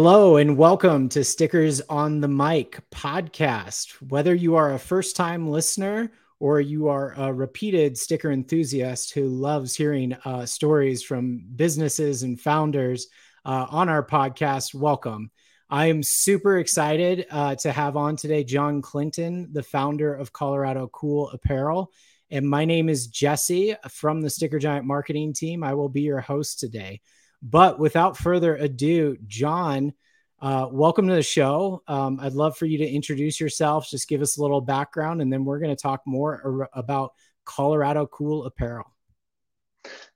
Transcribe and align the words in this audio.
Hello, 0.00 0.36
and 0.36 0.56
welcome 0.56 1.08
to 1.08 1.24
Stickers 1.24 1.80
on 1.88 2.20
the 2.20 2.28
Mic 2.28 2.78
podcast. 2.92 3.90
Whether 4.00 4.32
you 4.32 4.54
are 4.54 4.74
a 4.74 4.78
first 4.78 5.16
time 5.16 5.50
listener 5.50 6.12
or 6.38 6.60
you 6.60 6.86
are 6.86 7.14
a 7.16 7.32
repeated 7.32 7.98
sticker 7.98 8.30
enthusiast 8.30 9.12
who 9.12 9.26
loves 9.26 9.74
hearing 9.74 10.12
uh, 10.24 10.46
stories 10.46 11.02
from 11.02 11.44
businesses 11.56 12.22
and 12.22 12.40
founders 12.40 13.08
uh, 13.44 13.66
on 13.70 13.88
our 13.88 14.06
podcast, 14.06 14.72
welcome. 14.72 15.32
I 15.68 15.86
am 15.86 16.04
super 16.04 16.58
excited 16.58 17.26
uh, 17.32 17.56
to 17.56 17.72
have 17.72 17.96
on 17.96 18.14
today 18.14 18.44
John 18.44 18.80
Clinton, 18.80 19.48
the 19.52 19.64
founder 19.64 20.14
of 20.14 20.32
Colorado 20.32 20.86
Cool 20.92 21.28
Apparel. 21.30 21.90
And 22.30 22.48
my 22.48 22.64
name 22.64 22.88
is 22.88 23.08
Jesse 23.08 23.74
from 23.88 24.20
the 24.20 24.30
Sticker 24.30 24.60
Giant 24.60 24.86
marketing 24.86 25.32
team. 25.32 25.64
I 25.64 25.74
will 25.74 25.88
be 25.88 26.02
your 26.02 26.20
host 26.20 26.60
today. 26.60 27.00
But 27.42 27.78
without 27.78 28.16
further 28.16 28.56
ado, 28.56 29.16
John, 29.26 29.92
uh, 30.40 30.68
welcome 30.70 31.08
to 31.08 31.14
the 31.14 31.22
show. 31.22 31.82
Um, 31.86 32.18
I'd 32.20 32.32
love 32.32 32.56
for 32.56 32.66
you 32.66 32.78
to 32.78 32.88
introduce 32.88 33.40
yourself, 33.40 33.88
just 33.88 34.08
give 34.08 34.22
us 34.22 34.38
a 34.38 34.42
little 34.42 34.60
background, 34.60 35.22
and 35.22 35.32
then 35.32 35.44
we're 35.44 35.58
going 35.58 35.74
to 35.74 35.80
talk 35.80 36.02
more 36.06 36.40
ar- 36.44 36.70
about 36.72 37.12
Colorado 37.44 38.06
Cool 38.06 38.44
Apparel. 38.44 38.92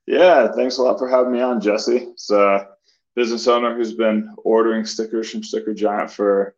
Yeah, 0.07 0.51
thanks 0.53 0.79
a 0.79 0.83
lot 0.83 0.99
for 0.99 1.09
having 1.09 1.33
me 1.33 1.41
on, 1.41 1.61
Jesse. 1.61 2.09
It's 2.13 2.31
a 2.31 2.69
business 3.15 3.47
owner 3.47 3.75
who's 3.75 3.95
been 3.95 4.35
ordering 4.39 4.85
stickers 4.85 5.31
from 5.31 5.43
Sticker 5.43 5.75
Giant 5.75 6.11
for 6.11 6.57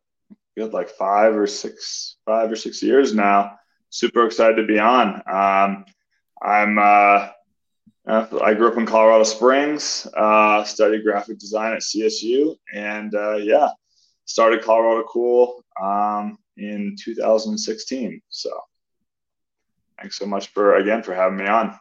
good 0.56 0.72
like 0.72 0.88
five 0.88 1.36
or 1.36 1.46
six, 1.46 2.16
five 2.24 2.50
or 2.50 2.56
six 2.56 2.82
years 2.82 3.14
now. 3.14 3.58
Super 3.90 4.26
excited 4.26 4.56
to 4.56 4.66
be 4.66 4.78
on. 4.78 5.22
Um, 5.30 5.84
I'm 6.42 6.78
uh, 6.78 7.28
uh, 8.06 8.26
I 8.42 8.52
grew 8.54 8.68
up 8.68 8.76
in 8.76 8.84
Colorado 8.84 9.24
Springs, 9.24 10.06
uh, 10.14 10.62
studied 10.64 11.04
graphic 11.04 11.38
design 11.38 11.72
at 11.72 11.80
CSU, 11.80 12.54
and 12.72 13.14
uh, 13.14 13.36
yeah, 13.36 13.70
started 14.26 14.62
Colorado 14.62 15.04
Cool 15.08 15.64
um, 15.82 16.36
in 16.58 16.96
2016. 17.02 18.20
So 18.28 18.50
thanks 19.98 20.18
so 20.18 20.26
much 20.26 20.48
for 20.48 20.76
again 20.76 21.02
for 21.02 21.14
having 21.14 21.38
me 21.38 21.46
on. 21.46 21.78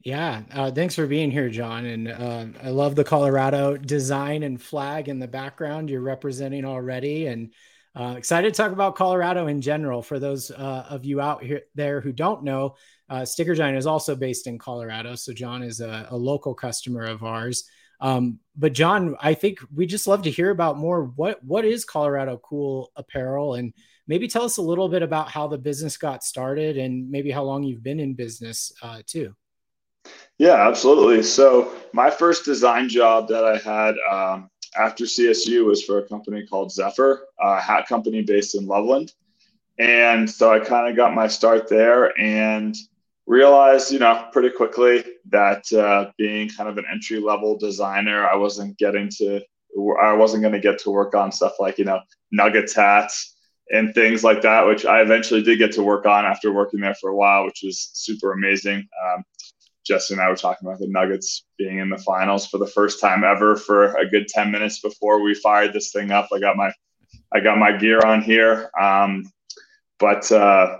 Yeah, 0.00 0.42
uh, 0.52 0.70
thanks 0.70 0.94
for 0.94 1.06
being 1.06 1.30
here, 1.30 1.48
John. 1.48 1.84
And 1.84 2.08
uh, 2.08 2.46
I 2.62 2.70
love 2.70 2.94
the 2.94 3.04
Colorado 3.04 3.76
design 3.76 4.42
and 4.42 4.60
flag 4.60 5.08
in 5.08 5.18
the 5.18 5.28
background 5.28 5.90
you're 5.90 6.00
representing 6.00 6.64
already, 6.64 7.26
and 7.26 7.52
excited 7.94 8.52
to 8.52 8.56
talk 8.56 8.72
about 8.72 8.96
Colorado 8.96 9.46
in 9.46 9.60
general. 9.60 10.02
For 10.02 10.18
those 10.18 10.50
of 10.50 11.04
you 11.04 11.20
out 11.20 11.44
here 11.44 11.62
there 11.76 12.00
who 12.00 12.12
don't 12.12 12.42
know, 12.42 12.74
uh, 13.08 13.24
Sticker 13.24 13.54
Giant 13.54 13.78
is 13.78 13.86
also 13.86 14.16
based 14.16 14.46
in 14.46 14.58
Colorado, 14.58 15.14
so 15.14 15.32
John 15.32 15.62
is 15.62 15.80
a, 15.80 16.08
a 16.10 16.16
local 16.16 16.54
customer 16.54 17.04
of 17.04 17.22
ours. 17.22 17.64
Um, 18.00 18.40
but 18.56 18.72
John, 18.72 19.16
I 19.20 19.34
think 19.34 19.60
we 19.74 19.86
just 19.86 20.06
love 20.06 20.22
to 20.22 20.30
hear 20.30 20.50
about 20.50 20.76
more. 20.76 21.04
What 21.04 21.42
what 21.44 21.64
is 21.64 21.84
Colorado 21.84 22.38
Cool 22.38 22.90
Apparel, 22.96 23.54
and 23.54 23.72
maybe 24.06 24.28
tell 24.28 24.42
us 24.42 24.56
a 24.56 24.62
little 24.62 24.88
bit 24.88 25.02
about 25.02 25.30
how 25.30 25.46
the 25.46 25.58
business 25.58 25.96
got 25.96 26.24
started, 26.24 26.76
and 26.76 27.10
maybe 27.10 27.30
how 27.30 27.44
long 27.44 27.62
you've 27.62 27.82
been 27.82 28.00
in 28.00 28.14
business 28.14 28.72
uh, 28.82 29.00
too. 29.06 29.34
Yeah, 30.38 30.68
absolutely. 30.68 31.22
So 31.22 31.72
my 31.92 32.10
first 32.10 32.44
design 32.44 32.88
job 32.88 33.28
that 33.28 33.44
I 33.44 33.58
had 33.58 33.94
um, 34.10 34.50
after 34.76 35.04
CSU 35.04 35.64
was 35.64 35.82
for 35.82 35.98
a 35.98 36.08
company 36.08 36.46
called 36.46 36.70
Zephyr, 36.70 37.22
a 37.40 37.60
hat 37.60 37.88
company 37.88 38.22
based 38.22 38.54
in 38.54 38.66
Loveland, 38.66 39.14
and 39.78 40.28
so 40.28 40.52
I 40.52 40.58
kind 40.58 40.88
of 40.88 40.96
got 40.96 41.14
my 41.14 41.28
start 41.28 41.68
there 41.68 42.18
and 42.20 42.76
realized, 43.26 43.90
you 43.92 43.98
know, 43.98 44.28
pretty 44.32 44.50
quickly 44.50 45.04
that 45.30 45.70
uh, 45.72 46.10
being 46.16 46.48
kind 46.48 46.68
of 46.68 46.78
an 46.78 46.84
entry 46.90 47.18
level 47.18 47.58
designer, 47.58 48.26
I 48.26 48.36
wasn't 48.36 48.78
getting 48.78 49.10
to, 49.18 49.40
I 50.02 50.12
wasn't 50.14 50.42
going 50.42 50.54
to 50.54 50.60
get 50.60 50.78
to 50.80 50.90
work 50.90 51.14
on 51.14 51.32
stuff 51.32 51.54
like, 51.58 51.78
you 51.78 51.84
know, 51.84 52.00
Nuggets 52.30 52.74
hats 52.74 53.36
and 53.70 53.92
things 53.94 54.22
like 54.22 54.42
that, 54.42 54.66
which 54.66 54.86
I 54.86 55.00
eventually 55.00 55.42
did 55.42 55.58
get 55.58 55.72
to 55.72 55.82
work 55.82 56.06
on 56.06 56.24
after 56.24 56.52
working 56.52 56.80
there 56.80 56.94
for 56.94 57.10
a 57.10 57.16
while, 57.16 57.44
which 57.44 57.60
was 57.64 57.90
super 57.92 58.32
amazing. 58.32 58.86
Um, 59.04 59.24
Jesse 59.84 60.14
and 60.14 60.20
I 60.20 60.28
were 60.28 60.36
talking 60.36 60.66
about 60.66 60.78
the 60.78 60.88
Nuggets 60.88 61.44
being 61.58 61.78
in 61.78 61.90
the 61.90 61.98
finals 61.98 62.46
for 62.46 62.58
the 62.58 62.66
first 62.66 63.00
time 63.00 63.24
ever 63.24 63.56
for 63.56 63.94
a 63.96 64.08
good 64.08 64.28
10 64.28 64.50
minutes 64.50 64.80
before 64.80 65.20
we 65.20 65.34
fired 65.34 65.72
this 65.72 65.92
thing 65.92 66.10
up. 66.10 66.28
I 66.32 66.38
got 66.38 66.56
my, 66.56 66.72
I 67.32 67.40
got 67.40 67.58
my 67.58 67.76
gear 67.76 68.00
on 68.04 68.22
here. 68.22 68.70
Um, 68.80 69.30
but, 69.98 70.30
uh, 70.30 70.78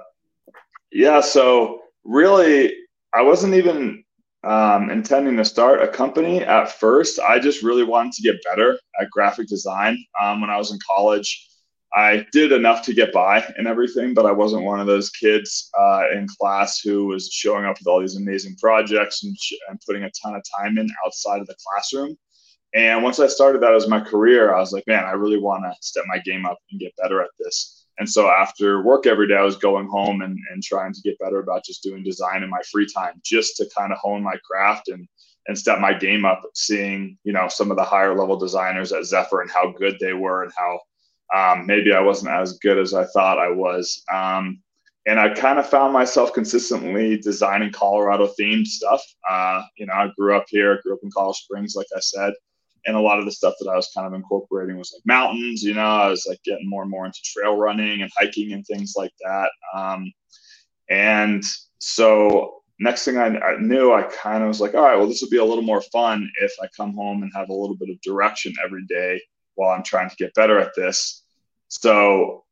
yeah, 0.93 1.21
so 1.21 1.83
really, 2.07 2.73
I 3.15 3.23
wasn't 3.23 3.55
even 3.55 4.05
um, 4.45 4.91
intending 4.91 5.37
to 5.37 5.45
start 5.45 5.83
a 5.83 5.89
company 5.89 6.41
at 6.41 6.73
first. 6.73 7.19
I 7.19 7.39
just 7.39 7.63
really 7.63 7.83
wanted 7.83 8.13
to 8.15 8.23
get 8.23 8.43
better 8.45 8.79
at 9.01 9.11
graphic 9.11 9.49
design. 9.49 9.99
Um, 10.21 10.41
when 10.41 10.51
I 10.51 10.57
was 10.57 10.71
in 10.71 10.79
college, 10.87 11.49
I 11.95 12.27
did 12.33 12.53
enough 12.53 12.85
to 12.85 12.95
get 12.95 13.13
by 13.13 13.43
and 13.57 13.67
everything, 13.67 14.13
but 14.13 14.27
I 14.27 14.33
wasn't 14.33 14.65
one 14.65 14.81
of 14.81 14.87
those 14.87 15.11
kids 15.11 15.71
uh, 15.79 16.05
in 16.13 16.27
class 16.41 16.81
who 16.81 17.07
was 17.07 17.31
showing 17.33 17.65
up 17.65 17.79
with 17.79 17.87
all 17.87 18.01
these 18.01 18.17
amazing 18.17 18.57
projects 18.57 19.25
and, 19.25 19.37
sh- 19.39 19.55
and 19.69 19.81
putting 19.87 20.03
a 20.05 20.11
ton 20.11 20.35
of 20.35 20.43
time 20.61 20.79
in 20.79 20.89
outside 21.07 21.41
of 21.41 21.47
the 21.47 21.57
classroom. 21.67 22.17
And 22.75 23.03
once 23.03 23.19
I 23.19 23.29
started 23.29 23.63
that 23.63 23.73
as 23.73 23.89
my 23.89 24.01
career, 24.01 24.55
I 24.55 24.61
was 24.61 24.73
like, 24.73 24.87
man, 24.87 25.05
I 25.05 25.13
really 25.13 25.39
want 25.39 25.65
to 25.65 25.75
step 25.81 26.05
my 26.07 26.19
game 26.19 26.45
up 26.45 26.59
and 26.71 26.79
get 26.79 26.93
better 27.01 27.23
at 27.23 27.31
this. 27.39 27.76
And 27.99 28.09
so 28.09 28.29
after 28.29 28.83
work 28.83 29.07
every 29.07 29.27
day, 29.27 29.37
I 29.37 29.43
was 29.43 29.57
going 29.57 29.89
home 29.89 30.21
and, 30.23 30.39
and 30.53 30.63
trying 30.63 30.93
to 30.93 31.01
get 31.01 31.19
better 31.19 31.41
about 31.41 31.65
just 31.65 31.83
doing 31.83 32.03
design 32.03 32.43
in 32.43 32.51
my 32.51 32.61
free 32.71 32.87
time, 32.87 33.21
just 33.25 33.57
to 33.57 33.69
kind 33.77 33.93
of 33.93 33.99
hone 33.99 34.23
my 34.23 34.37
craft 34.45 34.89
and 34.89 35.09
and 35.49 35.57
step 35.57 35.79
my 35.79 35.95
game 35.95 36.25
up. 36.25 36.43
Seeing 36.55 37.17
you 37.25 37.33
know 37.33 37.49
some 37.49 37.71
of 37.71 37.77
the 37.77 37.85
higher 37.85 38.17
level 38.17 38.37
designers 38.37 38.93
at 38.93 39.05
Zephyr 39.05 39.41
and 39.41 39.51
how 39.51 39.73
good 39.73 39.97
they 39.99 40.13
were 40.13 40.43
and 40.43 40.53
how 40.57 40.81
um, 41.35 41.67
maybe 41.67 41.93
I 41.93 42.01
wasn't 42.01 42.33
as 42.33 42.59
good 42.59 42.79
as 42.79 42.95
I 42.95 43.05
thought 43.07 43.39
I 43.39 43.51
was. 43.51 44.03
Um, 44.13 44.61
and 45.07 45.21
I 45.21 45.33
kind 45.33 45.59
of 45.59 45.69
found 45.69 45.93
myself 45.93 46.33
consistently 46.33 47.17
designing 47.17 47.71
Colorado 47.71 48.29
themed 48.39 48.67
stuff. 48.67 49.01
Uh, 49.29 49.63
you 49.77 49.87
know, 49.87 49.93
I 49.93 50.11
grew 50.19 50.37
up 50.37 50.47
here, 50.49 50.81
grew 50.83 50.95
up 50.95 51.01
in 51.05 51.11
Colorado 51.13 51.35
Springs, 51.35 51.77
like 51.77 51.87
I 51.97 52.01
said 52.01 52.33
and 52.87 52.97
a 52.97 53.01
lot 53.01 53.19
of 53.19 53.25
the 53.25 53.33
stuff 53.33 53.55
that 53.61 53.71
I 53.71 53.77
was 53.77 53.91
kind 53.95 54.07
of 54.07 54.15
incorporating 54.15 54.79
was 54.79 54.93
like 54.95 55.03
mountains. 55.07 55.63
You 55.63 55.75
know, 55.75 55.81
I 55.81 56.09
was 56.09 56.27
like 56.29 56.43
getting 56.45 56.69
more 56.69 56.83
and 56.83 56.91
more 56.91 57.07
into 57.07 57.21
trail 57.25 57.57
running 57.57 58.03
and 58.03 58.11
hiking 58.17 58.53
and 58.53 58.65
things 58.67 58.95
like 58.97 59.13
that. 59.25 59.51
Um, 59.75 60.13
and 60.89 61.45
so 61.81 62.63
next 62.79 63.05
thing 63.05 63.19
I, 63.19 63.39
I 63.39 63.57
knew, 63.59 63.93
I 63.93 64.03
kind 64.03 64.43
of 64.43 64.49
was 64.49 64.61
like, 64.61 64.75
all 64.75 64.83
right, 64.83 64.97
well, 64.97 65.09
this 65.09 65.21
would 65.21 65.31
be 65.31 65.39
a 65.39 65.45
little 65.45 65.65
more 65.65 65.83
fun 65.83 66.31
if 66.43 66.53
I 66.63 66.67
come 66.77 66.95
home 66.95 67.23
and 67.23 67.33
have 67.35 67.49
a 67.49 67.55
little 67.55 67.77
bit 67.77 67.91
of 67.91 68.01
direction 68.03 68.55
every 68.65 68.85
day 68.87 69.21
while 69.55 69.71
I'm 69.71 69.83
trying 69.83 70.11
to 70.11 70.17
get 70.17 70.35
better 70.35 70.59
at 70.59 70.75
this. 70.77 71.25
So 71.69 72.45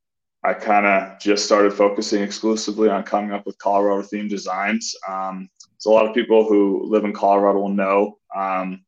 I 0.42 0.52
kind 0.52 0.86
of 0.86 1.18
just 1.20 1.44
started 1.44 1.72
focusing 1.72 2.22
exclusively 2.22 2.88
on 2.88 3.02
coming 3.04 3.32
up 3.32 3.46
with 3.46 3.58
Colorado 3.58 4.02
themed 4.02 4.30
designs. 4.30 4.94
Um, 5.08 5.48
so 5.78 5.90
a 5.90 5.94
lot 5.94 6.06
of 6.06 6.14
people 6.14 6.46
who 6.46 6.84
live 6.86 7.04
in 7.04 7.12
Colorado 7.12 7.60
will 7.60 7.68
know. 7.68 8.18
Um, 8.34 8.83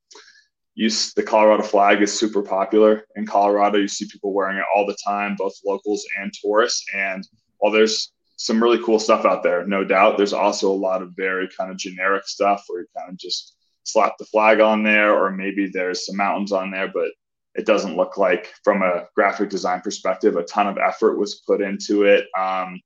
use 0.77 1.13
the 1.15 1.23
Colorado 1.23 1.65
flag 1.65 2.01
is 2.03 2.17
super 2.17 2.43
popular 2.43 3.05
in 3.17 3.27
Colorado. 3.27 3.79
You 3.79 3.89
see 3.89 4.07
people 4.07 4.33
wearing 4.33 4.59
it 4.59 4.65
all 4.75 4.87
the 4.87 4.97
time, 5.05 5.35
both 5.37 5.55
locals 5.65 6.07
and 6.21 6.33
tourists. 6.33 6.85
And 6.95 7.27
while 7.59 7.73
there's 7.73 8.13
some 8.37 8.63
really 8.63 8.81
cool 8.85 9.01
stuff 9.01 9.25
out 9.25 9.43
there, 9.43 9.67
no 9.67 9.83
doubt, 9.83 10.17
there's 10.17 10.33
also 10.33 10.71
a 10.71 10.85
lot 10.89 11.03
of 11.03 11.17
very 11.17 11.49
kind 11.59 11.71
of 11.71 11.79
generic 11.79 12.29
stuff 12.29 12.63
where 12.69 12.83
you 12.83 12.87
kind 12.97 13.11
of 13.11 13.19
just 13.19 13.57
slap 13.83 14.13
the 14.19 14.27
flag 14.27 14.61
on 14.61 14.85
there, 14.85 15.17
or 15.17 15.33
maybe 15.33 15.69
there's 15.69 16.07
some 16.07 16.17
mountains 16.17 16.53
on 16.53 16.71
there, 16.71 16.89
but 16.89 17.09
it 17.55 17.67
doesn't 17.67 17.97
look 17.97 18.19
like, 18.19 18.53
from 18.63 18.83
a 18.83 19.07
graphic 19.15 19.49
design 19.49 19.81
perspective, 19.81 20.37
a 20.37 20.45
ton 20.45 20.67
of 20.69 20.79
effort 20.79 21.19
was 21.19 21.43
put 21.47 21.61
into 21.61 22.05
it. 22.05 22.27
Um, 22.39 22.81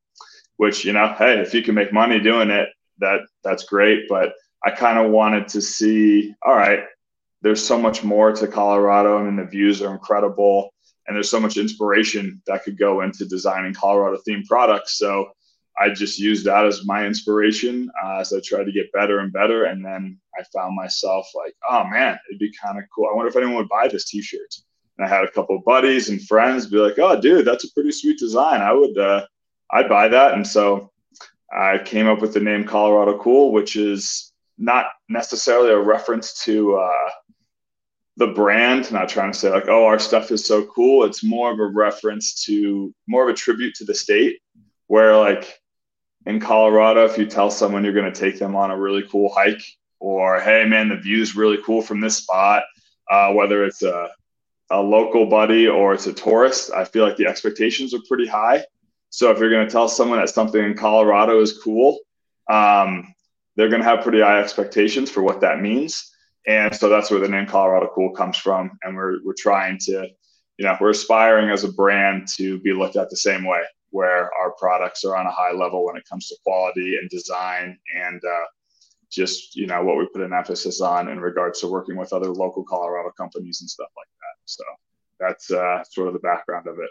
which 0.58 0.84
you 0.84 0.92
know, 0.92 1.14
hey, 1.18 1.40
if 1.40 1.54
you 1.54 1.62
can 1.62 1.74
make 1.74 1.90
money 1.90 2.20
doing 2.20 2.50
it, 2.50 2.68
that 2.98 3.20
that's 3.42 3.64
great. 3.64 4.06
But 4.10 4.34
I 4.62 4.70
kind 4.70 4.98
of 4.98 5.10
wanted 5.10 5.48
to 5.48 5.62
see, 5.62 6.34
all 6.46 6.54
right, 6.54 6.80
there's 7.42 7.64
so 7.64 7.78
much 7.78 8.04
more 8.04 8.32
to 8.32 8.46
Colorado. 8.46 9.18
I 9.18 9.22
mean, 9.22 9.36
the 9.36 9.44
views 9.44 9.82
are 9.82 9.92
incredible, 9.92 10.74
and 11.06 11.16
there's 11.16 11.30
so 11.30 11.40
much 11.40 11.56
inspiration 11.56 12.42
that 12.46 12.64
could 12.64 12.78
go 12.78 13.00
into 13.00 13.24
designing 13.24 13.74
Colorado 13.74 14.18
themed 14.26 14.46
products. 14.46 14.98
So 14.98 15.32
I 15.78 15.88
just 15.88 16.18
used 16.18 16.44
that 16.44 16.66
as 16.66 16.84
my 16.84 17.06
inspiration 17.06 17.90
uh, 18.04 18.18
as 18.18 18.32
I 18.32 18.40
tried 18.44 18.64
to 18.64 18.72
get 18.72 18.92
better 18.92 19.20
and 19.20 19.32
better. 19.32 19.64
And 19.64 19.84
then 19.84 20.18
I 20.38 20.42
found 20.54 20.76
myself 20.76 21.26
like, 21.34 21.54
oh 21.70 21.84
man, 21.84 22.18
it'd 22.28 22.38
be 22.38 22.52
kind 22.52 22.78
of 22.78 22.84
cool. 22.94 23.08
I 23.10 23.16
wonder 23.16 23.30
if 23.30 23.36
anyone 23.36 23.56
would 23.56 23.68
buy 23.68 23.88
this 23.88 24.04
T-shirt. 24.04 24.54
And 24.98 25.06
I 25.06 25.08
had 25.08 25.24
a 25.24 25.30
couple 25.30 25.56
of 25.56 25.64
buddies 25.64 26.10
and 26.10 26.22
friends 26.22 26.66
be 26.66 26.76
like, 26.76 26.98
oh, 26.98 27.18
dude, 27.18 27.46
that's 27.46 27.64
a 27.64 27.72
pretty 27.72 27.92
sweet 27.92 28.18
design. 28.18 28.60
I 28.60 28.72
would, 28.72 28.98
uh, 28.98 29.24
I'd 29.72 29.88
buy 29.88 30.08
that. 30.08 30.34
And 30.34 30.46
so 30.46 30.90
I 31.50 31.78
came 31.78 32.06
up 32.06 32.20
with 32.20 32.34
the 32.34 32.40
name 32.40 32.64
Colorado 32.64 33.18
Cool, 33.18 33.52
which 33.52 33.76
is 33.76 34.32
not 34.58 34.86
necessarily 35.08 35.70
a 35.70 35.78
reference 35.78 36.44
to 36.44 36.74
uh, 36.76 37.10
the 38.20 38.26
brand, 38.26 38.92
not 38.92 39.08
trying 39.08 39.32
to 39.32 39.38
say 39.38 39.50
like, 39.50 39.66
oh, 39.68 39.86
our 39.86 39.98
stuff 39.98 40.30
is 40.30 40.44
so 40.44 40.66
cool. 40.66 41.04
It's 41.04 41.24
more 41.24 41.50
of 41.50 41.58
a 41.58 41.64
reference 41.64 42.44
to 42.44 42.94
more 43.08 43.22
of 43.26 43.34
a 43.34 43.36
tribute 43.36 43.74
to 43.76 43.84
the 43.86 43.94
state 43.94 44.40
where 44.88 45.16
like 45.16 45.58
in 46.26 46.38
Colorado, 46.38 47.06
if 47.06 47.16
you 47.16 47.24
tell 47.24 47.50
someone 47.50 47.82
you're 47.82 47.94
going 47.94 48.12
to 48.12 48.20
take 48.20 48.38
them 48.38 48.54
on 48.54 48.70
a 48.70 48.78
really 48.78 49.04
cool 49.10 49.32
hike 49.32 49.62
or, 50.00 50.38
hey, 50.38 50.66
man, 50.66 50.90
the 50.90 50.96
view's 50.96 51.34
really 51.34 51.58
cool 51.64 51.80
from 51.80 52.02
this 52.02 52.18
spot, 52.18 52.62
uh, 53.10 53.32
whether 53.32 53.64
it's 53.64 53.82
a 53.82 54.10
a 54.72 54.80
local 54.80 55.26
buddy 55.26 55.66
or 55.66 55.94
it's 55.94 56.06
a 56.06 56.12
tourist, 56.12 56.70
I 56.72 56.84
feel 56.84 57.04
like 57.04 57.16
the 57.16 57.26
expectations 57.26 57.92
are 57.94 58.00
pretty 58.06 58.26
high. 58.26 58.64
So 59.08 59.30
if 59.30 59.38
you're 59.38 59.50
going 59.50 59.66
to 59.66 59.72
tell 59.72 59.88
someone 59.88 60.20
that 60.20 60.28
something 60.28 60.62
in 60.62 60.76
Colorado 60.76 61.40
is 61.40 61.58
cool, 61.58 61.98
um, 62.48 63.12
they're 63.56 63.68
going 63.68 63.82
to 63.82 63.88
have 63.88 64.02
pretty 64.02 64.20
high 64.20 64.40
expectations 64.40 65.10
for 65.10 65.22
what 65.22 65.40
that 65.40 65.60
means. 65.60 66.09
And 66.46 66.74
so 66.74 66.88
that's 66.88 67.10
where 67.10 67.20
the 67.20 67.28
name 67.28 67.46
Colorado 67.46 67.90
Cool 67.94 68.12
comes 68.12 68.36
from. 68.36 68.78
And 68.82 68.96
we're, 68.96 69.18
we're 69.24 69.34
trying 69.36 69.78
to, 69.82 70.08
you 70.56 70.64
know, 70.64 70.76
we're 70.80 70.90
aspiring 70.90 71.50
as 71.50 71.64
a 71.64 71.72
brand 71.72 72.28
to 72.36 72.58
be 72.60 72.72
looked 72.72 72.96
at 72.96 73.10
the 73.10 73.16
same 73.16 73.44
way, 73.44 73.60
where 73.90 74.30
our 74.40 74.52
products 74.58 75.04
are 75.04 75.16
on 75.16 75.26
a 75.26 75.30
high 75.30 75.52
level 75.52 75.84
when 75.84 75.96
it 75.96 76.08
comes 76.08 76.28
to 76.28 76.36
quality 76.44 76.96
and 76.96 77.10
design 77.10 77.78
and 77.96 78.22
uh, 78.24 78.46
just, 79.10 79.56
you 79.56 79.66
know, 79.66 79.82
what 79.82 79.98
we 79.98 80.06
put 80.12 80.22
an 80.22 80.32
emphasis 80.32 80.80
on 80.80 81.08
in 81.08 81.20
regards 81.20 81.60
to 81.60 81.66
working 81.66 81.96
with 81.96 82.12
other 82.12 82.30
local 82.30 82.64
Colorado 82.64 83.10
companies 83.16 83.60
and 83.60 83.68
stuff 83.68 83.90
like 83.96 84.06
that. 84.06 84.40
So 84.44 84.64
that's 85.18 85.50
uh, 85.50 85.82
sort 85.84 86.08
of 86.08 86.14
the 86.14 86.20
background 86.20 86.66
of 86.66 86.78
it. 86.78 86.90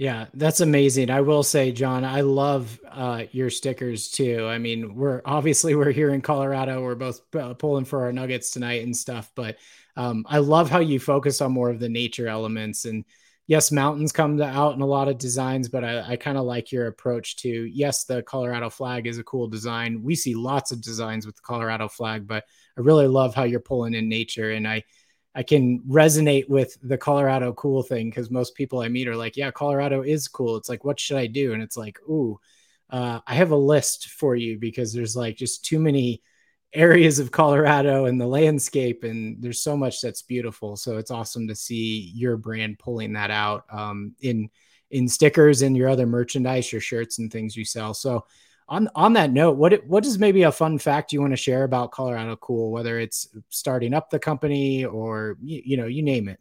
Yeah, 0.00 0.28
that's 0.32 0.60
amazing. 0.60 1.10
I 1.10 1.20
will 1.20 1.42
say, 1.42 1.72
John, 1.72 2.06
I 2.06 2.22
love 2.22 2.80
uh, 2.90 3.24
your 3.32 3.50
stickers 3.50 4.08
too. 4.10 4.46
I 4.46 4.56
mean, 4.56 4.94
we're 4.94 5.20
obviously 5.26 5.74
we're 5.74 5.90
here 5.90 6.08
in 6.08 6.22
Colorado. 6.22 6.82
We're 6.82 6.94
both 6.94 7.20
uh, 7.34 7.52
pulling 7.52 7.84
for 7.84 8.04
our 8.04 8.10
nuggets 8.10 8.50
tonight 8.50 8.82
and 8.82 8.96
stuff, 8.96 9.30
but 9.34 9.58
um, 9.98 10.24
I 10.26 10.38
love 10.38 10.70
how 10.70 10.78
you 10.78 10.98
focus 10.98 11.42
on 11.42 11.52
more 11.52 11.68
of 11.68 11.80
the 11.80 11.90
nature 11.90 12.28
elements. 12.28 12.86
And 12.86 13.04
yes, 13.46 13.70
mountains 13.70 14.10
come 14.10 14.40
out 14.40 14.74
in 14.74 14.80
a 14.80 14.86
lot 14.86 15.08
of 15.08 15.18
designs, 15.18 15.68
but 15.68 15.84
I, 15.84 16.12
I 16.12 16.16
kind 16.16 16.38
of 16.38 16.44
like 16.44 16.72
your 16.72 16.86
approach 16.86 17.36
to 17.42 17.50
yes, 17.50 18.04
the 18.04 18.22
Colorado 18.22 18.70
flag 18.70 19.06
is 19.06 19.18
a 19.18 19.24
cool 19.24 19.48
design. 19.48 20.02
We 20.02 20.14
see 20.14 20.34
lots 20.34 20.72
of 20.72 20.80
designs 20.80 21.26
with 21.26 21.36
the 21.36 21.42
Colorado 21.42 21.88
flag, 21.88 22.26
but 22.26 22.44
I 22.78 22.80
really 22.80 23.06
love 23.06 23.34
how 23.34 23.42
you're 23.42 23.60
pulling 23.60 23.92
in 23.92 24.08
nature. 24.08 24.52
And 24.52 24.66
I 24.66 24.82
I 25.34 25.42
can 25.42 25.80
resonate 25.80 26.48
with 26.48 26.76
the 26.82 26.98
Colorado 26.98 27.52
cool 27.52 27.82
thing 27.82 28.10
because 28.10 28.30
most 28.30 28.54
people 28.54 28.80
I 28.80 28.88
meet 28.88 29.08
are 29.08 29.16
like, 29.16 29.36
yeah, 29.36 29.50
Colorado 29.50 30.02
is 30.02 30.26
cool. 30.26 30.56
It's 30.56 30.68
like, 30.68 30.84
what 30.84 30.98
should 30.98 31.16
I 31.16 31.28
do? 31.28 31.52
And 31.52 31.62
it's 31.62 31.76
like, 31.76 31.98
ooh, 32.08 32.40
uh, 32.90 33.20
I 33.26 33.34
have 33.34 33.52
a 33.52 33.56
list 33.56 34.08
for 34.08 34.34
you 34.34 34.58
because 34.58 34.92
there's 34.92 35.14
like 35.14 35.36
just 35.36 35.64
too 35.64 35.78
many 35.78 36.22
areas 36.72 37.18
of 37.18 37.30
Colorado 37.30 38.06
and 38.06 38.20
the 38.20 38.26
landscape, 38.26 39.04
and 39.04 39.40
there's 39.42 39.62
so 39.62 39.76
much 39.76 40.00
that's 40.00 40.22
beautiful. 40.22 40.76
So 40.76 40.98
it's 40.98 41.10
awesome 41.10 41.48
to 41.48 41.54
see 41.54 42.12
your 42.14 42.36
brand 42.36 42.78
pulling 42.78 43.12
that 43.14 43.30
out 43.30 43.64
um, 43.70 44.14
in 44.20 44.50
in 44.90 45.08
stickers 45.08 45.62
and 45.62 45.76
your 45.76 45.88
other 45.88 46.06
merchandise, 46.06 46.72
your 46.72 46.80
shirts 46.80 47.20
and 47.20 47.30
things 47.30 47.56
you 47.56 47.64
sell. 47.64 47.94
So 47.94 48.26
on 48.70 48.88
on 48.94 49.12
that 49.14 49.32
note, 49.32 49.56
what 49.56 49.84
what 49.86 50.06
is 50.06 50.18
maybe 50.18 50.44
a 50.44 50.52
fun 50.52 50.78
fact 50.78 51.12
you 51.12 51.20
want 51.20 51.32
to 51.32 51.36
share 51.36 51.64
about 51.64 51.90
Colorado 51.90 52.36
Cool, 52.36 52.70
whether 52.70 53.00
it's 53.00 53.28
starting 53.50 53.92
up 53.92 54.10
the 54.10 54.18
company 54.18 54.84
or 54.84 55.36
you, 55.42 55.60
you 55.64 55.76
know 55.76 55.86
you 55.86 56.02
name 56.02 56.28
it? 56.28 56.38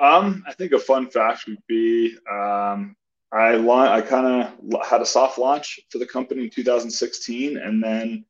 Um, 0.00 0.44
I 0.46 0.52
think 0.52 0.72
a 0.72 0.78
fun 0.78 1.08
fact 1.08 1.46
would 1.46 1.62
be 1.68 2.16
um, 2.30 2.96
I 3.32 3.52
la- 3.52 3.92
I 3.92 4.00
kind 4.00 4.26
of 4.26 4.84
had 4.84 5.00
a 5.00 5.06
soft 5.06 5.38
launch 5.38 5.78
for 5.90 5.98
the 5.98 6.06
company 6.06 6.44
in 6.44 6.50
2016, 6.50 7.56
and 7.56 7.82
then 7.82 8.24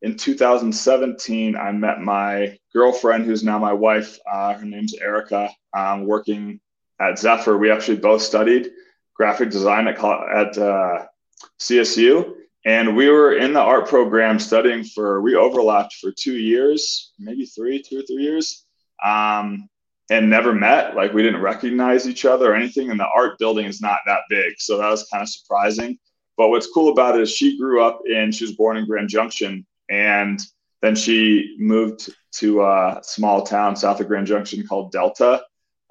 in 0.00 0.16
2017 0.16 1.56
I 1.56 1.72
met 1.72 2.00
my 2.00 2.58
girlfriend, 2.72 3.26
who's 3.26 3.44
now 3.44 3.58
my 3.58 3.72
wife. 3.72 4.18
Uh, 4.30 4.54
her 4.54 4.64
name's 4.64 4.94
Erica. 4.94 5.50
Um, 5.76 6.06
working 6.06 6.60
at 7.00 7.18
Zephyr, 7.18 7.58
we 7.58 7.70
actually 7.70 7.98
both 7.98 8.22
studied 8.22 8.70
graphic 9.14 9.50
design 9.50 9.88
at 9.88 10.02
at 10.02 10.56
uh, 10.56 11.06
CSU. 11.60 12.34
And 12.66 12.96
we 12.96 13.10
were 13.10 13.36
in 13.36 13.52
the 13.52 13.60
art 13.60 13.88
program 13.88 14.38
studying 14.38 14.84
for, 14.84 15.20
we 15.20 15.36
overlapped 15.36 15.94
for 15.94 16.12
two 16.12 16.38
years, 16.38 17.12
maybe 17.18 17.44
three, 17.44 17.82
two 17.82 17.98
or 17.98 18.02
three 18.02 18.22
years, 18.22 18.64
um, 19.04 19.68
and 20.10 20.30
never 20.30 20.54
met. 20.54 20.96
Like 20.96 21.12
we 21.12 21.22
didn't 21.22 21.42
recognize 21.42 22.08
each 22.08 22.24
other 22.24 22.52
or 22.52 22.54
anything. 22.54 22.90
And 22.90 22.98
the 22.98 23.08
art 23.14 23.38
building 23.38 23.66
is 23.66 23.82
not 23.82 23.98
that 24.06 24.20
big. 24.30 24.54
So 24.58 24.78
that 24.78 24.88
was 24.88 25.06
kind 25.12 25.22
of 25.22 25.28
surprising. 25.28 25.98
But 26.36 26.48
what's 26.48 26.66
cool 26.72 26.90
about 26.90 27.16
it 27.16 27.22
is 27.22 27.30
she 27.30 27.58
grew 27.58 27.84
up 27.84 28.00
in, 28.06 28.32
she 28.32 28.44
was 28.44 28.56
born 28.56 28.78
in 28.78 28.86
Grand 28.86 29.10
Junction. 29.10 29.66
And 29.90 30.40
then 30.80 30.96
she 30.96 31.56
moved 31.58 32.10
to 32.38 32.62
a 32.62 33.00
small 33.02 33.42
town 33.42 33.76
south 33.76 34.00
of 34.00 34.08
Grand 34.08 34.26
Junction 34.26 34.66
called 34.66 34.90
Delta. 34.90 35.42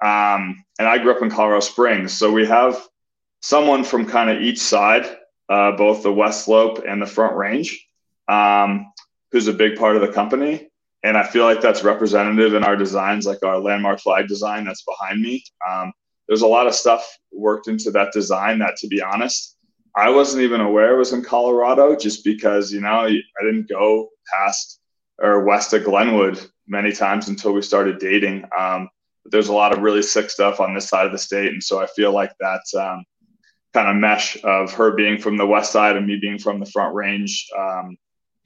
Um, 0.02 0.64
and 0.78 0.88
I 0.88 0.98
grew 0.98 1.12
up 1.12 1.22
in 1.22 1.30
Colorado 1.30 1.60
Springs. 1.60 2.12
So 2.12 2.32
we 2.32 2.46
have 2.46 2.86
someone 3.40 3.84
from 3.84 4.06
kind 4.06 4.28
of 4.28 4.42
each 4.42 4.58
side 4.58 5.18
uh, 5.48 5.72
both 5.72 6.02
the 6.02 6.12
West 6.12 6.44
Slope 6.44 6.82
and 6.86 7.00
the 7.00 7.06
Front 7.06 7.36
Range, 7.36 7.88
um, 8.28 8.92
who's 9.32 9.48
a 9.48 9.52
big 9.52 9.76
part 9.78 9.96
of 9.96 10.02
the 10.02 10.12
company. 10.12 10.68
And 11.02 11.18
I 11.18 11.24
feel 11.24 11.44
like 11.44 11.60
that's 11.60 11.84
representative 11.84 12.54
in 12.54 12.64
our 12.64 12.76
designs, 12.76 13.26
like 13.26 13.42
our 13.42 13.58
landmark 13.58 14.00
flag 14.00 14.26
design 14.26 14.64
that's 14.64 14.84
behind 14.84 15.20
me. 15.20 15.44
Um, 15.68 15.92
there's 16.26 16.42
a 16.42 16.46
lot 16.46 16.66
of 16.66 16.74
stuff 16.74 17.18
worked 17.30 17.68
into 17.68 17.90
that 17.90 18.12
design 18.12 18.58
that, 18.60 18.76
to 18.78 18.86
be 18.86 19.02
honest, 19.02 19.56
I 19.96 20.08
wasn't 20.10 20.42
even 20.42 20.60
aware 20.60 20.96
was 20.96 21.12
in 21.12 21.22
Colorado 21.22 21.94
just 21.94 22.24
because, 22.24 22.72
you 22.72 22.80
know, 22.80 23.04
I 23.04 23.20
didn't 23.42 23.68
go 23.68 24.08
past 24.34 24.80
or 25.18 25.44
west 25.44 25.74
of 25.74 25.84
Glenwood 25.84 26.40
many 26.66 26.90
times 26.90 27.28
until 27.28 27.52
we 27.52 27.62
started 27.62 27.98
dating. 27.98 28.44
Um, 28.58 28.88
there's 29.26 29.48
a 29.48 29.52
lot 29.52 29.72
of 29.72 29.82
really 29.82 30.02
sick 30.02 30.30
stuff 30.30 30.58
on 30.58 30.74
this 30.74 30.88
side 30.88 31.06
of 31.06 31.12
the 31.12 31.18
state. 31.18 31.52
And 31.52 31.62
so 31.62 31.80
I 31.80 31.86
feel 31.86 32.12
like 32.12 32.32
that's, 32.40 32.74
um, 32.74 33.04
kind 33.74 33.88
of 33.88 33.96
mesh 33.96 34.42
of 34.44 34.72
her 34.72 34.92
being 34.92 35.18
from 35.18 35.36
the 35.36 35.46
west 35.46 35.72
side 35.72 35.96
and 35.96 36.06
me 36.06 36.16
being 36.16 36.38
from 36.38 36.60
the 36.60 36.66
front 36.66 36.94
range 36.94 37.48
um, 37.58 37.96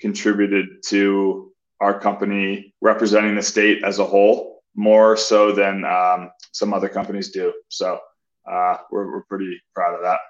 contributed 0.01 0.83
to 0.87 1.53
our 1.81 2.01
company 2.01 2.75
representing 2.81 3.37
the 3.37 3.43
state 3.43 3.85
as 3.85 3.99
a 3.99 4.05
whole 4.05 4.63
more 4.75 5.17
so 5.17 5.53
than 5.53 5.85
um, 5.85 6.31
some 6.53 6.73
other 6.73 6.89
companies 6.89 7.31
do. 7.31 7.53
So 7.69 8.01
uh, 8.51 8.79
we're, 8.91 9.13
we're 9.13 9.25
pretty 9.25 9.61
proud 9.75 9.95
of 9.95 10.03
that. 10.03 10.21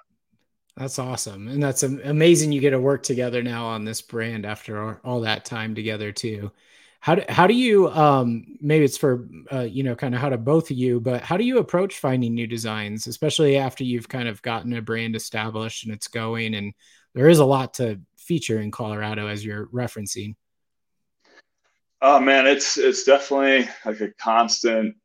That's 0.75 0.99
awesome. 0.99 1.47
And 1.47 1.61
that's 1.61 1.83
amazing 1.83 2.51
you 2.51 2.61
get 2.61 2.71
to 2.71 2.79
work 2.79 3.03
together 3.03 3.41
now 3.41 3.65
on 3.65 3.85
this 3.85 4.01
brand 4.01 4.45
after 4.45 4.99
all 5.03 5.21
that 5.21 5.45
time 5.45 5.75
together 5.75 6.11
too 6.11 6.51
how 7.01 7.15
do, 7.15 7.23
how 7.29 7.47
do 7.47 7.53
you 7.53 7.89
um 7.89 8.57
maybe 8.59 8.85
it's 8.85 8.97
for 8.97 9.27
uh, 9.51 9.61
you 9.61 9.83
know 9.83 9.95
kind 9.95 10.13
of 10.13 10.21
how 10.21 10.29
to 10.29 10.37
both 10.37 10.69
of 10.71 10.77
you 10.77 10.99
but 10.99 11.21
how 11.21 11.37
do 11.37 11.43
you 11.43 11.59
approach 11.59 11.99
finding 11.99 12.33
new 12.33 12.47
designs 12.47 13.07
especially 13.07 13.57
after 13.57 13.83
you've 13.83 14.09
kind 14.09 14.27
of 14.27 14.41
gotten 14.41 14.73
a 14.73 14.81
brand 14.81 15.15
established 15.15 15.85
and 15.85 15.93
it's 15.93 16.07
going 16.07 16.55
and 16.55 16.73
there 17.15 17.29
is 17.29 17.39
a 17.39 17.45
lot 17.45 17.73
to 17.73 17.99
feature 18.17 18.59
in 18.59 18.69
colorado 18.69 19.27
as 19.27 19.43
you're 19.43 19.65
referencing? 19.67 20.35
Oh 22.01 22.19
man 22.19 22.47
it's 22.47 22.77
it's 22.77 23.03
definitely 23.03 23.69
like 23.85 24.01
a 24.01 24.11
constant 24.13 24.95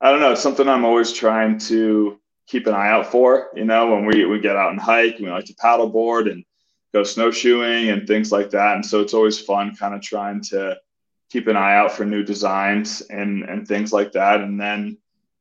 i 0.00 0.10
don't 0.10 0.20
know 0.20 0.32
it's 0.32 0.42
something 0.42 0.68
i'm 0.68 0.84
always 0.84 1.12
trying 1.12 1.58
to 1.58 2.20
keep 2.46 2.66
an 2.66 2.74
eye 2.74 2.90
out 2.90 3.06
for 3.06 3.50
you 3.54 3.64
know 3.64 3.92
when 3.92 4.06
we 4.06 4.24
we 4.24 4.38
get 4.38 4.54
out 4.54 4.70
and 4.70 4.80
hike 4.80 5.18
we 5.18 5.28
like 5.28 5.46
to 5.46 5.54
paddleboard 5.54 6.30
and 6.30 6.44
go 6.94 7.02
snowshoeing 7.02 7.90
and 7.90 8.06
things 8.06 8.30
like 8.30 8.50
that. 8.50 8.76
And 8.76 8.86
so 8.86 9.00
it's 9.00 9.12
always 9.14 9.38
fun 9.38 9.74
kind 9.76 9.94
of 9.94 10.00
trying 10.00 10.40
to 10.42 10.78
keep 11.34 11.48
an 11.48 11.56
eye 11.56 11.74
out 11.74 11.90
for 11.90 12.04
new 12.04 12.22
designs 12.22 13.00
and 13.10 13.42
and 13.42 13.66
things 13.66 13.92
like 13.92 14.12
that. 14.12 14.40
And 14.40 14.58
then, 14.58 14.96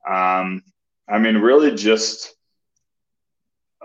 um, 0.10 0.64
I 1.08 1.20
mean, 1.20 1.38
really 1.38 1.76
just 1.76 2.34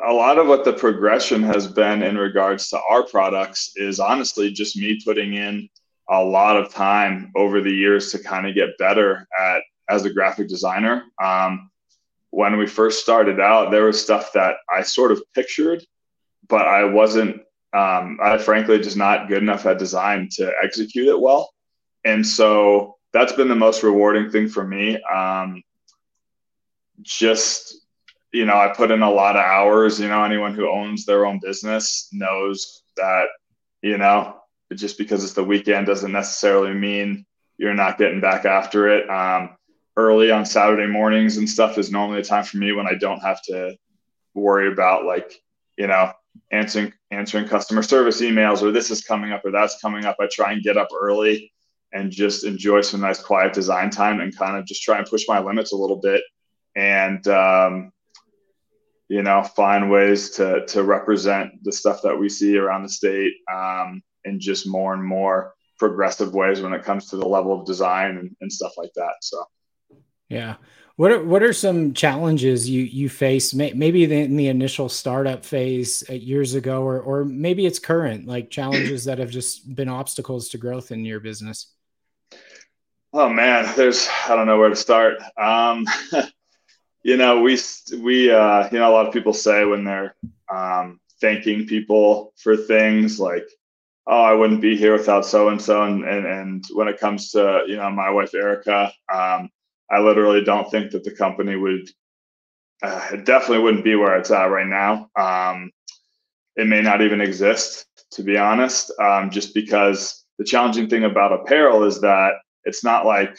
a 0.02 0.10
lot 0.10 0.38
of 0.38 0.46
what 0.46 0.64
the 0.64 0.72
progression 0.72 1.42
has 1.42 1.66
been 1.66 2.02
in 2.02 2.16
regards 2.16 2.70
to 2.70 2.80
our 2.88 3.02
products 3.02 3.72
is 3.76 4.00
honestly 4.00 4.50
just 4.50 4.74
me 4.74 4.98
putting 5.04 5.34
in 5.34 5.68
a 6.08 6.24
lot 6.24 6.56
of 6.56 6.72
time 6.72 7.30
over 7.36 7.60
the 7.60 7.70
years 7.84 8.10
to 8.12 8.18
kind 8.18 8.48
of 8.48 8.54
get 8.54 8.78
better 8.78 9.28
at 9.38 9.60
as 9.90 10.06
a 10.06 10.12
graphic 10.12 10.48
designer. 10.48 11.04
Um, 11.22 11.70
when 12.30 12.56
we 12.56 12.66
first 12.66 13.02
started 13.02 13.38
out, 13.38 13.70
there 13.70 13.84
was 13.84 14.00
stuff 14.00 14.32
that 14.32 14.56
I 14.74 14.80
sort 14.80 15.12
of 15.12 15.22
pictured, 15.34 15.84
but 16.48 16.66
I 16.66 16.84
wasn't. 16.84 17.42
Um, 17.74 18.18
I 18.22 18.38
frankly 18.38 18.78
just 18.78 18.96
not 18.96 19.28
good 19.28 19.42
enough 19.42 19.66
at 19.66 19.78
design 19.78 20.30
to 20.36 20.50
execute 20.62 21.08
it 21.08 21.20
well 21.20 21.50
and 22.08 22.26
so 22.26 22.96
that's 23.12 23.34
been 23.34 23.48
the 23.48 23.54
most 23.54 23.82
rewarding 23.82 24.30
thing 24.30 24.48
for 24.48 24.66
me. 24.66 25.00
Um, 25.02 25.62
just 27.02 27.74
you 28.32 28.44
know, 28.44 28.56
I 28.56 28.68
put 28.68 28.90
in 28.90 29.02
a 29.02 29.10
lot 29.10 29.36
of 29.36 29.44
hours. 29.44 30.00
You 30.00 30.08
know, 30.08 30.24
anyone 30.24 30.54
who 30.54 30.68
owns 30.68 31.04
their 31.04 31.26
own 31.26 31.38
business 31.42 32.08
knows 32.12 32.82
that 32.96 33.26
you 33.82 33.98
know 33.98 34.36
just 34.74 34.98
because 34.98 35.22
it's 35.22 35.34
the 35.34 35.44
weekend 35.44 35.86
doesn't 35.86 36.12
necessarily 36.12 36.74
mean 36.74 37.24
you're 37.58 37.74
not 37.74 37.98
getting 37.98 38.20
back 38.20 38.44
after 38.44 38.88
it. 38.88 39.08
Um, 39.08 39.56
early 39.96 40.30
on 40.30 40.46
Saturday 40.46 40.86
mornings 40.86 41.36
and 41.36 41.48
stuff 41.48 41.76
is 41.76 41.90
normally 41.90 42.20
a 42.20 42.24
time 42.24 42.44
for 42.44 42.56
me 42.56 42.72
when 42.72 42.86
I 42.86 42.94
don't 42.94 43.20
have 43.20 43.42
to 43.44 43.76
worry 44.34 44.72
about 44.72 45.04
like 45.04 45.34
you 45.76 45.88
know 45.88 46.12
answering 46.52 46.92
answering 47.10 47.48
customer 47.48 47.82
service 47.82 48.22
emails 48.22 48.62
or 48.62 48.70
this 48.70 48.90
is 48.90 49.02
coming 49.02 49.32
up 49.32 49.44
or 49.44 49.50
that's 49.50 49.80
coming 49.82 50.06
up. 50.06 50.16
I 50.18 50.28
try 50.32 50.52
and 50.52 50.62
get 50.62 50.78
up 50.78 50.88
early 50.98 51.52
and 51.92 52.10
just 52.10 52.44
enjoy 52.44 52.80
some 52.80 53.00
nice 53.00 53.20
quiet 53.20 53.52
design 53.52 53.90
time 53.90 54.20
and 54.20 54.36
kind 54.36 54.56
of 54.56 54.66
just 54.66 54.82
try 54.82 54.98
and 54.98 55.06
push 55.06 55.24
my 55.28 55.40
limits 55.40 55.72
a 55.72 55.76
little 55.76 55.96
bit 55.96 56.22
and 56.76 57.26
um, 57.28 57.92
you 59.08 59.22
know 59.22 59.42
find 59.42 59.90
ways 59.90 60.30
to 60.30 60.66
to 60.66 60.82
represent 60.82 61.52
the 61.64 61.72
stuff 61.72 62.02
that 62.02 62.16
we 62.16 62.28
see 62.28 62.56
around 62.56 62.82
the 62.82 62.88
state 62.88 63.32
um, 63.52 64.02
in 64.24 64.38
just 64.38 64.66
more 64.66 64.94
and 64.94 65.04
more 65.04 65.54
progressive 65.78 66.34
ways 66.34 66.60
when 66.60 66.74
it 66.74 66.84
comes 66.84 67.08
to 67.08 67.16
the 67.16 67.26
level 67.26 67.58
of 67.58 67.66
design 67.66 68.18
and, 68.18 68.36
and 68.40 68.52
stuff 68.52 68.72
like 68.76 68.92
that 68.94 69.14
so 69.20 69.44
Yeah. 70.28 70.56
What 70.96 71.12
are 71.12 71.24
what 71.24 71.44
are 71.44 71.52
some 71.52 71.94
challenges 71.94 72.68
you 72.68 72.82
you 72.82 73.08
face? 73.08 73.54
Maybe 73.54 74.02
in 74.02 74.36
the 74.36 74.48
initial 74.48 74.88
startup 74.88 75.44
phase 75.44 76.02
uh, 76.10 76.14
years 76.14 76.54
ago, 76.54 76.82
or 76.82 77.00
or 77.00 77.24
maybe 77.24 77.66
it's 77.66 77.78
current, 77.78 78.26
like 78.26 78.50
challenges 78.50 79.04
that 79.04 79.18
have 79.18 79.30
just 79.30 79.76
been 79.76 79.88
obstacles 79.88 80.48
to 80.48 80.58
growth 80.58 80.90
in 80.90 81.04
your 81.04 81.20
business. 81.20 81.72
Oh 83.12 83.28
man, 83.28 83.72
there's 83.76 84.08
I 84.28 84.36
don't 84.36 84.46
know 84.46 84.58
where 84.58 84.68
to 84.68 84.76
start. 84.76 85.18
Um, 85.36 85.86
you 87.02 87.16
know, 87.16 87.40
we 87.40 87.58
we 88.02 88.30
uh, 88.30 88.68
you 88.70 88.78
know 88.78 88.90
a 88.90 88.92
lot 88.92 89.06
of 89.06 89.14
people 89.14 89.32
say 89.32 89.64
when 89.64 89.84
they're 89.84 90.14
um, 90.54 91.00
thanking 91.20 91.66
people 91.66 92.34
for 92.36 92.56
things 92.56 93.18
like, 93.18 93.48
oh, 94.06 94.20
I 94.22 94.34
wouldn't 94.34 94.60
be 94.60 94.76
here 94.76 94.92
without 94.92 95.24
so 95.24 95.48
and 95.48 95.60
so, 95.60 95.84
and 95.84 96.04
and 96.04 96.64
when 96.74 96.88
it 96.88 97.00
comes 97.00 97.30
to 97.32 97.64
you 97.66 97.76
know 97.76 97.90
my 97.90 98.10
wife 98.10 98.34
Erica. 98.34 98.92
Um, 99.12 99.50
I 99.90 100.00
literally 100.00 100.44
don't 100.44 100.70
think 100.70 100.90
that 100.92 101.04
the 101.04 101.12
company 101.12 101.56
would. 101.56 101.88
Uh, 102.82 103.08
it 103.12 103.24
definitely 103.24 103.64
wouldn't 103.64 103.84
be 103.84 103.96
where 103.96 104.16
it's 104.16 104.30
at 104.30 104.50
right 104.50 104.66
now. 104.66 105.08
Um, 105.16 105.72
it 106.56 106.66
may 106.66 106.82
not 106.82 107.00
even 107.00 107.20
exist, 107.20 107.86
to 108.12 108.22
be 108.22 108.36
honest, 108.36 108.92
um, 109.00 109.30
just 109.30 109.54
because 109.54 110.24
the 110.38 110.44
challenging 110.44 110.88
thing 110.88 111.04
about 111.04 111.32
apparel 111.32 111.84
is 111.84 112.00
that 112.02 112.34
it's 112.64 112.84
not 112.84 113.06
like, 113.06 113.36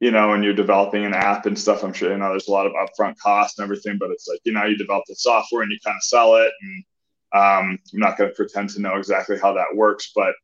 you 0.00 0.10
know, 0.10 0.28
when 0.28 0.42
you're 0.42 0.52
developing 0.52 1.04
an 1.04 1.14
app 1.14 1.46
and 1.46 1.58
stuff. 1.58 1.84
I'm 1.84 1.92
sure 1.92 2.10
you 2.10 2.18
know 2.18 2.30
there's 2.30 2.48
a 2.48 2.52
lot 2.52 2.66
of 2.66 2.72
upfront 2.72 3.18
cost 3.18 3.58
and 3.58 3.64
everything, 3.64 3.98
but 3.98 4.10
it's 4.10 4.26
like 4.28 4.40
you 4.44 4.52
know 4.52 4.64
you 4.64 4.76
develop 4.76 5.04
the 5.08 5.14
software 5.14 5.62
and 5.62 5.70
you 5.70 5.78
kind 5.84 5.96
of 5.96 6.02
sell 6.02 6.36
it, 6.36 6.50
and 6.60 6.84
um, 7.34 7.78
I'm 7.92 8.00
not 8.00 8.18
going 8.18 8.30
to 8.30 8.36
pretend 8.36 8.70
to 8.70 8.80
know 8.80 8.96
exactly 8.96 9.38
how 9.40 9.52
that 9.54 9.74
works, 9.74 10.12
but 10.14 10.34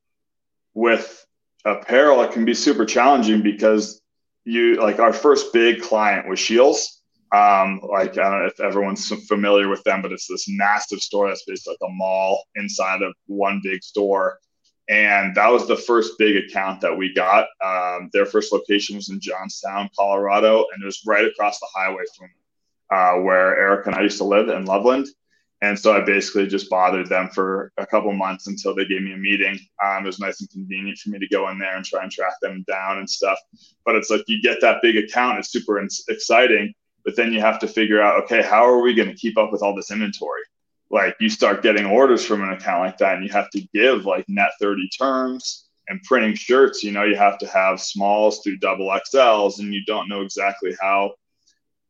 with 0.74 1.26
apparel, 1.64 2.22
it 2.22 2.32
can 2.32 2.44
be 2.44 2.54
super 2.54 2.86
challenging 2.86 3.42
because 3.42 4.00
you 4.44 4.76
like 4.76 4.98
our 4.98 5.12
first 5.12 5.52
big 5.52 5.82
client 5.82 6.28
was 6.28 6.40
Scheels. 6.40 7.02
Um, 7.34 7.80
like 7.86 8.16
I 8.16 8.30
don't 8.30 8.40
know 8.40 8.46
if 8.46 8.60
everyone's 8.60 9.08
familiar 9.26 9.68
with 9.68 9.82
them, 9.84 10.00
but 10.00 10.12
it's 10.12 10.26
this 10.26 10.46
massive 10.48 11.00
store 11.00 11.28
that's 11.28 11.44
basically 11.46 11.76
like 11.80 11.90
a 11.90 11.92
mall 11.92 12.44
inside 12.54 13.02
of 13.02 13.12
one 13.26 13.60
big 13.62 13.82
store. 13.82 14.38
And 14.88 15.34
that 15.34 15.48
was 15.48 15.68
the 15.68 15.76
first 15.76 16.18
big 16.18 16.36
account 16.36 16.80
that 16.80 16.96
we 16.96 17.12
got. 17.12 17.46
Um, 17.62 18.08
their 18.12 18.24
first 18.24 18.52
location 18.52 18.96
was 18.96 19.10
in 19.10 19.20
Johnstown, 19.20 19.90
Colorado, 19.94 20.64
and 20.72 20.82
it 20.82 20.86
was 20.86 21.02
right 21.06 21.26
across 21.26 21.60
the 21.60 21.68
highway 21.74 22.04
from 22.16 22.30
uh, 22.90 23.20
where 23.20 23.58
Eric 23.58 23.86
and 23.86 23.94
I 23.94 24.02
used 24.02 24.18
to 24.18 24.24
live 24.24 24.48
in 24.48 24.64
Loveland. 24.64 25.06
And 25.60 25.78
so 25.78 25.92
I 25.92 26.00
basically 26.00 26.46
just 26.46 26.70
bothered 26.70 27.08
them 27.08 27.28
for 27.34 27.72
a 27.78 27.86
couple 27.86 28.12
months 28.12 28.46
until 28.46 28.74
they 28.74 28.86
gave 28.86 29.02
me 29.02 29.12
a 29.12 29.16
meeting. 29.16 29.58
Um, 29.84 30.04
it 30.04 30.06
was 30.06 30.20
nice 30.20 30.40
and 30.40 30.48
convenient 30.50 30.98
for 30.98 31.10
me 31.10 31.18
to 31.18 31.28
go 31.28 31.50
in 31.50 31.58
there 31.58 31.76
and 31.76 31.84
try 31.84 32.02
and 32.02 32.12
track 32.12 32.34
them 32.40 32.64
down 32.68 32.98
and 32.98 33.10
stuff. 33.10 33.38
But 33.84 33.96
it's 33.96 34.08
like 34.08 34.22
you 34.28 34.40
get 34.40 34.60
that 34.60 34.78
big 34.82 34.96
account, 34.96 35.38
it's 35.38 35.50
super 35.50 35.84
exciting. 36.08 36.72
But 37.04 37.16
then 37.16 37.32
you 37.32 37.40
have 37.40 37.58
to 37.60 37.68
figure 37.68 38.00
out, 38.00 38.22
okay, 38.24 38.42
how 38.42 38.64
are 38.64 38.80
we 38.80 38.94
going 38.94 39.08
to 39.08 39.14
keep 39.14 39.36
up 39.36 39.50
with 39.50 39.62
all 39.62 39.74
this 39.74 39.90
inventory? 39.90 40.42
Like 40.90 41.16
you 41.20 41.28
start 41.28 41.62
getting 41.62 41.84
orders 41.84 42.24
from 42.24 42.42
an 42.42 42.50
account 42.50 42.80
like 42.80 42.98
that, 42.98 43.16
and 43.16 43.24
you 43.24 43.30
have 43.32 43.50
to 43.50 43.60
give 43.74 44.06
like 44.06 44.24
net 44.28 44.50
30 44.60 44.88
terms 44.98 45.68
and 45.88 46.02
printing 46.02 46.34
shirts. 46.34 46.82
You 46.82 46.92
know, 46.92 47.04
you 47.04 47.16
have 47.16 47.38
to 47.38 47.46
have 47.46 47.80
smalls 47.80 48.40
through 48.40 48.58
double 48.58 48.88
XLs, 48.88 49.58
and 49.58 49.72
you 49.74 49.84
don't 49.84 50.08
know 50.08 50.22
exactly 50.22 50.76
how 50.80 51.12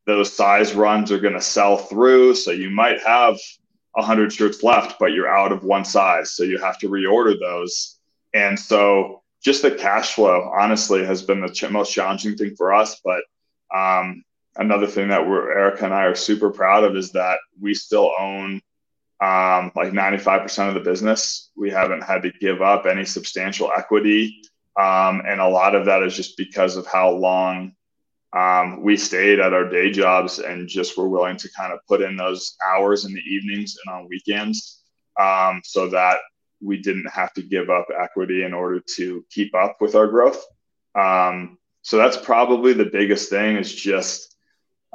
those 0.06 0.34
size 0.34 0.74
runs 0.74 1.12
are 1.12 1.20
going 1.20 1.34
to 1.34 1.40
sell 1.40 1.76
through. 1.76 2.34
So 2.34 2.50
you 2.50 2.70
might 2.70 3.00
have 3.02 3.38
100 3.92 4.32
shirts 4.32 4.62
left, 4.62 4.98
but 4.98 5.12
you're 5.12 5.28
out 5.28 5.52
of 5.52 5.64
one 5.64 5.84
size. 5.84 6.32
So 6.32 6.44
you 6.44 6.58
have 6.58 6.78
to 6.78 6.88
reorder 6.88 7.38
those. 7.38 7.98
And 8.32 8.58
so 8.58 9.22
just 9.42 9.62
the 9.62 9.70
cash 9.70 10.14
flow, 10.14 10.50
honestly, 10.58 11.04
has 11.04 11.22
been 11.22 11.40
the 11.40 11.68
most 11.70 11.92
challenging 11.92 12.36
thing 12.36 12.56
for 12.56 12.72
us. 12.72 13.00
But 13.04 13.22
um, 13.74 14.24
another 14.56 14.86
thing 14.86 15.08
that 15.08 15.26
we're, 15.26 15.52
Erica 15.52 15.84
and 15.84 15.94
I 15.94 16.04
are 16.04 16.14
super 16.14 16.50
proud 16.50 16.84
of 16.84 16.96
is 16.96 17.12
that 17.12 17.38
we 17.60 17.74
still 17.74 18.12
own 18.18 18.60
um, 19.20 19.72
like 19.74 19.92
95% 19.92 20.68
of 20.68 20.74
the 20.74 20.80
business. 20.80 21.50
We 21.56 21.70
haven't 21.70 22.02
had 22.02 22.22
to 22.22 22.32
give 22.40 22.62
up 22.62 22.86
any 22.86 23.04
substantial 23.04 23.70
equity. 23.76 24.42
Um, 24.78 25.22
and 25.26 25.40
a 25.40 25.48
lot 25.48 25.74
of 25.74 25.86
that 25.86 26.02
is 26.02 26.14
just 26.14 26.36
because 26.36 26.76
of 26.76 26.86
how 26.86 27.10
long 27.10 27.72
um, 28.36 28.82
we 28.82 28.96
stayed 28.96 29.40
at 29.40 29.54
our 29.54 29.68
day 29.68 29.90
jobs 29.90 30.38
and 30.38 30.68
just 30.68 30.96
were 30.96 31.08
willing 31.08 31.36
to 31.38 31.48
kind 31.56 31.72
of 31.72 31.80
put 31.88 32.02
in 32.02 32.16
those 32.16 32.56
hours 32.64 33.04
in 33.04 33.12
the 33.12 33.20
evenings 33.20 33.76
and 33.84 33.94
on 33.94 34.08
weekends 34.08 34.82
um, 35.18 35.60
so 35.64 35.88
that 35.88 36.18
we 36.60 36.80
didn't 36.80 37.10
have 37.10 37.32
to 37.34 37.42
give 37.42 37.70
up 37.70 37.86
equity 37.98 38.44
in 38.44 38.52
order 38.52 38.80
to 38.96 39.24
keep 39.30 39.54
up 39.54 39.78
with 39.80 39.94
our 39.94 40.06
growth. 40.06 40.44
Um, 40.94 41.58
so 41.82 41.96
that's 41.96 42.16
probably 42.16 42.72
the 42.72 42.84
biggest 42.84 43.30
thing 43.30 43.56
is 43.56 43.74
just, 43.74 44.36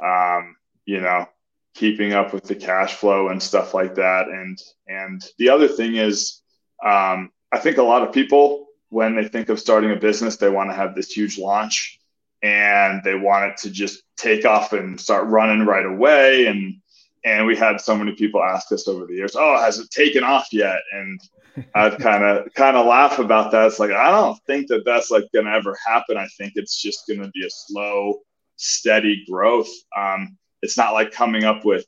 um, 0.02 0.56
you 0.86 1.00
know, 1.00 1.26
keeping 1.74 2.12
up 2.12 2.32
with 2.32 2.44
the 2.44 2.54
cash 2.54 2.94
flow 2.94 3.28
and 3.28 3.42
stuff 3.42 3.74
like 3.74 3.94
that. 3.96 4.28
And, 4.28 4.58
and 4.86 5.24
the 5.38 5.48
other 5.48 5.68
thing 5.68 5.96
is, 5.96 6.42
um, 6.84 7.30
I 7.52 7.58
think 7.58 7.78
a 7.78 7.82
lot 7.82 8.02
of 8.02 8.12
people, 8.12 8.66
when 8.88 9.16
they 9.16 9.26
think 9.26 9.48
of 9.48 9.60
starting 9.60 9.90
a 9.90 9.96
business, 9.96 10.36
they 10.36 10.48
want 10.48 10.70
to 10.70 10.76
have 10.76 10.94
this 10.94 11.10
huge 11.10 11.38
launch 11.38 11.98
and 12.42 13.02
they 13.02 13.14
want 13.14 13.50
it 13.50 13.56
to 13.56 13.70
just 13.70 14.02
take 14.16 14.44
off 14.44 14.72
and 14.72 15.00
start 15.00 15.28
running 15.28 15.66
right 15.66 15.86
away. 15.86 16.46
And 16.46 16.80
and 17.24 17.46
we 17.46 17.56
had 17.56 17.80
so 17.80 17.96
many 17.96 18.12
people 18.12 18.42
ask 18.42 18.70
us 18.70 18.86
over 18.86 19.06
the 19.06 19.14
years, 19.14 19.34
"Oh, 19.34 19.58
has 19.58 19.78
it 19.78 19.90
taken 19.90 20.22
off 20.22 20.48
yet?" 20.52 20.78
And 20.92 21.20
I'd 21.74 21.98
kind 21.98 22.22
of 22.22 22.52
kind 22.54 22.76
of 22.76 22.86
laugh 22.86 23.18
about 23.18 23.50
that. 23.52 23.66
It's 23.66 23.80
like 23.80 23.92
I 23.92 24.10
don't 24.10 24.38
think 24.46 24.68
that 24.68 24.84
that's 24.84 25.10
like 25.10 25.24
going 25.32 25.46
to 25.46 25.52
ever 25.52 25.76
happen. 25.86 26.16
I 26.16 26.28
think 26.36 26.52
it's 26.56 26.80
just 26.80 27.06
going 27.08 27.22
to 27.22 27.30
be 27.30 27.46
a 27.46 27.50
slow, 27.50 28.20
steady 28.56 29.24
growth. 29.28 29.70
Um, 29.96 30.36
it's 30.64 30.78
not 30.78 30.94
like 30.94 31.12
coming 31.12 31.44
up 31.44 31.64
with, 31.64 31.84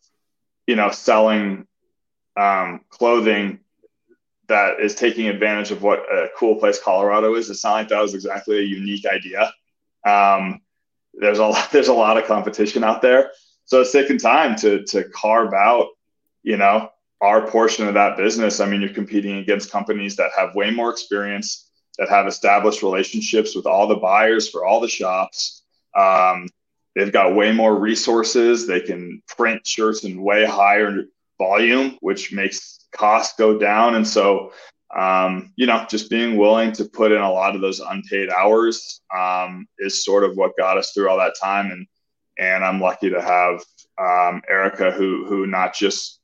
you 0.66 0.76
know, 0.76 0.90
selling 0.90 1.66
um, 2.36 2.82
clothing 2.90 3.60
that 4.48 4.80
is 4.80 4.94
taking 4.94 5.28
advantage 5.28 5.70
of 5.70 5.82
what 5.82 6.00
a 6.00 6.28
cool 6.36 6.56
place 6.56 6.78
Colorado 6.80 7.34
is. 7.34 7.48
It's 7.48 7.64
not 7.64 7.72
like 7.72 7.88
that 7.88 8.02
was 8.02 8.14
exactly 8.14 8.58
a 8.58 8.62
unique 8.62 9.06
idea. 9.06 9.52
Um, 10.04 10.60
there's 11.14 11.38
a 11.38 11.46
lot, 11.46 11.68
there's 11.72 11.88
a 11.88 11.94
lot 11.94 12.18
of 12.18 12.26
competition 12.26 12.84
out 12.84 13.00
there, 13.00 13.30
so 13.64 13.80
it's 13.80 13.92
taking 13.92 14.18
time 14.18 14.54
to 14.56 14.84
to 14.84 15.04
carve 15.04 15.54
out, 15.54 15.88
you 16.42 16.58
know, 16.58 16.90
our 17.22 17.48
portion 17.48 17.88
of 17.88 17.94
that 17.94 18.18
business. 18.18 18.60
I 18.60 18.66
mean, 18.66 18.82
you're 18.82 18.90
competing 18.92 19.38
against 19.38 19.72
companies 19.72 20.16
that 20.16 20.32
have 20.36 20.54
way 20.54 20.70
more 20.70 20.90
experience, 20.90 21.70
that 21.98 22.10
have 22.10 22.26
established 22.26 22.82
relationships 22.82 23.56
with 23.56 23.64
all 23.64 23.86
the 23.86 23.96
buyers 23.96 24.50
for 24.50 24.66
all 24.66 24.80
the 24.80 24.88
shops. 24.88 25.62
Um, 25.96 26.48
they've 26.96 27.12
got 27.12 27.36
way 27.36 27.52
more 27.52 27.78
resources. 27.78 28.66
They 28.66 28.80
can 28.80 29.22
print 29.28 29.64
shirts 29.64 30.02
in 30.02 30.20
way 30.20 30.44
higher 30.44 31.04
volume, 31.38 31.96
which 32.00 32.32
makes 32.32 32.86
costs 32.90 33.36
go 33.38 33.56
down. 33.56 33.94
And 33.94 34.08
so 34.08 34.50
um, 34.94 35.52
you 35.56 35.66
know, 35.66 35.84
just 35.88 36.10
being 36.10 36.36
willing 36.36 36.72
to 36.72 36.84
put 36.84 37.12
in 37.12 37.20
a 37.20 37.32
lot 37.32 37.54
of 37.54 37.60
those 37.60 37.80
unpaid 37.80 38.30
hours 38.30 39.00
um, 39.16 39.66
is 39.78 40.04
sort 40.04 40.24
of 40.24 40.36
what 40.36 40.56
got 40.56 40.78
us 40.78 40.92
through 40.92 41.08
all 41.08 41.18
that 41.18 41.34
time. 41.40 41.70
And 41.70 41.86
and 42.38 42.64
I'm 42.64 42.80
lucky 42.80 43.10
to 43.10 43.20
have 43.20 43.62
um, 43.98 44.42
Erica, 44.48 44.92
who 44.92 45.26
who 45.26 45.46
not 45.46 45.74
just 45.74 46.20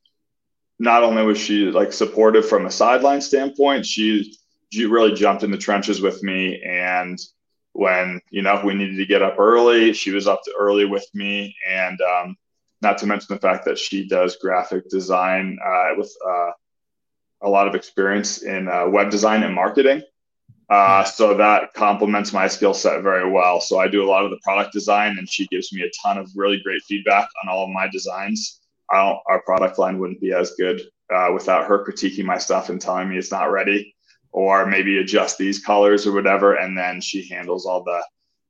not 0.79 1.03
only 1.03 1.23
was 1.23 1.37
she 1.37 1.65
like 1.65 1.91
supportive 1.91 2.47
from 2.47 2.65
a 2.65 2.71
sideline 2.71 3.21
standpoint, 3.21 3.85
she 3.85 4.35
she 4.71 4.85
really 4.85 5.13
jumped 5.13 5.43
in 5.43 5.51
the 5.51 5.57
trenches 5.57 6.01
with 6.01 6.23
me. 6.23 6.61
And 6.63 7.19
when 7.73 8.21
you 8.29 8.41
know 8.41 8.61
we 8.63 8.73
needed 8.73 8.97
to 8.97 9.05
get 9.05 9.21
up 9.21 9.39
early, 9.39 9.93
she 9.93 10.11
was 10.11 10.27
up 10.27 10.41
early 10.57 10.85
with 10.85 11.05
me. 11.13 11.55
And 11.69 11.99
um, 12.01 12.37
not 12.81 12.97
to 12.99 13.05
mention 13.05 13.33
the 13.33 13.39
fact 13.39 13.65
that 13.65 13.77
she 13.77 14.07
does 14.07 14.37
graphic 14.37 14.89
design 14.89 15.57
uh, 15.65 15.89
with 15.97 16.13
uh, 16.27 16.51
a 17.41 17.49
lot 17.49 17.67
of 17.67 17.75
experience 17.75 18.43
in 18.43 18.67
uh, 18.67 18.87
web 18.87 19.09
design 19.09 19.43
and 19.43 19.53
marketing. 19.53 20.01
Uh, 20.69 21.03
so 21.03 21.35
that 21.35 21.73
complements 21.73 22.31
my 22.31 22.47
skill 22.47 22.73
set 22.73 23.03
very 23.03 23.29
well. 23.29 23.59
So 23.59 23.79
I 23.79 23.87
do 23.87 24.03
a 24.03 24.09
lot 24.09 24.23
of 24.23 24.31
the 24.31 24.39
product 24.43 24.71
design, 24.71 25.17
and 25.17 25.29
she 25.29 25.45
gives 25.47 25.73
me 25.73 25.81
a 25.81 25.91
ton 26.01 26.17
of 26.17 26.29
really 26.35 26.59
great 26.63 26.81
feedback 26.87 27.27
on 27.43 27.49
all 27.49 27.65
of 27.65 27.69
my 27.69 27.87
designs. 27.91 28.61
our 28.91 29.41
product 29.45 29.77
line 29.77 29.99
wouldn't 29.99 30.21
be 30.21 30.33
as 30.33 30.53
good 30.57 30.81
uh, 31.13 31.29
without 31.33 31.65
her 31.65 31.85
critiquing 31.85 32.25
my 32.25 32.37
stuff 32.37 32.69
and 32.69 32.81
telling 32.81 33.09
me 33.09 33.17
it's 33.17 33.31
not 33.31 33.51
ready, 33.51 33.92
or 34.33 34.65
maybe 34.65 34.97
adjust 34.97 35.37
these 35.37 35.63
colors 35.63 36.05
or 36.05 36.11
whatever. 36.11 36.55
And 36.55 36.77
then 36.77 36.99
she 36.99 37.27
handles 37.29 37.65
all 37.65 37.83
the 37.83 38.03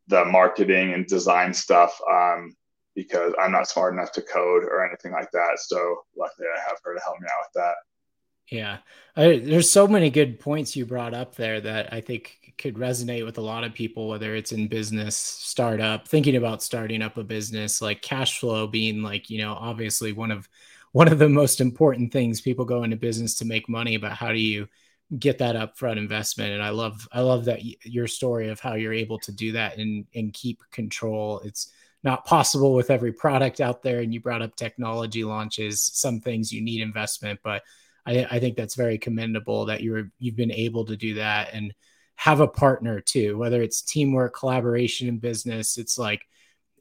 the 0.07 0.25
marketing 0.25 0.93
and 0.93 1.05
design 1.05 1.53
stuff 1.53 1.97
um, 2.11 2.55
because 2.95 3.33
I'm 3.39 3.51
not 3.51 3.69
smart 3.69 3.93
enough 3.93 4.11
to 4.13 4.21
code 4.21 4.63
or 4.63 4.85
anything 4.85 5.11
like 5.11 5.31
that. 5.31 5.59
So 5.59 5.77
luckily, 6.17 6.47
I 6.53 6.59
have 6.67 6.77
her 6.83 6.95
to 6.95 7.01
help 7.01 7.19
me 7.21 7.27
out 7.27 7.45
with 7.45 7.53
that. 7.63 7.75
Yeah. 8.49 8.77
I, 9.15 9.37
there's 9.37 9.71
so 9.71 9.87
many 9.87 10.09
good 10.09 10.39
points 10.39 10.75
you 10.75 10.85
brought 10.85 11.13
up 11.13 11.35
there 11.35 11.61
that 11.61 11.93
I 11.93 12.01
think 12.01 12.53
could 12.57 12.75
resonate 12.75 13.25
with 13.25 13.37
a 13.37 13.41
lot 13.41 13.63
of 13.63 13.73
people, 13.73 14.09
whether 14.09 14.35
it's 14.35 14.51
in 14.51 14.67
business, 14.67 15.15
startup, 15.15 16.07
thinking 16.07 16.35
about 16.35 16.61
starting 16.61 17.01
up 17.01 17.17
a 17.17 17.23
business, 17.23 17.81
like 17.81 18.01
cash 18.01 18.39
flow 18.39 18.67
being 18.67 19.01
like, 19.01 19.29
you 19.29 19.39
know, 19.39 19.53
obviously 19.53 20.11
one 20.11 20.31
of 20.31 20.49
one 20.91 21.11
of 21.11 21.17
the 21.17 21.29
most 21.29 21.61
important 21.61 22.11
things 22.11 22.41
people 22.41 22.65
go 22.65 22.83
into 22.83 22.95
business 22.95 23.35
to 23.35 23.45
make 23.45 23.67
money, 23.67 23.97
but 23.97 24.11
how 24.11 24.31
do 24.31 24.39
you 24.39 24.67
get 25.19 25.37
that 25.39 25.55
upfront 25.55 25.97
investment? 25.97 26.53
And 26.53 26.63
I 26.63 26.69
love 26.69 27.07
I 27.11 27.21
love 27.21 27.45
that 27.45 27.59
y- 27.63 27.75
your 27.83 28.07
story 28.07 28.49
of 28.49 28.59
how 28.59 28.75
you're 28.75 28.93
able 28.93 29.19
to 29.19 29.31
do 29.31 29.51
that 29.53 29.77
and 29.77 30.05
and 30.15 30.33
keep 30.33 30.61
control. 30.71 31.41
It's 31.43 31.71
not 32.03 32.25
possible 32.25 32.73
with 32.73 32.91
every 32.91 33.13
product 33.13 33.61
out 33.61 33.81
there. 33.81 34.01
And 34.01 34.13
you 34.13 34.19
brought 34.19 34.41
up 34.41 34.55
technology 34.55 35.23
launches. 35.23 35.81
Some 35.81 36.19
things 36.19 36.51
you 36.51 36.61
need 36.61 36.81
investment, 36.81 37.39
but 37.43 37.63
I, 38.05 38.27
I 38.29 38.39
think 38.39 38.57
that's 38.57 38.75
very 38.75 38.97
commendable 38.97 39.65
that 39.65 39.81
you're 39.81 40.11
you've 40.19 40.35
been 40.35 40.51
able 40.51 40.85
to 40.85 40.97
do 40.97 41.15
that 41.15 41.53
and 41.53 41.73
have 42.15 42.39
a 42.41 42.47
partner 42.47 42.99
too. 42.99 43.37
Whether 43.37 43.61
it's 43.61 43.81
teamwork, 43.81 44.35
collaboration 44.35 45.07
in 45.07 45.17
business, 45.19 45.77
it's 45.77 45.97
like 45.97 46.27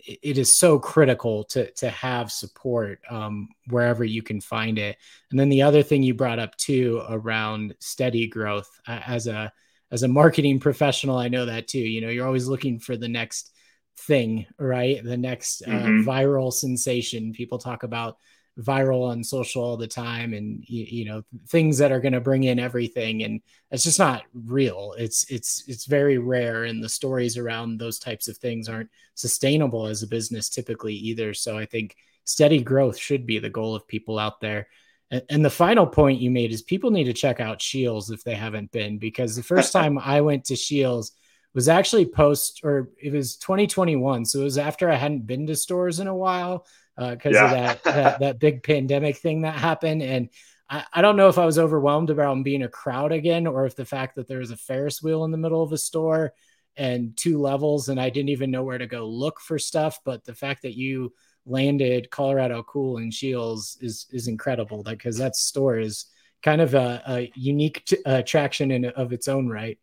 it 0.04 0.38
is 0.38 0.54
so 0.58 0.78
critical 0.78 1.44
to 1.44 1.70
to 1.72 1.90
have 1.90 2.32
support 2.32 3.00
um, 3.10 3.48
wherever 3.68 4.04
you 4.04 4.22
can 4.22 4.40
find 4.40 4.78
it. 4.78 4.96
And 5.30 5.38
then 5.38 5.48
the 5.48 5.62
other 5.62 5.82
thing 5.82 6.02
you 6.02 6.14
brought 6.14 6.38
up 6.38 6.56
too 6.56 7.02
around 7.08 7.74
steady 7.78 8.26
growth 8.26 8.70
uh, 8.86 9.00
as 9.06 9.26
a 9.26 9.52
as 9.90 10.02
a 10.02 10.08
marketing 10.08 10.58
professional, 10.58 11.18
I 11.18 11.28
know 11.28 11.46
that 11.46 11.68
too. 11.68 11.78
You 11.78 12.00
know, 12.00 12.08
you're 12.08 12.26
always 12.26 12.46
looking 12.46 12.78
for 12.78 12.96
the 12.96 13.08
next 13.08 13.52
thing, 13.98 14.46
right? 14.58 15.02
The 15.04 15.16
next 15.16 15.62
uh, 15.62 15.70
mm-hmm. 15.70 16.08
viral 16.08 16.52
sensation. 16.52 17.32
People 17.32 17.58
talk 17.58 17.82
about 17.82 18.16
viral 18.60 19.08
on 19.08 19.24
social 19.24 19.62
all 19.62 19.76
the 19.76 19.86
time 19.86 20.34
and 20.34 20.62
you, 20.66 20.84
you 20.84 21.04
know 21.06 21.22
things 21.48 21.78
that 21.78 21.90
are 21.90 22.00
going 22.00 22.12
to 22.12 22.20
bring 22.20 22.44
in 22.44 22.58
everything 22.58 23.22
and 23.22 23.40
it's 23.70 23.84
just 23.84 23.98
not 23.98 24.24
real. 24.34 24.94
It's 24.98 25.24
it's 25.30 25.64
it's 25.66 25.86
very 25.86 26.18
rare 26.18 26.64
and 26.64 26.82
the 26.82 26.88
stories 26.88 27.38
around 27.38 27.78
those 27.78 27.98
types 27.98 28.28
of 28.28 28.36
things 28.36 28.68
aren't 28.68 28.90
sustainable 29.14 29.86
as 29.86 30.02
a 30.02 30.08
business 30.08 30.48
typically 30.48 30.94
either. 30.94 31.32
So 31.34 31.56
i 31.56 31.64
think 31.64 31.96
steady 32.24 32.62
growth 32.62 32.98
should 32.98 33.26
be 33.26 33.38
the 33.38 33.50
goal 33.50 33.74
of 33.74 33.88
people 33.88 34.18
out 34.18 34.40
there. 34.40 34.68
And, 35.10 35.22
and 35.28 35.44
the 35.44 35.50
final 35.50 35.86
point 35.86 36.20
you 36.20 36.30
made 36.30 36.52
is 36.52 36.62
people 36.62 36.90
need 36.90 37.04
to 37.04 37.12
check 37.12 37.40
out 37.40 37.62
Scheels 37.62 38.10
if 38.10 38.22
they 38.22 38.34
haven't 38.34 38.70
been 38.70 38.98
because 38.98 39.34
the 39.34 39.42
first 39.42 39.72
time 39.72 39.98
i 39.98 40.20
went 40.20 40.44
to 40.46 40.56
Scheels 40.56 41.12
was 41.54 41.68
actually 41.68 42.06
post 42.06 42.60
or 42.64 42.90
it 43.02 43.12
was 43.12 43.36
2021 43.36 44.24
so 44.24 44.40
it 44.40 44.44
was 44.44 44.58
after 44.58 44.90
i 44.90 44.94
hadn't 44.94 45.26
been 45.26 45.46
to 45.46 45.56
stores 45.56 46.00
in 46.00 46.06
a 46.06 46.16
while 46.16 46.66
because 46.96 47.36
uh, 47.36 47.38
yeah. 47.38 47.44
of 47.44 47.50
that, 47.50 47.84
that, 47.84 48.20
that 48.20 48.38
big 48.38 48.62
pandemic 48.62 49.16
thing 49.16 49.42
that 49.42 49.54
happened. 49.54 50.02
And 50.02 50.28
I, 50.68 50.84
I 50.92 51.02
don't 51.02 51.16
know 51.16 51.28
if 51.28 51.38
I 51.38 51.46
was 51.46 51.58
overwhelmed 51.58 52.10
about 52.10 52.42
being 52.42 52.62
a 52.62 52.68
crowd 52.68 53.12
again, 53.12 53.46
or 53.46 53.66
if 53.66 53.76
the 53.76 53.84
fact 53.84 54.16
that 54.16 54.28
there 54.28 54.38
was 54.38 54.50
a 54.50 54.56
Ferris 54.56 55.02
wheel 55.02 55.24
in 55.24 55.30
the 55.30 55.38
middle 55.38 55.62
of 55.62 55.72
a 55.72 55.78
store 55.78 56.32
and 56.76 57.16
two 57.16 57.38
levels, 57.38 57.88
and 57.88 58.00
I 58.00 58.10
didn't 58.10 58.30
even 58.30 58.50
know 58.50 58.62
where 58.62 58.78
to 58.78 58.86
go 58.86 59.06
look 59.06 59.40
for 59.40 59.58
stuff. 59.58 60.00
But 60.04 60.24
the 60.24 60.34
fact 60.34 60.62
that 60.62 60.76
you 60.76 61.12
landed 61.44 62.10
Colorado 62.10 62.62
Cool 62.62 62.98
and 62.98 63.12
Scheels 63.12 63.76
is 63.80 64.06
is 64.10 64.28
incredible. 64.28 64.82
Because 64.82 65.18
that, 65.18 65.24
that 65.24 65.36
store 65.36 65.78
is 65.78 66.06
kind 66.42 66.60
of 66.60 66.74
a, 66.74 67.02
a 67.06 67.32
unique 67.34 67.84
t- 67.84 67.98
attraction 68.06 68.70
in 68.70 68.86
of 68.86 69.12
its 69.12 69.28
own 69.28 69.48
right. 69.48 69.78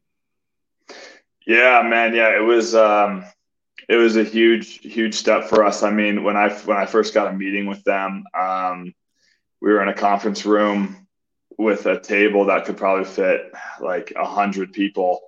Yeah, 1.45 1.81
man. 1.83 2.13
Yeah, 2.13 2.35
it 2.35 2.43
was. 2.43 2.75
Um, 2.75 3.25
it 3.89 3.95
was 3.95 4.15
a 4.15 4.23
huge, 4.23 4.77
huge 4.79 5.15
step 5.15 5.45
for 5.45 5.65
us. 5.65 5.81
I 5.81 5.89
mean, 5.89 6.23
when 6.23 6.37
I 6.37 6.49
when 6.49 6.77
I 6.77 6.85
first 6.85 7.13
got 7.13 7.27
a 7.27 7.35
meeting 7.35 7.65
with 7.65 7.83
them, 7.83 8.23
um, 8.39 8.93
we 9.61 9.71
were 9.71 9.81
in 9.81 9.89
a 9.89 9.95
conference 9.95 10.45
room 10.45 11.07
with 11.57 11.87
a 11.87 11.99
table 11.99 12.45
that 12.45 12.65
could 12.65 12.77
probably 12.77 13.03
fit 13.03 13.51
like 13.81 14.13
a 14.15 14.25
hundred 14.25 14.73
people. 14.73 15.19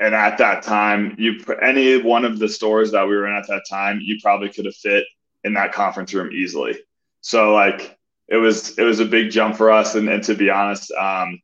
And 0.00 0.14
at 0.14 0.38
that 0.38 0.62
time, 0.62 1.16
you 1.18 1.44
put 1.44 1.58
any 1.62 2.00
one 2.00 2.24
of 2.24 2.38
the 2.38 2.48
stores 2.48 2.92
that 2.92 3.06
we 3.06 3.14
were 3.14 3.28
in 3.28 3.36
at 3.36 3.46
that 3.48 3.64
time, 3.68 4.00
you 4.02 4.18
probably 4.22 4.48
could 4.48 4.64
have 4.64 4.74
fit 4.74 5.04
in 5.44 5.52
that 5.54 5.72
conference 5.72 6.14
room 6.14 6.32
easily. 6.32 6.78
So 7.20 7.52
like 7.52 7.98
it 8.28 8.36
was 8.36 8.78
it 8.78 8.84
was 8.84 9.00
a 9.00 9.04
big 9.04 9.30
jump 9.30 9.56
for 9.56 9.70
us. 9.70 9.96
And, 9.96 10.08
and 10.08 10.24
to 10.24 10.34
be 10.34 10.48
honest, 10.48 10.90
um, 10.92 11.38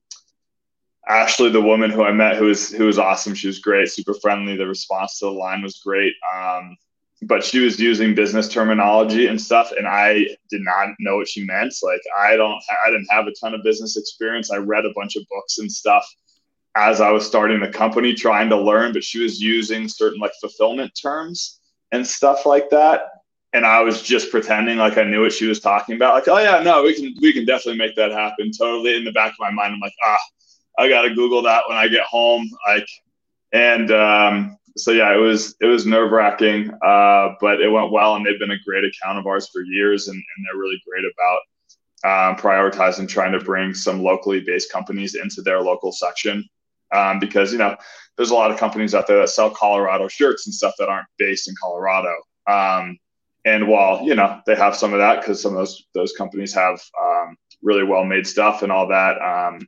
Ashley, 1.08 1.50
the 1.50 1.60
woman 1.60 1.90
who 1.90 2.02
I 2.02 2.12
met, 2.12 2.36
who 2.36 2.46
was 2.46 2.70
who 2.70 2.86
was 2.86 2.98
awesome. 2.98 3.34
She 3.34 3.46
was 3.46 3.58
great, 3.58 3.90
super 3.90 4.14
friendly. 4.14 4.56
The 4.56 4.66
response 4.66 5.18
to 5.18 5.26
the 5.26 5.32
line 5.32 5.62
was 5.62 5.78
great. 5.78 6.14
Um, 6.34 6.76
but 7.22 7.44
she 7.44 7.58
was 7.60 7.78
using 7.78 8.14
business 8.14 8.48
terminology 8.48 9.26
and 9.26 9.40
stuff, 9.40 9.72
and 9.76 9.86
I 9.86 10.26
did 10.50 10.62
not 10.62 10.94
know 10.98 11.16
what 11.16 11.28
she 11.28 11.44
meant. 11.44 11.74
Like 11.82 12.00
I 12.18 12.36
don't, 12.36 12.60
I 12.86 12.90
didn't 12.90 13.08
have 13.10 13.26
a 13.26 13.32
ton 13.32 13.54
of 13.54 13.62
business 13.62 13.96
experience. 13.96 14.50
I 14.50 14.56
read 14.56 14.86
a 14.86 14.92
bunch 14.94 15.16
of 15.16 15.24
books 15.30 15.58
and 15.58 15.70
stuff 15.70 16.06
as 16.76 17.00
I 17.00 17.10
was 17.10 17.26
starting 17.26 17.60
the 17.60 17.68
company, 17.68 18.14
trying 18.14 18.48
to 18.48 18.56
learn. 18.56 18.92
But 18.92 19.04
she 19.04 19.20
was 19.20 19.40
using 19.40 19.88
certain 19.88 20.20
like 20.20 20.32
fulfillment 20.40 20.92
terms 21.00 21.60
and 21.92 22.06
stuff 22.06 22.46
like 22.46 22.70
that, 22.70 23.02
and 23.52 23.66
I 23.66 23.82
was 23.82 24.02
just 24.02 24.30
pretending 24.30 24.78
like 24.78 24.96
I 24.96 25.04
knew 25.04 25.20
what 25.20 25.32
she 25.34 25.46
was 25.46 25.60
talking 25.60 25.96
about. 25.96 26.14
Like, 26.14 26.28
oh 26.28 26.38
yeah, 26.38 26.62
no, 26.62 26.82
we 26.82 26.94
can, 26.94 27.14
we 27.20 27.34
can 27.34 27.44
definitely 27.44 27.78
make 27.78 27.94
that 27.96 28.10
happen. 28.10 28.50
Totally 28.52 28.96
in 28.96 29.04
the 29.04 29.12
back 29.12 29.32
of 29.32 29.38
my 29.38 29.50
mind, 29.50 29.74
I'm 29.74 29.80
like, 29.80 29.94
ah 30.02 30.18
I 30.78 30.88
got 30.88 31.02
to 31.02 31.14
Google 31.14 31.42
that 31.42 31.64
when 31.68 31.76
I 31.76 31.88
get 31.88 32.02
home. 32.02 32.48
Like, 32.66 32.88
and 33.52 33.90
um, 33.90 34.58
so 34.76 34.90
yeah, 34.90 35.14
it 35.14 35.18
was 35.18 35.54
it 35.60 35.66
was 35.66 35.86
nerve 35.86 36.10
wracking, 36.10 36.70
uh, 36.82 37.34
but 37.40 37.60
it 37.60 37.70
went 37.70 37.92
well, 37.92 38.16
and 38.16 38.26
they've 38.26 38.38
been 38.38 38.50
a 38.50 38.64
great 38.64 38.84
account 38.84 39.18
of 39.18 39.26
ours 39.26 39.48
for 39.52 39.62
years, 39.62 40.08
and, 40.08 40.16
and 40.16 40.46
they're 40.46 40.60
really 40.60 40.82
great 40.86 41.04
about 41.04 41.38
um, 42.04 42.36
prioritizing 42.36 43.08
trying 43.08 43.32
to 43.32 43.38
bring 43.38 43.72
some 43.72 44.02
locally 44.02 44.40
based 44.40 44.72
companies 44.72 45.14
into 45.14 45.42
their 45.42 45.60
local 45.60 45.92
section. 45.92 46.44
Um, 46.92 47.18
because 47.18 47.52
you 47.52 47.58
know 47.58 47.76
there's 48.16 48.30
a 48.30 48.34
lot 48.34 48.50
of 48.50 48.58
companies 48.58 48.94
out 48.94 49.06
there 49.06 49.18
that 49.18 49.28
sell 49.28 49.50
Colorado 49.50 50.08
shirts 50.08 50.46
and 50.46 50.54
stuff 50.54 50.74
that 50.78 50.88
aren't 50.88 51.08
based 51.18 51.48
in 51.48 51.54
Colorado. 51.60 52.14
Um, 52.46 52.98
and 53.44 53.68
while 53.68 54.02
you 54.02 54.14
know 54.14 54.40
they 54.46 54.54
have 54.56 54.76
some 54.76 54.92
of 54.92 54.98
that 54.98 55.20
because 55.20 55.40
some 55.40 55.52
of 55.52 55.58
those 55.58 55.86
those 55.94 56.12
companies 56.12 56.54
have 56.54 56.80
um, 57.02 57.36
really 57.62 57.84
well 57.84 58.04
made 58.04 58.26
stuff 58.26 58.62
and 58.62 58.72
all 58.72 58.88
that, 58.88 59.20
um, 59.22 59.66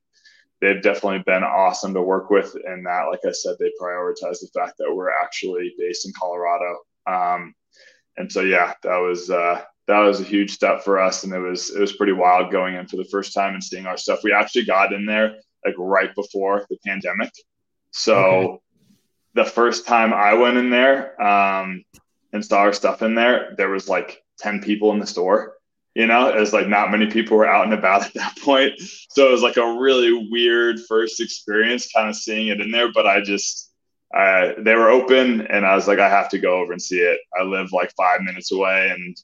they've 0.61 0.83
definitely 0.83 1.23
been 1.27 1.45
awesome 1.45 1.93
to 1.95 2.03
work 2.03 2.31
with 2.31 2.57
in 2.67 2.83
that 2.85 3.05
like 3.11 3.21
i 3.27 3.33
said 3.33 3.57
they 3.59 3.71
prioritize 3.81 4.41
the 4.41 4.51
fact 4.55 4.75
that 4.79 4.93
we're 4.93 5.11
actually 5.11 5.75
based 5.79 6.07
in 6.07 6.13
colorado. 6.19 6.79
Um, 7.07 7.55
and 8.17 8.31
so 8.31 8.41
yeah 8.41 8.73
that 8.83 8.97
was 8.97 9.31
uh, 9.31 9.63
that 9.87 10.01
was 10.01 10.21
a 10.21 10.25
huge 10.25 10.53
step 10.53 10.83
for 10.83 10.99
us. 10.99 11.25
And 11.25 11.33
it 11.33 11.39
was 11.39 11.71
it 11.71 11.81
was 11.81 11.93
pretty 11.93 12.13
wild 12.13 12.51
going 12.51 12.75
in 12.75 12.87
for 12.87 12.97
the 12.97 13.05
first 13.05 13.33
time 13.33 13.55
and 13.55 13.63
seeing 13.63 13.87
our 13.87 13.97
stuff. 13.97 14.21
We 14.25 14.33
actually 14.33 14.65
got 14.65 14.93
in 14.93 15.07
there 15.07 15.37
like 15.65 15.75
right 15.79 16.15
before 16.15 16.67
the 16.69 16.79
pandemic. 16.85 17.31
So 17.93 18.15
okay. 18.15 18.59
the 19.35 19.45
first 19.45 19.87
time 19.87 20.13
i 20.13 20.35
went 20.35 20.57
in 20.57 20.71
there 20.71 21.21
um, 21.23 21.85
and 22.33 22.45
saw 22.45 22.59
our 22.59 22.73
stuff 22.73 23.03
in 23.03 23.15
there 23.15 23.55
there 23.57 23.71
was 23.71 23.89
like 23.89 24.23
10 24.39 24.61
people 24.63 24.93
in 24.93 24.99
the 24.99 25.07
store 25.07 25.56
you 25.97 26.07
know, 26.07 26.29
as 26.29 26.53
like 26.53 26.69
not 26.69 26.91
many 26.91 27.07
people 27.07 27.39
were 27.39 27.49
out 27.49 27.65
and 27.65 27.73
about 27.73 28.05
at 28.07 28.13
that 28.15 28.37
point. 28.43 28.79
So 29.09 29.27
it 29.27 29.33
was 29.33 29.43
like 29.43 29.57
a 29.57 29.79
really 29.81 30.29
weird 30.31 30.79
first 30.87 31.21
experience 31.21 31.91
kind 31.91 32.11
of 32.11 32.15
seeing 32.15 32.49
it 32.49 32.61
in 32.61 32.71
there. 32.71 32.93
But 32.93 33.07
I 33.07 33.23
just, 33.23 33.73
uh, 34.15 34.53
they 34.59 34.75
were 34.75 34.91
open 34.91 35.47
and 35.47 35.65
I 35.65 35.75
was 35.75 35.89
like, 35.89 35.99
I 35.99 36.11
have 36.11 36.29
to 36.31 36.39
go 36.39 36.61
over 36.61 36.73
and 36.73 36.83
see 36.83 36.99
it. 36.99 37.19
I 37.39 37.45
live 37.45 37.73
like 37.73 37.91
five 37.97 38.21
minutes 38.21 38.53
away 38.53 38.91
and 38.91 39.17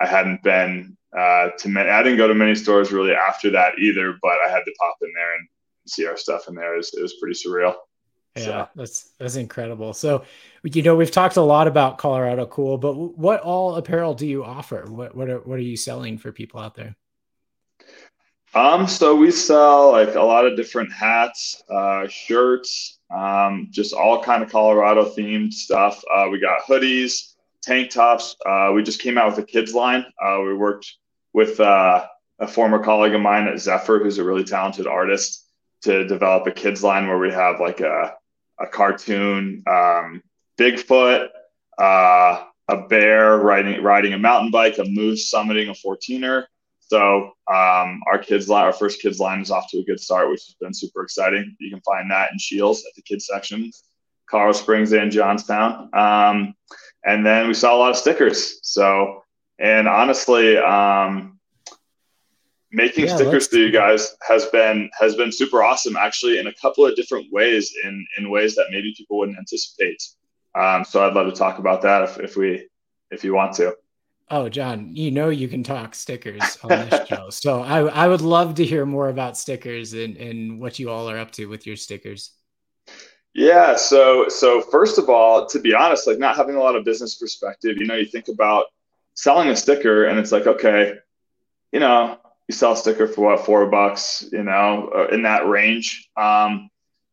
I 0.00 0.06
hadn't 0.06 0.42
been 0.42 0.96
uh, 1.16 1.50
to 1.58 1.68
many, 1.68 1.90
I 1.90 2.02
didn't 2.02 2.18
go 2.18 2.26
to 2.26 2.34
many 2.34 2.54
stores 2.54 2.90
really 2.90 3.12
after 3.12 3.50
that 3.50 3.78
either, 3.78 4.16
but 4.22 4.38
I 4.46 4.50
had 4.50 4.64
to 4.64 4.74
pop 4.80 4.96
in 5.02 5.12
there 5.14 5.34
and 5.34 5.46
see 5.86 6.06
our 6.06 6.16
stuff 6.16 6.48
in 6.48 6.54
there. 6.54 6.72
It 6.72 6.78
was, 6.78 6.94
it 6.94 7.02
was 7.02 7.16
pretty 7.20 7.38
surreal. 7.38 7.74
Yeah, 8.36 8.44
so. 8.44 8.68
that's 8.74 9.10
that's 9.18 9.36
incredible. 9.36 9.92
So, 9.92 10.24
you 10.64 10.82
know, 10.82 10.96
we've 10.96 11.10
talked 11.10 11.36
a 11.36 11.42
lot 11.42 11.68
about 11.68 11.98
Colorado 11.98 12.46
Cool, 12.46 12.78
but 12.78 12.94
what 12.94 13.40
all 13.40 13.76
apparel 13.76 14.14
do 14.14 14.26
you 14.26 14.44
offer? 14.44 14.84
What 14.88 15.14
what 15.14 15.28
are 15.30 15.38
what 15.38 15.58
are 15.58 15.62
you 15.62 15.76
selling 15.76 16.18
for 16.18 16.32
people 16.32 16.60
out 16.60 16.74
there? 16.74 16.96
Um, 18.54 18.86
so 18.86 19.16
we 19.16 19.30
sell 19.30 19.92
like 19.92 20.14
a 20.14 20.22
lot 20.22 20.46
of 20.46 20.56
different 20.56 20.92
hats, 20.92 21.62
uh, 21.68 22.06
shirts, 22.08 22.98
um, 23.14 23.68
just 23.70 23.92
all 23.92 24.22
kind 24.22 24.42
of 24.42 24.50
Colorado 24.50 25.04
themed 25.04 25.52
stuff. 25.52 26.02
Uh, 26.12 26.28
we 26.30 26.38
got 26.38 26.62
hoodies, 26.62 27.34
tank 27.62 27.90
tops. 27.90 28.36
Uh, 28.46 28.70
we 28.72 28.82
just 28.82 29.00
came 29.00 29.18
out 29.18 29.28
with 29.28 29.38
a 29.38 29.46
kids 29.46 29.74
line. 29.74 30.04
Uh, 30.24 30.40
we 30.44 30.54
worked 30.54 30.94
with 31.32 31.58
uh, 31.58 32.04
a 32.38 32.46
former 32.46 32.78
colleague 32.78 33.14
of 33.14 33.20
mine 33.20 33.48
at 33.48 33.58
Zephyr, 33.58 33.98
who's 33.98 34.18
a 34.18 34.24
really 34.24 34.44
talented 34.44 34.86
artist, 34.86 35.48
to 35.82 36.06
develop 36.06 36.46
a 36.46 36.52
kids 36.52 36.84
line 36.84 37.08
where 37.08 37.18
we 37.18 37.32
have 37.32 37.60
like 37.60 37.80
a 37.80 38.14
a 38.58 38.66
cartoon 38.66 39.62
um, 39.66 40.22
Bigfoot, 40.58 41.28
uh, 41.78 42.44
a 42.68 42.76
bear 42.88 43.36
riding 43.38 43.82
riding 43.82 44.12
a 44.12 44.18
mountain 44.18 44.50
bike, 44.50 44.78
a 44.78 44.84
moose 44.84 45.32
summiting 45.32 45.70
a 45.70 45.86
14er. 45.86 46.44
So 46.80 47.32
um, 47.52 48.02
our 48.06 48.18
kids 48.22 48.48
line, 48.48 48.64
our 48.64 48.72
first 48.72 49.00
kids 49.00 49.18
line 49.18 49.40
is 49.40 49.50
off 49.50 49.70
to 49.70 49.78
a 49.78 49.84
good 49.84 50.00
start, 50.00 50.30
which 50.30 50.44
has 50.46 50.54
been 50.60 50.74
super 50.74 51.02
exciting. 51.02 51.56
You 51.58 51.70
can 51.70 51.80
find 51.80 52.10
that 52.10 52.30
in 52.32 52.38
Scheels 52.38 52.84
at 52.84 52.94
the 52.94 53.02
kids 53.02 53.26
section, 53.26 53.70
Colorado 54.28 54.52
Springs 54.52 54.92
and 54.92 55.10
Johnstown. 55.10 55.90
Um, 55.94 56.54
and 57.04 57.24
then 57.24 57.48
we 57.48 57.54
saw 57.54 57.74
a 57.74 57.78
lot 57.78 57.90
of 57.90 57.96
stickers. 57.96 58.60
So, 58.62 59.24
and 59.58 59.88
honestly, 59.88 60.56
um, 60.58 61.38
making 62.74 63.06
yeah, 63.06 63.16
stickers 63.16 63.48
for 63.48 63.56
you 63.56 63.70
guys 63.70 64.16
has 64.26 64.46
been 64.46 64.90
has 64.98 65.14
been 65.14 65.32
super 65.32 65.62
awesome 65.62 65.96
actually 65.96 66.38
in 66.38 66.46
a 66.46 66.54
couple 66.54 66.84
of 66.84 66.94
different 66.96 67.26
ways 67.32 67.72
in 67.84 68.06
in 68.18 68.30
ways 68.30 68.54
that 68.54 68.66
maybe 68.70 68.94
people 68.96 69.18
wouldn't 69.18 69.38
anticipate. 69.38 70.02
Um, 70.54 70.84
so 70.84 71.04
i'd 71.06 71.14
love 71.14 71.26
to 71.26 71.36
talk 71.36 71.58
about 71.58 71.82
that 71.82 72.02
if, 72.04 72.18
if 72.20 72.36
we 72.36 72.68
if 73.10 73.24
you 73.24 73.34
want 73.34 73.54
to. 73.56 73.74
Oh 74.30 74.48
john 74.48 74.94
you 74.94 75.10
know 75.10 75.28
you 75.28 75.48
can 75.48 75.62
talk 75.62 75.94
stickers 75.94 76.58
on 76.62 76.70
this 76.70 77.06
show. 77.08 77.30
So 77.30 77.62
I, 77.62 77.82
I 77.82 78.08
would 78.08 78.20
love 78.22 78.54
to 78.56 78.64
hear 78.64 78.84
more 78.86 79.08
about 79.08 79.36
stickers 79.36 79.92
and 79.92 80.16
and 80.16 80.60
what 80.60 80.78
you 80.78 80.90
all 80.90 81.08
are 81.08 81.18
up 81.18 81.30
to 81.32 81.46
with 81.46 81.66
your 81.66 81.76
stickers. 81.76 82.32
Yeah. 83.34 83.74
So, 83.74 84.28
so 84.28 84.60
first 84.60 84.96
of 84.96 85.10
all, 85.10 85.46
to 85.46 85.58
be 85.58 85.74
honest, 85.74 86.06
like 86.06 86.18
not 86.18 86.36
having 86.36 86.54
a 86.54 86.60
lot 86.60 86.76
of 86.76 86.84
business 86.84 87.16
perspective, 87.16 87.76
you 87.78 87.86
know, 87.86 87.96
you 87.96 88.06
think 88.06 88.28
about 88.28 88.66
selling 89.14 89.48
a 89.48 89.56
sticker 89.56 90.04
and 90.04 90.18
it's 90.18 90.30
like, 90.30 90.46
okay, 90.46 90.94
you 91.72 91.80
know, 91.80 92.18
you 92.48 92.54
sell 92.54 92.72
a 92.72 92.76
sticker 92.76 93.06
for 93.06 93.22
what, 93.22 93.46
four 93.46 93.66
bucks, 93.66 94.24
you 94.32 94.42
know, 94.42 94.90
uh, 94.94 95.14
in 95.14 95.22
that 95.22 95.48
range. 95.48 96.08
Um, 96.16 96.68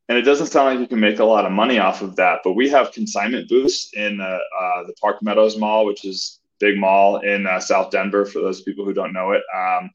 and 0.09 0.17
it 0.17 0.23
doesn't 0.23 0.47
sound 0.47 0.67
like 0.67 0.79
you 0.79 0.87
can 0.87 0.99
make 0.99 1.19
a 1.19 1.25
lot 1.25 1.45
of 1.45 1.53
money 1.53 1.79
off 1.79 2.01
of 2.01 2.17
that, 2.17 2.39
but 2.43 2.53
we 2.53 2.67
have 2.69 2.91
consignment 2.91 3.47
booths 3.47 3.91
in 3.93 4.19
uh, 4.19 4.39
uh, 4.59 4.83
the 4.83 4.93
Park 4.99 5.17
Meadows 5.21 5.57
Mall, 5.57 5.85
which 5.85 6.03
is 6.03 6.41
big 6.59 6.77
mall 6.77 7.17
in 7.19 7.47
uh, 7.47 7.59
South 7.59 7.91
Denver 7.91 8.25
for 8.25 8.41
those 8.41 8.61
people 8.61 8.83
who 8.83 8.93
don't 8.93 9.13
know 9.13 9.31
it. 9.31 9.41
Um, 9.55 9.89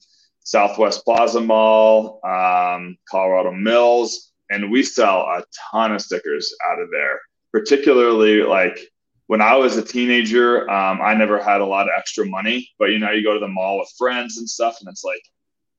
Southwest 0.44 1.04
Plaza 1.04 1.40
Mall, 1.40 2.20
um, 2.24 2.96
Colorado 3.08 3.52
Mills, 3.52 4.32
and 4.48 4.70
we 4.70 4.82
sell 4.82 5.20
a 5.22 5.44
ton 5.70 5.92
of 5.92 6.00
stickers 6.00 6.54
out 6.70 6.80
of 6.80 6.90
there. 6.90 7.20
Particularly 7.52 8.42
like 8.42 8.78
when 9.26 9.40
I 9.40 9.56
was 9.56 9.76
a 9.76 9.82
teenager, 9.82 10.70
um, 10.70 11.00
I 11.02 11.14
never 11.14 11.42
had 11.42 11.60
a 11.60 11.66
lot 11.66 11.88
of 11.88 11.94
extra 11.96 12.24
money, 12.24 12.68
but 12.78 12.86
you 12.86 12.98
know, 12.98 13.10
you 13.10 13.24
go 13.24 13.34
to 13.34 13.40
the 13.40 13.48
mall 13.48 13.78
with 13.78 13.92
friends 13.98 14.38
and 14.38 14.48
stuff, 14.48 14.76
and 14.80 14.88
it's 14.88 15.04
like, 15.04 15.22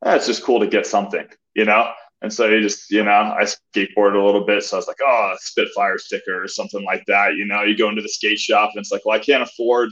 eh, 0.06 0.16
it's 0.16 0.28
just 0.28 0.44
cool 0.44 0.60
to 0.60 0.68
get 0.68 0.86
something, 0.86 1.28
you 1.56 1.66
know. 1.66 1.92
And 2.22 2.34
so 2.34 2.48
you 2.48 2.62
just, 2.62 2.90
you 2.90 3.04
know, 3.04 3.12
I 3.12 3.44
skateboard 3.44 4.16
a 4.16 4.26
little 4.26 4.44
bit. 4.44 4.64
So 4.64 4.78
I 4.78 4.80
was 4.80 4.88
like, 4.88 4.98
oh, 5.06 5.36
Spitfire 5.40 6.00
sticker 6.00 6.44
or 6.44 6.48
something 6.48 6.84
like 6.84 7.06
that. 7.06 7.36
You 7.36 7.46
know, 7.46 7.62
you 7.62 7.78
go 7.78 7.90
into 7.90 8.02
the 8.02 8.10
skate 8.10 8.40
shop 8.40 8.72
and 8.74 8.82
it's 8.82 8.92
like, 8.92 9.06
well, 9.06 9.16
I 9.16 9.20
can't 9.20 9.44
afford 9.44 9.92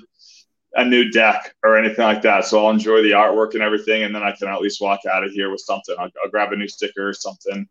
a 0.73 0.83
new 0.83 1.11
deck 1.11 1.53
or 1.63 1.77
anything 1.77 2.03
like 2.03 2.23
that. 2.23 2.45
So 2.45 2.65
I'll 2.65 2.71
enjoy 2.71 3.03
the 3.03 3.11
artwork 3.11 3.53
and 3.53 3.61
everything. 3.61 4.03
And 4.03 4.15
then 4.15 4.23
I 4.23 4.31
can 4.31 4.47
at 4.47 4.59
least 4.59 4.81
walk 4.81 5.01
out 5.05 5.23
of 5.23 5.31
here 5.33 5.51
with 5.51 5.61
something. 5.61 5.95
I'll, 5.99 6.09
I'll 6.23 6.31
grab 6.31 6.51
a 6.51 6.55
new 6.55 6.67
sticker 6.67 7.07
or 7.07 7.13
something. 7.13 7.67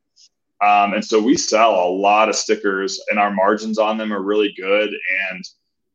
Um, 0.64 0.94
and 0.94 1.04
so 1.04 1.20
we 1.20 1.36
sell 1.36 1.74
a 1.74 1.90
lot 1.90 2.28
of 2.28 2.36
stickers, 2.36 3.00
and 3.10 3.18
our 3.18 3.30
margins 3.30 3.78
on 3.78 3.98
them 3.98 4.12
are 4.12 4.22
really 4.22 4.54
good. 4.56 4.88
And 5.30 5.44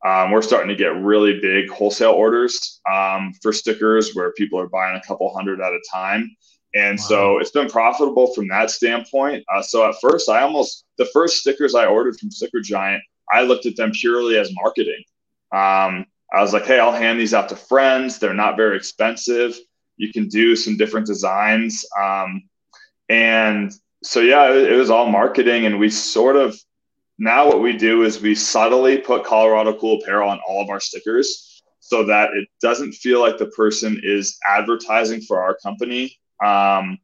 um, 0.05 0.31
we're 0.31 0.41
starting 0.41 0.69
to 0.69 0.75
get 0.75 0.95
really 0.95 1.39
big 1.39 1.69
wholesale 1.69 2.11
orders 2.11 2.79
um, 2.89 3.33
for 3.41 3.51
stickers 3.51 4.13
where 4.13 4.31
people 4.33 4.59
are 4.59 4.69
buying 4.69 4.95
a 4.95 5.07
couple 5.07 5.33
hundred 5.33 5.59
at 5.61 5.73
a 5.73 5.79
time. 5.91 6.35
And 6.73 6.97
wow. 6.99 7.05
so 7.05 7.37
it's 7.39 7.51
been 7.51 7.69
profitable 7.69 8.33
from 8.33 8.47
that 8.49 8.69
standpoint. 8.69 9.43
Uh, 9.53 9.61
so 9.61 9.89
at 9.89 9.95
first, 10.01 10.29
I 10.29 10.41
almost, 10.41 10.85
the 10.97 11.09
first 11.13 11.37
stickers 11.37 11.75
I 11.75 11.85
ordered 11.85 12.17
from 12.17 12.31
Sticker 12.31 12.61
Giant, 12.61 13.01
I 13.31 13.41
looked 13.41 13.65
at 13.65 13.75
them 13.75 13.91
purely 13.91 14.37
as 14.37 14.53
marketing. 14.53 15.03
Um, 15.51 16.05
I 16.31 16.41
was 16.41 16.53
like, 16.53 16.65
hey, 16.65 16.79
I'll 16.79 16.91
hand 16.91 17.19
these 17.19 17.33
out 17.33 17.49
to 17.49 17.55
friends. 17.55 18.19
They're 18.19 18.33
not 18.33 18.55
very 18.55 18.77
expensive. 18.77 19.57
You 19.97 20.13
can 20.13 20.27
do 20.27 20.55
some 20.55 20.77
different 20.77 21.07
designs. 21.07 21.83
Um, 21.99 22.43
and 23.09 23.73
so 24.03 24.21
yeah, 24.21 24.51
it, 24.51 24.71
it 24.71 24.75
was 24.75 24.89
all 24.89 25.09
marketing, 25.09 25.65
and 25.65 25.79
we 25.79 25.89
sort 25.89 26.35
of 26.35 26.57
now 27.19 27.45
what 27.45 27.61
we 27.61 27.73
do 27.73 28.03
is 28.03 28.21
we 28.21 28.33
subtly 28.33 28.97
put 28.97 29.25
Colorado 29.25 29.77
Cool 29.77 30.01
Apparel 30.01 30.29
on 30.29 30.39
all 30.47 30.63
of 30.63 30.69
our 30.69 30.79
stickers 30.79 31.61
so 31.81 32.05
that 32.05 32.29
it 32.33 32.47
doesn't 32.61 32.93
feel 32.93 33.19
like 33.19 33.37
the 33.37 33.47
person 33.47 33.99
is 34.03 34.37
advertising 34.47 35.21
for 35.21 35.41
our 35.41 35.57
company. 35.61 36.17
Um, 36.43 36.97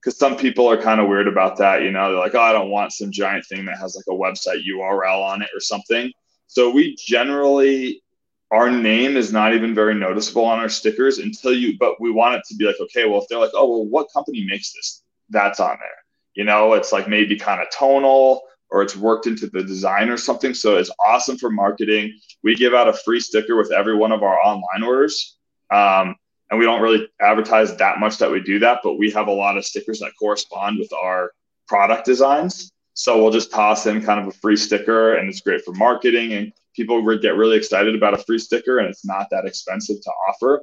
because 0.00 0.18
some 0.18 0.34
people 0.34 0.66
are 0.66 0.80
kind 0.80 0.98
of 0.98 1.08
weird 1.08 1.28
about 1.28 1.58
that. 1.58 1.82
You 1.82 1.90
know, 1.90 2.10
they're 2.10 2.20
like, 2.20 2.34
oh, 2.34 2.40
I 2.40 2.52
don't 2.52 2.70
want 2.70 2.92
some 2.92 3.12
giant 3.12 3.44
thing 3.44 3.66
that 3.66 3.78
has 3.78 3.96
like 3.96 4.06
a 4.08 4.18
website 4.18 4.64
URL 4.66 5.22
on 5.22 5.42
it 5.42 5.50
or 5.54 5.60
something. 5.60 6.10
So 6.46 6.70
we 6.70 6.96
generally, 6.96 8.02
our 8.50 8.70
name 8.70 9.18
is 9.18 9.30
not 9.30 9.54
even 9.54 9.74
very 9.74 9.94
noticeable 9.94 10.46
on 10.46 10.58
our 10.58 10.70
stickers 10.70 11.18
until 11.18 11.52
you, 11.52 11.76
but 11.78 12.00
we 12.00 12.10
want 12.10 12.36
it 12.36 12.42
to 12.48 12.56
be 12.56 12.64
like, 12.64 12.80
okay, 12.80 13.04
well, 13.04 13.20
if 13.20 13.28
they're 13.28 13.38
like, 13.38 13.50
oh, 13.52 13.68
well, 13.68 13.84
what 13.84 14.08
company 14.12 14.42
makes 14.48 14.72
this? 14.72 15.02
That's 15.28 15.60
on 15.60 15.76
there. 15.78 15.98
You 16.34 16.44
know, 16.44 16.72
it's 16.72 16.92
like 16.92 17.06
maybe 17.06 17.36
kind 17.36 17.60
of 17.60 17.68
tonal 17.70 18.40
or 18.70 18.82
it's 18.82 18.96
worked 18.96 19.26
into 19.26 19.46
the 19.48 19.62
design 19.62 20.08
or 20.08 20.16
something. 20.16 20.54
So 20.54 20.76
it's 20.76 20.90
awesome 21.04 21.38
for 21.38 21.50
marketing. 21.50 22.12
We 22.42 22.54
give 22.54 22.74
out 22.74 22.88
a 22.88 22.92
free 22.92 23.20
sticker 23.20 23.56
with 23.56 23.72
every 23.72 23.96
one 23.96 24.12
of 24.12 24.22
our 24.22 24.38
online 24.40 24.82
orders. 24.82 25.36
Um, 25.70 26.16
and 26.50 26.58
we 26.58 26.64
don't 26.64 26.82
really 26.82 27.08
advertise 27.20 27.76
that 27.76 27.98
much 27.98 28.18
that 28.18 28.30
we 28.30 28.40
do 28.40 28.58
that, 28.58 28.80
but 28.82 28.94
we 28.94 29.10
have 29.12 29.28
a 29.28 29.32
lot 29.32 29.56
of 29.56 29.64
stickers 29.64 30.00
that 30.00 30.12
correspond 30.18 30.78
with 30.78 30.92
our 30.92 31.30
product 31.68 32.04
designs. 32.04 32.70
So 32.94 33.22
we'll 33.22 33.30
just 33.30 33.52
toss 33.52 33.86
in 33.86 34.02
kind 34.02 34.20
of 34.20 34.26
a 34.26 34.36
free 34.38 34.56
sticker 34.56 35.14
and 35.14 35.28
it's 35.28 35.40
great 35.40 35.64
for 35.64 35.72
marketing 35.74 36.32
and 36.32 36.52
people 36.74 37.00
get 37.18 37.36
really 37.36 37.56
excited 37.56 37.94
about 37.94 38.14
a 38.14 38.18
free 38.24 38.38
sticker 38.38 38.78
and 38.78 38.88
it's 38.88 39.04
not 39.04 39.28
that 39.30 39.46
expensive 39.46 40.00
to 40.02 40.10
offer. 40.28 40.60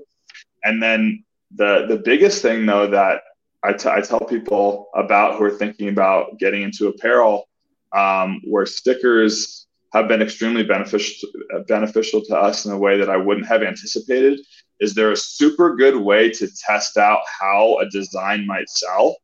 And 0.64 0.84
then 0.84 1.24
the 1.56 1.86
the 1.88 1.98
biggest 1.98 2.42
thing 2.42 2.66
though 2.66 2.88
that 2.88 3.22
I, 3.64 3.74
t- 3.74 3.90
I 3.90 4.02
tell 4.02 4.20
people 4.20 4.90
about 4.96 5.38
who 5.38 5.46
are 5.46 5.52
thinking 5.52 5.90
about 5.90 6.38
getting 6.38 6.62
into 6.62 6.88
apparel, 6.88 7.47
um, 7.96 8.42
where 8.46 8.66
stickers 8.66 9.68
have 9.94 10.08
been 10.08 10.22
extremely 10.22 10.64
beneficial 10.64 11.30
beneficial 11.68 12.22
to 12.22 12.36
us 12.36 12.66
in 12.66 12.72
a 12.72 12.78
way 12.78 12.98
that 12.98 13.10
I 13.10 13.18
wouldn't 13.18 13.48
have 13.48 13.64
anticipated. 13.64 14.40
Is 14.80 14.94
there 14.94 15.12
a 15.12 15.18
super 15.18 15.76
good 15.76 15.96
way 15.96 16.30
to 16.30 16.48
test 16.68 16.98
out 16.98 17.22
how 17.40 17.78
a 17.80 17.90
design 17.90 18.46
might 18.46 18.70
sell 18.70 19.16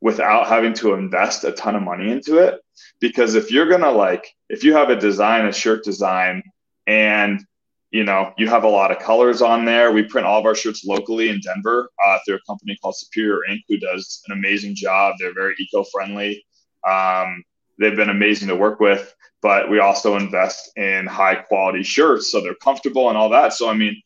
without 0.00 0.48
having 0.48 0.72
to 0.74 0.94
invest 0.94 1.44
a 1.44 1.52
ton 1.52 1.76
of 1.76 1.82
money 1.82 2.10
into 2.10 2.38
it? 2.38 2.60
Because 3.00 3.34
if 3.34 3.50
you're 3.50 3.68
gonna 3.68 3.90
like, 3.90 4.26
if 4.48 4.64
you 4.64 4.72
have 4.74 4.90
a 4.90 4.96
design, 4.96 5.46
a 5.46 5.52
shirt 5.52 5.84
design, 5.84 6.42
and 6.86 7.44
you 7.90 8.04
know, 8.04 8.32
you 8.38 8.48
have 8.48 8.64
a 8.64 8.68
lot 8.68 8.92
of 8.92 9.00
colors 9.00 9.42
on 9.42 9.64
there. 9.64 9.90
We 9.90 10.04
print 10.04 10.26
all 10.26 10.38
of 10.38 10.46
our 10.46 10.54
shirts 10.54 10.84
locally 10.84 11.28
in 11.28 11.40
Denver 11.40 11.90
uh, 12.06 12.18
through 12.24 12.36
a 12.36 12.40
company 12.46 12.78
called 12.80 12.96
Superior 12.96 13.44
Ink, 13.50 13.62
who 13.68 13.78
does 13.78 14.22
an 14.28 14.32
amazing 14.32 14.76
job. 14.76 15.16
They're 15.18 15.34
very 15.34 15.56
eco-friendly. 15.58 16.44
Um, 16.88 17.42
they've 17.80 17.96
been 17.96 18.10
amazing 18.10 18.48
to 18.48 18.56
work 18.56 18.78
with, 18.78 19.14
but 19.42 19.70
we 19.70 19.80
also 19.80 20.16
invest 20.16 20.76
in 20.76 21.06
high 21.06 21.34
quality 21.34 21.82
shirts 21.82 22.30
so 22.30 22.40
they're 22.40 22.54
comfortable 22.54 23.08
and 23.08 23.18
all 23.18 23.30
that. 23.30 23.52
So 23.54 23.68
I 23.68 23.74
mean, 23.74 24.00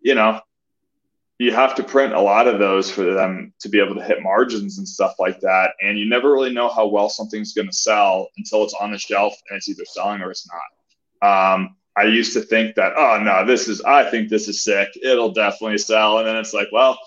you 0.00 0.14
know, 0.14 0.40
you 1.38 1.52
have 1.52 1.74
to 1.74 1.82
print 1.82 2.14
a 2.14 2.20
lot 2.20 2.48
of 2.48 2.58
those 2.58 2.90
for 2.90 3.12
them 3.12 3.52
to 3.60 3.68
be 3.68 3.78
able 3.78 3.94
to 3.96 4.02
hit 4.02 4.22
margins 4.22 4.78
and 4.78 4.88
stuff 4.88 5.16
like 5.18 5.40
that. 5.40 5.72
And 5.82 5.98
you 5.98 6.08
never 6.08 6.32
really 6.32 6.52
know 6.52 6.68
how 6.68 6.86
well 6.86 7.10
something's 7.10 7.52
going 7.52 7.66
to 7.66 7.74
sell 7.74 8.28
until 8.38 8.64
it's 8.64 8.74
on 8.74 8.92
the 8.92 8.98
shelf 8.98 9.34
and 9.50 9.58
it's 9.58 9.68
either 9.68 9.84
selling 9.84 10.22
or 10.22 10.30
it's 10.30 10.48
not. 10.48 11.54
Um, 11.54 11.76
I 11.96 12.04
used 12.04 12.32
to 12.34 12.40
think 12.40 12.74
that, 12.76 12.92
oh 12.96 13.20
no, 13.22 13.44
this 13.44 13.68
is, 13.68 13.82
I 13.82 14.08
think 14.10 14.28
this 14.28 14.48
is 14.48 14.64
sick. 14.64 14.88
It'll 15.02 15.32
definitely 15.32 15.78
sell. 15.78 16.18
And 16.18 16.26
then 16.26 16.36
it's 16.36 16.54
like, 16.54 16.68
well, 16.72 16.98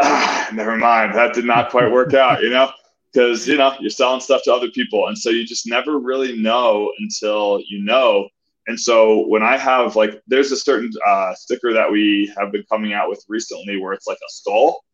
ah, 0.00 0.48
never 0.54 0.76
mind. 0.76 1.14
That 1.14 1.34
did 1.34 1.44
not 1.44 1.70
quite 1.70 1.90
work 1.90 2.14
out, 2.14 2.42
you 2.42 2.50
know, 2.50 2.70
because, 3.12 3.46
you 3.46 3.56
know, 3.56 3.74
you're 3.80 3.90
selling 3.90 4.20
stuff 4.20 4.42
to 4.44 4.54
other 4.54 4.70
people. 4.70 5.08
And 5.08 5.18
so 5.18 5.30
you 5.30 5.44
just 5.44 5.66
never 5.66 5.98
really 5.98 6.36
know 6.36 6.92
until 6.98 7.62
you 7.68 7.82
know. 7.82 8.28
And 8.66 8.78
so 8.78 9.26
when 9.26 9.42
I 9.42 9.56
have 9.56 9.96
like, 9.96 10.20
there's 10.26 10.52
a 10.52 10.56
certain 10.56 10.90
uh, 11.06 11.34
sticker 11.34 11.72
that 11.72 11.90
we 11.90 12.32
have 12.38 12.52
been 12.52 12.64
coming 12.70 12.92
out 12.92 13.08
with 13.08 13.24
recently 13.28 13.78
where 13.78 13.92
it's 13.92 14.06
like 14.06 14.18
a 14.18 14.30
skull 14.30 14.84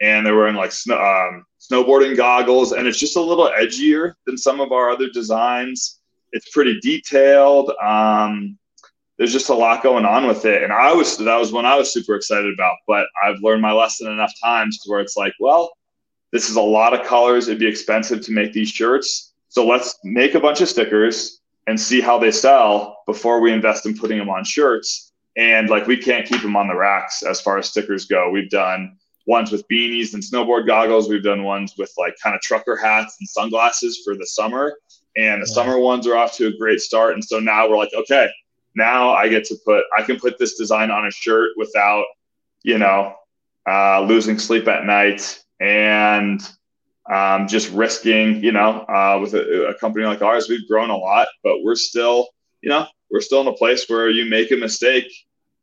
and 0.00 0.24
they're 0.24 0.36
wearing 0.36 0.54
like 0.54 0.72
snow, 0.72 0.96
um, 0.96 1.44
snowboarding 1.60 2.16
goggles 2.16 2.72
and 2.72 2.86
it's 2.86 2.98
just 2.98 3.16
a 3.16 3.20
little 3.20 3.50
edgier 3.50 4.14
than 4.26 4.38
some 4.38 4.60
of 4.60 4.72
our 4.72 4.90
other 4.90 5.08
designs 5.10 5.98
it's 6.32 6.50
pretty 6.50 6.78
detailed. 6.80 7.72
Um, 7.82 8.58
there's 9.16 9.32
just 9.32 9.48
a 9.48 9.54
lot 9.54 9.82
going 9.82 10.04
on 10.04 10.26
with 10.26 10.44
it, 10.44 10.62
and 10.62 10.72
I 10.72 10.92
was 10.92 11.16
that 11.18 11.36
was 11.36 11.52
one 11.52 11.66
I 11.66 11.74
was 11.76 11.92
super 11.92 12.14
excited 12.14 12.54
about. 12.54 12.76
But 12.86 13.06
I've 13.24 13.40
learned 13.42 13.62
my 13.62 13.72
lesson 13.72 14.10
enough 14.10 14.32
times 14.42 14.78
to 14.78 14.90
where 14.90 15.00
it's 15.00 15.16
like, 15.16 15.32
well, 15.40 15.72
this 16.32 16.48
is 16.48 16.56
a 16.56 16.62
lot 16.62 16.98
of 16.98 17.06
colors. 17.06 17.48
It'd 17.48 17.60
be 17.60 17.66
expensive 17.66 18.20
to 18.22 18.32
make 18.32 18.52
these 18.52 18.68
shirts, 18.68 19.32
so 19.48 19.66
let's 19.66 19.98
make 20.04 20.34
a 20.34 20.40
bunch 20.40 20.60
of 20.60 20.68
stickers 20.68 21.40
and 21.66 21.78
see 21.78 22.00
how 22.00 22.18
they 22.18 22.30
sell 22.30 23.02
before 23.06 23.40
we 23.40 23.52
invest 23.52 23.86
in 23.86 23.96
putting 23.96 24.18
them 24.18 24.30
on 24.30 24.44
shirts. 24.44 25.12
And 25.36 25.68
like 25.68 25.86
we 25.86 25.96
can't 25.96 26.26
keep 26.26 26.42
them 26.42 26.56
on 26.56 26.66
the 26.66 26.74
racks 26.74 27.22
as 27.22 27.40
far 27.40 27.58
as 27.58 27.68
stickers 27.68 28.06
go. 28.06 28.30
We've 28.30 28.50
done 28.50 28.96
ones 29.26 29.52
with 29.52 29.68
beanies 29.68 30.14
and 30.14 30.22
snowboard 30.22 30.66
goggles. 30.66 31.08
We've 31.08 31.22
done 31.22 31.44
ones 31.44 31.74
with 31.78 31.92
like 31.98 32.14
kind 32.22 32.34
of 32.34 32.40
trucker 32.40 32.76
hats 32.76 33.16
and 33.20 33.28
sunglasses 33.28 34.00
for 34.04 34.16
the 34.16 34.26
summer 34.26 34.74
and 35.18 35.42
the 35.42 35.48
yeah. 35.48 35.54
summer 35.54 35.78
ones 35.78 36.06
are 36.06 36.16
off 36.16 36.34
to 36.36 36.46
a 36.46 36.56
great 36.56 36.80
start. 36.80 37.14
And 37.14 37.24
so 37.24 37.40
now 37.40 37.68
we're 37.68 37.76
like, 37.76 37.92
okay, 37.94 38.28
now 38.76 39.10
I 39.10 39.28
get 39.28 39.44
to 39.46 39.56
put, 39.64 39.84
I 39.96 40.02
can 40.02 40.18
put 40.18 40.38
this 40.38 40.56
design 40.56 40.90
on 40.92 41.06
a 41.06 41.10
shirt 41.10 41.50
without, 41.56 42.04
you 42.62 42.78
know, 42.78 43.14
uh, 43.68 44.02
losing 44.02 44.38
sleep 44.38 44.68
at 44.68 44.84
night 44.84 45.42
and 45.60 46.40
um, 47.10 47.48
just 47.48 47.70
risking, 47.70 48.42
you 48.44 48.52
know, 48.52 48.80
uh, 48.82 49.18
with 49.20 49.34
a, 49.34 49.68
a, 49.68 49.74
company 49.74 50.04
like 50.04 50.22
ours, 50.22 50.48
we've 50.48 50.68
grown 50.68 50.90
a 50.90 50.96
lot, 50.96 51.28
but 51.42 51.62
we're 51.62 51.74
still, 51.74 52.28
you 52.60 52.68
know, 52.68 52.86
we're 53.10 53.22
still 53.22 53.40
in 53.40 53.46
a 53.46 53.52
place 53.52 53.88
where 53.88 54.10
you 54.10 54.26
make 54.26 54.50
a 54.50 54.56
mistake 54.56 55.10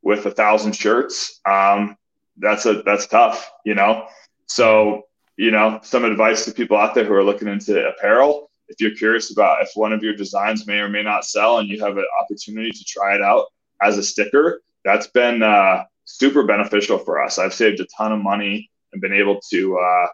with 0.02 0.26
a 0.26 0.32
thousand 0.32 0.74
shirts. 0.74 1.40
Um, 1.48 1.98
that's 2.38 2.66
a, 2.66 2.82
that's 2.82 3.06
tough, 3.08 3.52
you 3.64 3.76
know? 3.76 4.08
So, 4.48 5.04
you 5.38 5.52
know, 5.52 5.80
some 5.84 6.04
advice 6.04 6.46
to 6.46 6.52
people 6.52 6.78
out 6.78 6.96
there 6.96 7.06
who 7.06 7.14
are 7.14 7.24
looking 7.24 7.48
into 7.48 7.88
apparel, 7.88 8.50
if 8.68 8.82
you're 8.82 8.96
curious 8.96 9.32
about 9.32 9.62
if 9.62 9.70
one 9.76 9.94
of 9.94 10.02
your 10.02 10.16
designs 10.16 10.66
may 10.66 10.80
or 10.80 10.90
may 10.90 11.04
not 11.04 11.26
sell 11.26 11.60
and 11.60 11.70
you 11.70 11.80
have 11.84 11.98
an 11.98 12.06
opportunity 12.22 12.72
to 12.72 12.84
try 12.86 13.14
it 13.14 13.22
out 13.22 13.46
as 13.82 13.98
a 13.98 14.04
sticker, 14.04 14.62
that's 14.84 15.08
been 15.08 15.44
uh, 15.44 15.84
super 16.06 16.44
beneficial 16.44 16.98
for 16.98 17.22
us. 17.22 17.38
I've 17.38 17.54
saved 17.54 17.80
a 17.80 17.86
ton 17.98 18.12
of 18.12 18.20
money 18.20 18.72
and 18.94 19.02
been 19.02 19.14
able 19.14 19.40
to 19.52 19.78
uh, 19.78 20.08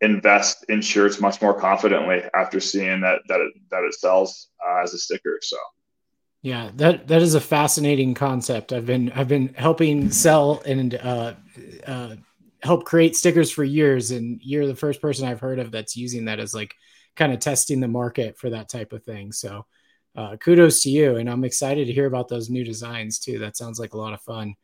invest 0.00 0.64
in 0.68 0.80
shirts 0.80 1.20
much 1.20 1.40
more 1.40 1.58
confidently 1.58 2.22
after 2.34 2.60
seeing 2.60 3.00
that 3.00 3.20
that 3.28 3.40
it, 3.40 3.52
that 3.70 3.84
it 3.84 3.94
sells 3.94 4.48
uh, 4.66 4.82
as 4.82 4.94
a 4.94 4.98
sticker. 4.98 5.38
So. 5.42 5.56
Yeah, 6.42 6.70
that 6.76 7.08
that 7.08 7.22
is 7.22 7.34
a 7.34 7.40
fascinating 7.40 8.12
concept. 8.12 8.74
I've 8.74 8.84
been 8.84 9.10
I've 9.12 9.28
been 9.28 9.54
helping 9.54 10.10
sell 10.10 10.62
and 10.66 10.94
uh, 10.94 11.32
uh, 11.86 12.16
help 12.62 12.84
create 12.84 13.16
stickers 13.16 13.50
for 13.50 13.64
years, 13.64 14.10
and 14.10 14.40
you're 14.42 14.66
the 14.66 14.74
first 14.74 15.00
person 15.00 15.26
I've 15.26 15.40
heard 15.40 15.58
of 15.58 15.70
that's 15.70 15.96
using 15.96 16.26
that 16.26 16.40
as 16.40 16.54
like 16.54 16.74
kind 17.16 17.32
of 17.32 17.38
testing 17.38 17.80
the 17.80 17.88
market 17.88 18.36
for 18.36 18.50
that 18.50 18.68
type 18.68 18.92
of 18.92 19.02
thing. 19.04 19.32
So, 19.32 19.64
uh, 20.16 20.36
kudos 20.36 20.82
to 20.82 20.90
you, 20.90 21.16
and 21.16 21.30
I'm 21.30 21.44
excited 21.44 21.86
to 21.86 21.94
hear 21.94 22.04
about 22.06 22.28
those 22.28 22.50
new 22.50 22.62
designs 22.62 23.20
too. 23.20 23.38
That 23.38 23.56
sounds 23.56 23.80
like 23.80 23.94
a 23.94 23.98
lot 23.98 24.12
of 24.12 24.20
fun. 24.20 24.54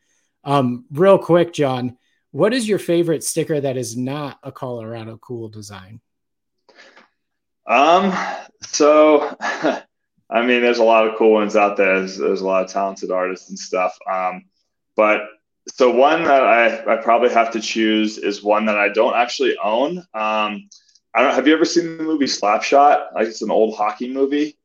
Um, 0.44 0.84
real 0.92 1.16
quick, 1.18 1.54
John, 1.54 1.96
what 2.32 2.52
is 2.52 2.68
your 2.68 2.78
favorite 2.78 3.24
sticker 3.24 3.60
that 3.60 3.76
is 3.76 3.96
not 3.96 4.38
a 4.42 4.52
Colorado 4.52 5.18
Cool 5.18 5.48
design? 5.48 6.00
Um, 7.66 8.12
so 8.62 9.36
I 10.30 10.42
mean, 10.42 10.62
there's 10.62 10.78
a 10.78 10.84
lot 10.84 11.08
of 11.08 11.16
cool 11.16 11.32
ones 11.32 11.56
out 11.56 11.76
there. 11.76 11.98
There's, 11.98 12.16
there's 12.16 12.40
a 12.40 12.46
lot 12.46 12.64
of 12.64 12.70
talented 12.70 13.10
artists 13.10 13.48
and 13.48 13.58
stuff. 13.58 13.96
Um, 14.10 14.44
but 14.96 15.22
so 15.68 15.90
one 15.90 16.24
that 16.24 16.44
I, 16.44 16.94
I 16.94 16.96
probably 17.02 17.30
have 17.30 17.50
to 17.52 17.60
choose 17.60 18.16
is 18.16 18.42
one 18.42 18.66
that 18.66 18.78
I 18.78 18.88
don't 18.88 19.16
actually 19.16 19.56
own. 19.62 19.98
Um, 20.14 20.68
I 21.14 21.22
don't. 21.22 21.34
Have 21.34 21.48
you 21.48 21.54
ever 21.54 21.64
seen 21.64 21.96
the 21.98 22.04
movie 22.04 22.26
Slapshot? 22.26 23.12
Like 23.14 23.26
it's 23.28 23.42
an 23.42 23.50
old 23.50 23.76
hockey 23.76 24.12
movie. 24.12 24.56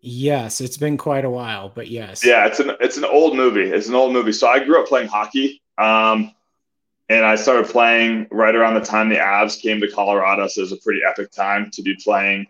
Yes, 0.00 0.60
it's 0.60 0.76
been 0.76 0.96
quite 0.96 1.24
a 1.24 1.30
while, 1.30 1.72
but 1.74 1.88
yes. 1.88 2.24
Yeah, 2.24 2.46
it's 2.46 2.60
an 2.60 2.72
it's 2.80 2.96
an 2.96 3.04
old 3.04 3.36
movie. 3.36 3.68
It's 3.68 3.88
an 3.88 3.96
old 3.96 4.12
movie. 4.12 4.32
So 4.32 4.46
I 4.46 4.60
grew 4.64 4.80
up 4.80 4.86
playing 4.86 5.08
hockey. 5.08 5.60
Um, 5.76 6.32
and 7.08 7.24
I 7.24 7.36
started 7.36 7.70
playing 7.70 8.26
right 8.30 8.54
around 8.54 8.74
the 8.74 8.80
time 8.80 9.08
the 9.08 9.16
Avs 9.16 9.60
came 9.60 9.80
to 9.80 9.90
Colorado. 9.90 10.46
So 10.48 10.60
it 10.60 10.64
was 10.64 10.72
a 10.72 10.76
pretty 10.76 11.00
epic 11.06 11.30
time 11.32 11.70
to 11.72 11.82
be 11.82 11.96
playing 12.02 12.46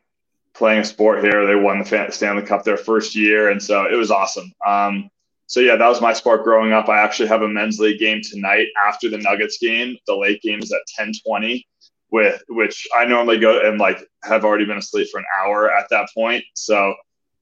playing 0.54 0.80
a 0.80 0.84
sport 0.84 1.22
here. 1.22 1.46
They 1.46 1.54
won 1.54 1.78
the 1.78 2.08
Stanley 2.10 2.42
Cup 2.42 2.64
their 2.64 2.76
first 2.76 3.14
year, 3.14 3.50
and 3.50 3.62
so 3.62 3.86
it 3.86 3.94
was 3.94 4.10
awesome. 4.10 4.52
Um, 4.66 5.10
so 5.46 5.60
yeah, 5.60 5.76
that 5.76 5.88
was 5.88 6.00
my 6.00 6.12
sport 6.12 6.44
growing 6.44 6.72
up. 6.72 6.88
I 6.88 6.98
actually 6.98 7.28
have 7.28 7.42
a 7.42 7.48
men's 7.48 7.78
league 7.78 8.00
game 8.00 8.20
tonight 8.22 8.66
after 8.86 9.08
the 9.08 9.18
Nuggets 9.18 9.58
game. 9.58 9.96
The 10.06 10.16
late 10.16 10.42
game 10.42 10.60
is 10.60 10.72
at 10.72 10.80
ten 10.88 11.12
twenty, 11.24 11.66
with 12.10 12.42
which 12.48 12.86
I 12.96 13.04
normally 13.04 13.38
go 13.38 13.60
and 13.60 13.78
like 13.78 14.04
have 14.24 14.44
already 14.44 14.64
been 14.64 14.78
asleep 14.78 15.08
for 15.10 15.18
an 15.18 15.26
hour 15.40 15.72
at 15.72 15.88
that 15.90 16.08
point. 16.12 16.44
So, 16.54 16.94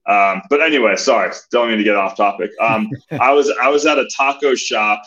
um, 0.05 0.43
but 0.49 0.61
anyway, 0.61 0.95
sorry, 0.95 1.33
don't 1.51 1.69
mean 1.69 1.79
to 1.79 1.83
get 1.83 1.95
off 1.95 2.15
topic. 2.15 2.51
Um, 2.61 2.89
I 3.19 3.33
was 3.33 3.51
I 3.61 3.69
was 3.69 3.87
at 3.87 3.97
a 3.97 4.07
taco 4.15 4.53
shop 4.53 5.01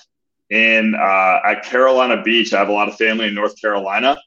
in 0.50 0.94
uh, 0.94 1.40
at 1.44 1.64
Carolina 1.64 2.22
Beach. 2.22 2.52
I 2.52 2.58
have 2.58 2.68
a 2.68 2.72
lot 2.72 2.88
of 2.88 2.96
family 2.96 3.28
in 3.28 3.34
North 3.34 3.60
Carolina, 3.60 4.18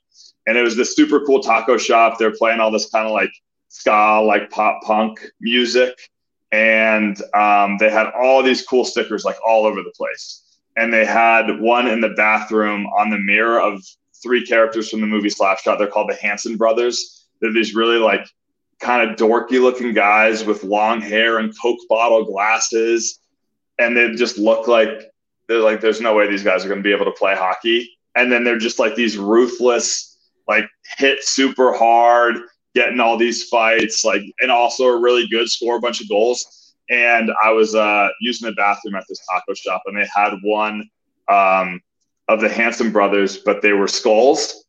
and 0.47 0.57
it 0.57 0.61
was 0.61 0.75
this 0.75 0.95
super 0.95 1.25
cool 1.25 1.41
taco 1.41 1.77
shop. 1.77 2.17
They're 2.17 2.35
playing 2.35 2.59
all 2.59 2.71
this 2.71 2.89
kind 2.89 3.05
of 3.05 3.13
like 3.13 3.31
ska, 3.73 4.21
like 4.21 4.49
pop 4.49 4.81
punk 4.83 5.19
music. 5.41 6.09
And 6.51 7.19
um, 7.33 7.77
they 7.79 7.89
had 7.89 8.11
all 8.11 8.43
these 8.43 8.61
cool 8.61 8.85
stickers 8.85 9.25
like 9.25 9.37
all 9.45 9.65
over 9.65 9.81
the 9.81 9.93
place. 9.97 10.43
And 10.77 10.93
they 10.93 11.05
had 11.05 11.59
one 11.59 11.87
in 11.87 11.99
the 11.99 12.09
bathroom 12.09 12.85
on 12.97 13.09
the 13.09 13.17
mirror 13.17 13.59
of 13.59 13.83
three 14.21 14.45
characters 14.45 14.89
from 14.89 15.01
the 15.01 15.07
movie 15.07 15.29
Slapshot. 15.29 15.79
They're 15.79 15.87
called 15.87 16.09
the 16.09 16.15
Hanson 16.15 16.55
brothers. 16.55 17.27
They're 17.41 17.51
these 17.51 17.73
really 17.73 17.97
like 17.97 18.27
kind 18.79 19.09
of 19.09 19.17
dorky 19.17 19.59
looking 19.59 19.93
guys 19.93 20.45
with 20.45 20.63
long 20.63 21.01
hair 21.01 21.39
and 21.39 21.53
Coke 21.59 21.79
bottle 21.89 22.23
glasses. 22.23 23.19
And 23.79 23.97
they 23.97 24.11
just 24.13 24.37
look 24.37 24.67
like 24.67 25.11
they're 25.53 25.61
like, 25.61 25.81
there's 25.81 26.01
no 26.01 26.15
way 26.15 26.29
these 26.29 26.43
guys 26.43 26.65
are 26.65 26.67
going 26.67 26.79
to 26.79 26.83
be 26.83 26.93
able 26.93 27.05
to 27.05 27.11
play 27.11 27.35
hockey. 27.35 27.97
And 28.15 28.31
then 28.31 28.43
they're 28.43 28.57
just 28.57 28.79
like 28.79 28.95
these 28.95 29.17
ruthless, 29.17 30.17
like 30.47 30.65
hit 30.97 31.23
super 31.23 31.73
hard, 31.73 32.35
getting 32.75 32.99
all 32.99 33.17
these 33.17 33.47
fights, 33.49 34.03
like, 34.03 34.21
and 34.41 34.51
also 34.51 34.85
a 34.85 34.99
really 34.99 35.27
good, 35.27 35.49
score 35.49 35.77
a 35.77 35.79
bunch 35.79 36.01
of 36.01 36.09
goals. 36.09 36.75
And 36.89 37.31
I 37.43 37.51
was 37.51 37.75
uh, 37.75 38.09
using 38.19 38.47
the 38.47 38.55
bathroom 38.55 38.95
at 38.95 39.05
this 39.07 39.19
taco 39.31 39.53
shop, 39.53 39.83
and 39.85 39.97
they 39.97 40.07
had 40.13 40.33
one 40.43 40.89
um, 41.29 41.81
of 42.27 42.41
the 42.41 42.49
Hanson 42.49 42.91
brothers, 42.91 43.37
but 43.37 43.61
they 43.61 43.73
were 43.73 43.87
skulls, 43.87 44.65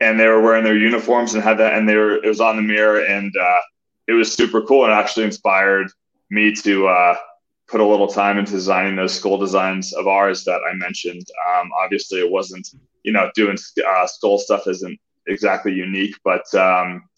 and 0.00 0.18
they 0.18 0.26
were 0.26 0.40
wearing 0.40 0.64
their 0.64 0.76
uniforms 0.76 1.34
and 1.34 1.42
had 1.42 1.58
that, 1.58 1.74
and 1.74 1.88
they 1.88 1.96
were 1.96 2.24
it 2.24 2.26
was 2.26 2.40
on 2.40 2.56
the 2.56 2.62
mirror, 2.62 3.04
and 3.04 3.32
uh, 3.36 3.60
it 4.06 4.12
was 4.12 4.32
super 4.32 4.62
cool, 4.62 4.84
and 4.84 4.92
actually 4.92 5.26
inspired 5.26 5.88
me 6.30 6.54
to 6.54 6.88
uh, 6.88 7.16
put 7.68 7.80
a 7.80 7.86
little 7.86 8.08
time 8.08 8.38
into 8.38 8.52
designing 8.52 8.96
those 8.96 9.14
skull 9.14 9.38
designs 9.38 9.92
of 9.92 10.06
ours 10.06 10.44
that 10.44 10.60
I 10.68 10.74
mentioned. 10.74 11.26
Um, 11.50 11.70
obviously, 11.82 12.20
it 12.20 12.30
wasn't 12.30 12.68
you 13.04 13.12
know 13.12 13.30
doing 13.34 13.56
uh, 13.88 14.06
skull 14.06 14.38
stuff 14.38 14.66
isn't 14.66 14.98
exactly 15.26 15.72
unique, 15.72 16.16
but 16.24 16.52
um, 16.54 17.08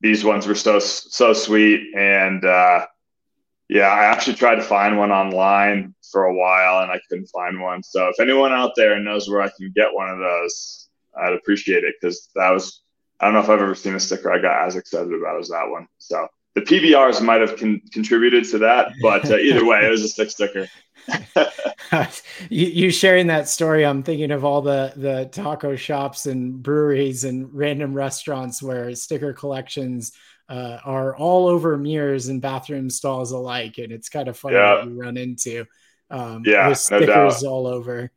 these 0.00 0.24
ones 0.24 0.46
were 0.46 0.54
so 0.54 0.78
so 0.78 1.32
sweet. 1.32 1.94
And 1.94 2.44
uh, 2.44 2.86
yeah 3.72 3.88
i 3.88 4.04
actually 4.04 4.34
tried 4.34 4.56
to 4.56 4.62
find 4.62 4.98
one 4.98 5.10
online 5.10 5.94
for 6.10 6.24
a 6.24 6.34
while 6.34 6.82
and 6.82 6.92
i 6.92 7.00
couldn't 7.08 7.26
find 7.26 7.58
one. 7.58 7.82
So 7.82 8.08
if 8.08 8.20
anyone 8.20 8.52
out 8.52 8.72
there 8.76 9.00
knows 9.00 9.28
where 9.28 9.40
i 9.40 9.48
can 9.48 9.72
get 9.74 9.94
one 9.94 10.10
of 10.10 10.18
those 10.18 10.88
i'd 11.18 11.32
appreciate 11.32 11.84
it 11.84 11.94
because 11.98 12.28
that 12.34 12.50
was 12.50 12.82
i 13.18 13.24
don't 13.24 13.34
know 13.34 13.40
if 13.40 13.48
i've 13.48 13.62
ever 13.62 13.74
seen 13.74 13.94
a 13.94 14.00
sticker. 14.00 14.30
I 14.30 14.40
got 14.40 14.66
as 14.66 14.76
excited 14.76 15.12
about 15.12 15.40
as 15.40 15.48
that 15.48 15.68
one. 15.68 15.88
So 15.98 16.28
the 16.54 16.60
PBRs 16.60 17.22
might 17.22 17.40
have 17.40 17.56
con- 17.56 17.80
contributed 17.92 18.44
to 18.50 18.58
that, 18.58 18.92
but 19.00 19.30
uh, 19.30 19.36
either 19.36 19.64
way, 19.64 19.86
it 19.86 19.90
was 19.90 20.02
a 20.02 20.08
stick 20.08 20.30
sticker. 20.30 20.68
you, 22.50 22.66
you, 22.66 22.90
sharing 22.90 23.26
that 23.28 23.48
story, 23.48 23.84
I'm 23.84 24.02
thinking 24.02 24.30
of 24.30 24.44
all 24.44 24.60
the 24.62 24.92
the 24.96 25.28
taco 25.32 25.76
shops 25.76 26.26
and 26.26 26.62
breweries 26.62 27.24
and 27.24 27.52
random 27.52 27.94
restaurants 27.94 28.62
where 28.62 28.94
sticker 28.94 29.32
collections 29.32 30.12
uh, 30.48 30.78
are 30.84 31.16
all 31.16 31.48
over 31.48 31.76
mirrors 31.76 32.28
and 32.28 32.42
bathroom 32.42 32.90
stalls 32.90 33.32
alike, 33.32 33.78
and 33.78 33.90
it's 33.90 34.08
kind 34.08 34.28
of 34.28 34.36
funny 34.36 34.56
yeah. 34.56 34.74
what 34.74 34.86
you 34.86 35.00
run 35.00 35.16
into. 35.16 35.66
Um, 36.10 36.42
yeah, 36.44 36.72
stickers 36.74 37.42
no 37.42 37.50
all 37.50 37.66
over. 37.66 38.10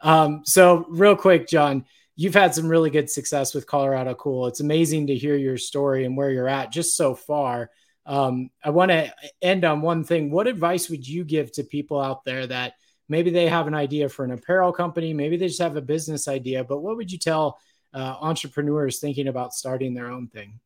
Um, 0.00 0.42
so, 0.44 0.84
real 0.88 1.16
quick, 1.16 1.48
John, 1.48 1.86
you've 2.18 2.34
had 2.34 2.52
some 2.52 2.68
really 2.68 2.90
good 2.90 3.08
success 3.08 3.54
with 3.54 3.68
Colorado 3.68 4.12
Cool. 4.12 4.48
It's 4.48 4.58
amazing 4.58 5.06
to 5.06 5.14
hear 5.14 5.36
your 5.36 5.56
story 5.56 6.04
and 6.04 6.16
where 6.16 6.32
you're 6.32 6.48
at 6.48 6.72
just 6.72 6.96
so 6.96 7.14
far. 7.14 7.70
Um, 8.06 8.50
I 8.62 8.70
want 8.70 8.90
to 8.90 9.14
end 9.40 9.64
on 9.64 9.82
one 9.82 10.02
thing. 10.02 10.32
What 10.32 10.48
advice 10.48 10.90
would 10.90 11.06
you 11.06 11.22
give 11.24 11.52
to 11.52 11.62
people 11.62 12.00
out 12.00 12.24
there 12.24 12.44
that 12.48 12.74
maybe 13.08 13.30
they 13.30 13.46
have 13.46 13.68
an 13.68 13.74
idea 13.74 14.08
for 14.08 14.24
an 14.24 14.32
apparel 14.32 14.72
company, 14.72 15.14
maybe 15.14 15.36
they 15.36 15.46
just 15.46 15.62
have 15.62 15.76
a 15.76 15.80
business 15.80 16.26
idea, 16.26 16.64
but 16.64 16.80
what 16.80 16.96
would 16.96 17.12
you 17.12 17.18
tell 17.18 17.60
uh, 17.94 18.16
entrepreneurs 18.20 18.98
thinking 18.98 19.28
about 19.28 19.54
starting 19.54 19.94
their 19.94 20.10
own 20.10 20.26
thing? 20.26 20.58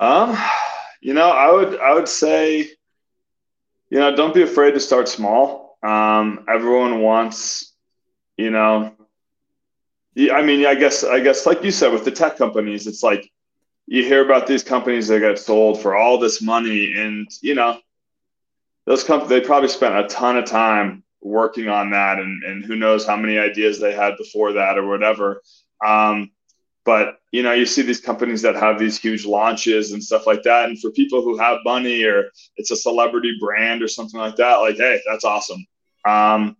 Um, 0.00 0.36
you 1.00 1.14
know, 1.14 1.30
I 1.30 1.52
would 1.52 1.78
I 1.78 1.94
would 1.94 2.08
say, 2.08 2.68
you 3.90 4.00
know, 4.00 4.16
don't 4.16 4.34
be 4.34 4.42
afraid 4.42 4.72
to 4.72 4.80
start 4.80 5.08
small. 5.08 5.78
Um, 5.84 6.46
everyone 6.48 7.00
wants, 7.00 7.72
you 8.36 8.50
know, 8.50 8.96
I 10.16 10.42
mean, 10.42 10.66
I 10.66 10.74
guess, 10.74 11.04
I 11.04 11.20
guess, 11.20 11.46
like 11.46 11.64
you 11.64 11.70
said, 11.70 11.92
with 11.92 12.04
the 12.04 12.10
tech 12.10 12.36
companies, 12.36 12.86
it's 12.86 13.02
like 13.02 13.30
you 13.86 14.04
hear 14.04 14.24
about 14.24 14.46
these 14.46 14.62
companies 14.62 15.08
that 15.08 15.20
get 15.20 15.38
sold 15.38 15.80
for 15.80 15.96
all 15.96 16.18
this 16.18 16.42
money, 16.42 16.92
and 16.94 17.26
you 17.40 17.54
know, 17.54 17.78
those 18.84 19.04
companies 19.04 19.30
they 19.30 19.40
probably 19.40 19.68
spent 19.68 19.96
a 19.96 20.06
ton 20.08 20.36
of 20.36 20.44
time 20.44 21.02
working 21.22 21.68
on 21.68 21.90
that, 21.90 22.18
and 22.18 22.42
and 22.44 22.64
who 22.64 22.76
knows 22.76 23.06
how 23.06 23.16
many 23.16 23.38
ideas 23.38 23.80
they 23.80 23.94
had 23.94 24.16
before 24.18 24.52
that 24.52 24.76
or 24.76 24.86
whatever. 24.86 25.40
Um, 25.84 26.30
but 26.84 27.18
you 27.30 27.42
know, 27.42 27.52
you 27.52 27.64
see 27.64 27.80
these 27.80 28.00
companies 28.00 28.42
that 28.42 28.54
have 28.56 28.78
these 28.78 28.98
huge 28.98 29.24
launches 29.24 29.92
and 29.92 30.04
stuff 30.04 30.26
like 30.26 30.42
that, 30.42 30.68
and 30.68 30.78
for 30.78 30.90
people 30.90 31.22
who 31.22 31.38
have 31.38 31.60
money 31.64 32.04
or 32.04 32.30
it's 32.58 32.70
a 32.70 32.76
celebrity 32.76 33.34
brand 33.40 33.82
or 33.82 33.88
something 33.88 34.20
like 34.20 34.36
that, 34.36 34.56
like, 34.56 34.76
hey, 34.76 35.00
that's 35.10 35.24
awesome. 35.24 35.64
Um, 36.06 36.56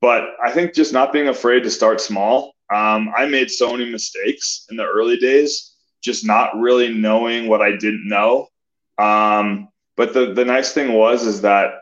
but 0.00 0.30
I 0.44 0.50
think 0.50 0.74
just 0.74 0.92
not 0.92 1.12
being 1.12 1.28
afraid 1.28 1.62
to 1.62 1.70
start 1.70 2.00
small 2.00 2.55
um, 2.74 3.12
I 3.16 3.26
made 3.26 3.50
so 3.50 3.72
many 3.72 3.90
mistakes 3.90 4.66
in 4.70 4.76
the 4.76 4.84
early 4.84 5.16
days, 5.16 5.74
just 6.02 6.24
not 6.24 6.56
really 6.56 6.92
knowing 6.92 7.48
what 7.48 7.62
I 7.62 7.72
didn't 7.72 8.08
know. 8.08 8.48
Um, 8.98 9.68
but 9.96 10.12
the, 10.12 10.32
the 10.32 10.44
nice 10.44 10.72
thing 10.72 10.92
was 10.92 11.26
is 11.26 11.40
that 11.42 11.74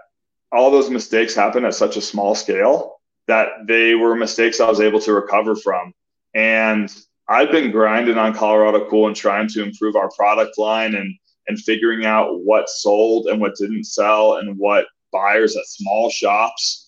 all 0.53 0.71
those 0.71 0.91
mistakes 0.91 1.35
happened 1.35 1.67
at 1.67 1.75
such 1.75 1.97
a 1.97 2.03
small 2.03 2.35
scale 2.35 3.01
that 3.27 3.49
they 3.67 3.95
were 3.95 4.15
mistakes 4.15 4.61
I 4.61 4.69
was 4.69 4.81
able 4.81 5.01
to 5.01 5.13
recover 5.13 5.57
from. 5.57 5.93
And 6.35 6.95
I've 7.29 7.51
been 7.51 7.71
grinding 7.71 8.19
on 8.19 8.35
Colorado 8.35 8.89
Cool 8.89 9.07
and 9.07 9.17
trying 9.17 9.49
to 9.49 9.63
improve 9.63 9.97
our 9.97 10.11
product 10.11 10.59
line 10.59 10.95
and 10.95 11.15
and 11.47 11.59
figuring 11.59 12.07
out 12.07 12.41
what 12.41 12.71
sold 12.71 13.27
and 13.27 13.39
what 13.39 13.55
didn't 13.57 13.85
sell 13.85 14.37
and 14.37 14.57
what 14.59 14.87
buyers 15.13 15.57
at 15.57 15.67
small 15.67 16.09
shops 16.09 16.84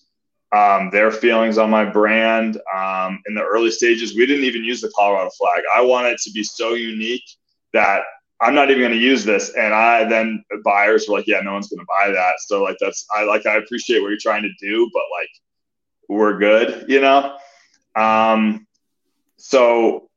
um, 0.51 0.89
their 0.91 1.11
feelings 1.11 1.57
on 1.57 1.69
my 1.69 1.85
brand. 1.85 2.59
Um, 2.75 3.21
in 3.27 3.35
the 3.35 3.43
early 3.43 3.71
stages, 3.71 4.15
we 4.15 4.25
didn't 4.25 4.45
even 4.45 4.63
use 4.63 4.81
the 4.81 4.91
Colorado 4.95 5.29
flag. 5.37 5.63
I 5.75 5.81
wanted 5.81 6.13
it 6.13 6.19
to 6.21 6.31
be 6.31 6.43
so 6.43 6.73
unique 6.73 7.23
that 7.73 8.03
I'm 8.39 8.53
not 8.53 8.69
even 8.69 8.81
going 8.81 8.93
to 8.93 8.97
use 8.97 9.25
this. 9.25 9.55
And 9.55 9.73
I 9.73 10.03
then 10.05 10.43
buyers 10.63 11.07
were 11.07 11.17
like, 11.17 11.27
yeah, 11.27 11.39
no 11.41 11.53
one's 11.53 11.69
going 11.69 11.79
to 11.79 11.85
buy 11.87 12.11
that. 12.11 12.35
So 12.45 12.63
like 12.63 12.77
that's 12.79 13.05
I 13.15 13.23
like 13.23 13.45
I 13.45 13.57
appreciate 13.57 14.01
what 14.01 14.09
you're 14.09 14.17
trying 14.21 14.43
to 14.43 14.53
do, 14.59 14.89
but 14.93 15.03
like 15.17 15.29
we're 16.07 16.37
good, 16.37 16.85
you 16.87 17.01
know. 17.01 17.37
Um, 17.95 18.67
so 19.37 20.09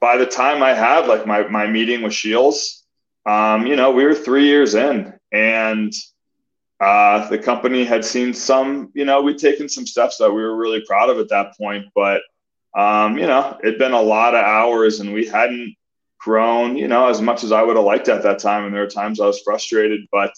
by 0.00 0.16
the 0.16 0.26
time 0.26 0.62
I 0.62 0.72
had 0.72 1.08
like 1.08 1.26
my 1.26 1.46
my 1.48 1.66
meeting 1.66 2.02
with 2.02 2.14
Scheels, 2.14 2.84
um, 3.26 3.66
you 3.66 3.76
know, 3.76 3.90
we 3.90 4.04
were 4.04 4.14
three 4.14 4.46
years 4.46 4.74
in, 4.74 5.12
and 5.32 5.92
uh, 6.80 7.28
the 7.28 7.38
company 7.38 7.84
had 7.84 8.04
seen 8.04 8.34
some, 8.34 8.90
you 8.94 9.04
know, 9.04 9.22
we'd 9.22 9.38
taken 9.38 9.68
some 9.68 9.86
steps 9.86 10.18
that 10.18 10.30
we 10.30 10.42
were 10.42 10.56
really 10.56 10.82
proud 10.86 11.10
of 11.10 11.18
at 11.18 11.28
that 11.28 11.56
point, 11.56 11.86
but 11.94 12.20
um, 12.76 13.16
you 13.16 13.26
know, 13.26 13.56
it'd 13.62 13.78
been 13.78 13.92
a 13.92 14.02
lot 14.02 14.34
of 14.34 14.44
hours, 14.44 15.00
and 15.00 15.12
we 15.12 15.26
hadn't 15.26 15.76
grown, 16.18 16.76
you 16.76 16.88
know, 16.88 17.08
as 17.08 17.20
much 17.20 17.44
as 17.44 17.52
I 17.52 17.62
would 17.62 17.76
have 17.76 17.84
liked 17.84 18.08
at 18.08 18.22
that 18.22 18.38
time. 18.38 18.64
And 18.64 18.74
there 18.74 18.82
were 18.82 18.88
times 18.90 19.20
I 19.20 19.26
was 19.26 19.40
frustrated, 19.40 20.00
but 20.10 20.32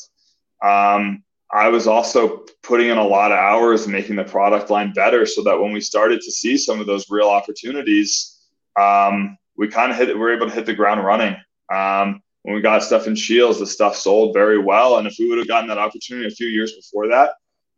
um, 0.63 1.23
I 1.51 1.69
was 1.69 1.87
also 1.87 2.45
putting 2.63 2.89
in 2.89 2.99
a 2.99 3.07
lot 3.07 3.33
of 3.33 3.39
hours 3.39 3.89
making 3.89 4.17
the 4.17 4.25
product 4.25 4.69
line 4.69 4.93
better 4.93 5.25
so 5.25 5.43
that 5.45 5.59
when 5.59 5.73
we 5.73 5.81
started 5.81 6.21
to 6.23 6.33
see 6.33 6.59
some 6.59 6.81
of 6.81 6.87
those 6.87 7.09
real 7.09 7.29
opportunities, 7.29 8.39
um, 8.79 9.39
we 9.57 9.69
kind 9.69 9.91
of 9.91 9.97
hit, 9.97 10.09
we 10.09 10.15
were 10.15 10.35
able 10.35 10.47
to 10.47 10.55
hit 10.55 10.67
the 10.67 10.75
ground 10.75 11.05
running. 11.05 11.37
Um, 11.73 12.21
when 12.47 12.55
we 12.55 12.61
got 12.61 12.85
stuff 12.85 13.09
in 13.09 13.17
Scheels, 13.17 13.59
the 13.59 13.67
stuff 13.67 13.97
sold 13.97 14.33
very 14.33 14.57
well. 14.57 14.99
And 14.99 15.09
if 15.09 15.17
we 15.19 15.29
would 15.29 15.39
have 15.39 15.49
gotten 15.49 15.69
that 15.69 15.79
opportunity 15.79 16.29
a 16.29 16.31
few 16.31 16.47
years 16.47 16.75
before 16.75 17.09
that, 17.09 17.31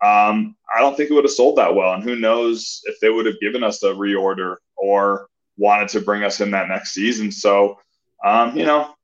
um, 0.04 0.54
I 0.76 0.80
don't 0.80 0.94
think 0.94 1.08
it 1.08 1.14
would 1.14 1.24
have 1.24 1.32
sold 1.32 1.56
that 1.56 1.74
well. 1.74 1.94
And 1.94 2.04
who 2.04 2.16
knows 2.16 2.82
if 2.84 3.00
they 3.00 3.08
would 3.08 3.24
have 3.24 3.40
given 3.40 3.64
us 3.64 3.82
a 3.82 3.86
reorder 3.86 4.56
or 4.76 5.28
wanted 5.56 5.88
to 5.88 6.02
bring 6.02 6.22
us 6.22 6.42
in 6.42 6.50
that 6.50 6.68
next 6.68 6.92
season. 6.92 7.32
So, 7.32 7.78
um, 8.22 8.58
you 8.58 8.66
know, 8.66 8.94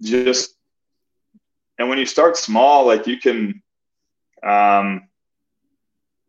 just, 0.00 0.54
and 1.78 1.90
when 1.90 1.98
you 1.98 2.06
start 2.06 2.38
small, 2.38 2.86
like 2.86 3.06
you 3.06 3.18
can, 3.18 3.62
um, 4.42 5.06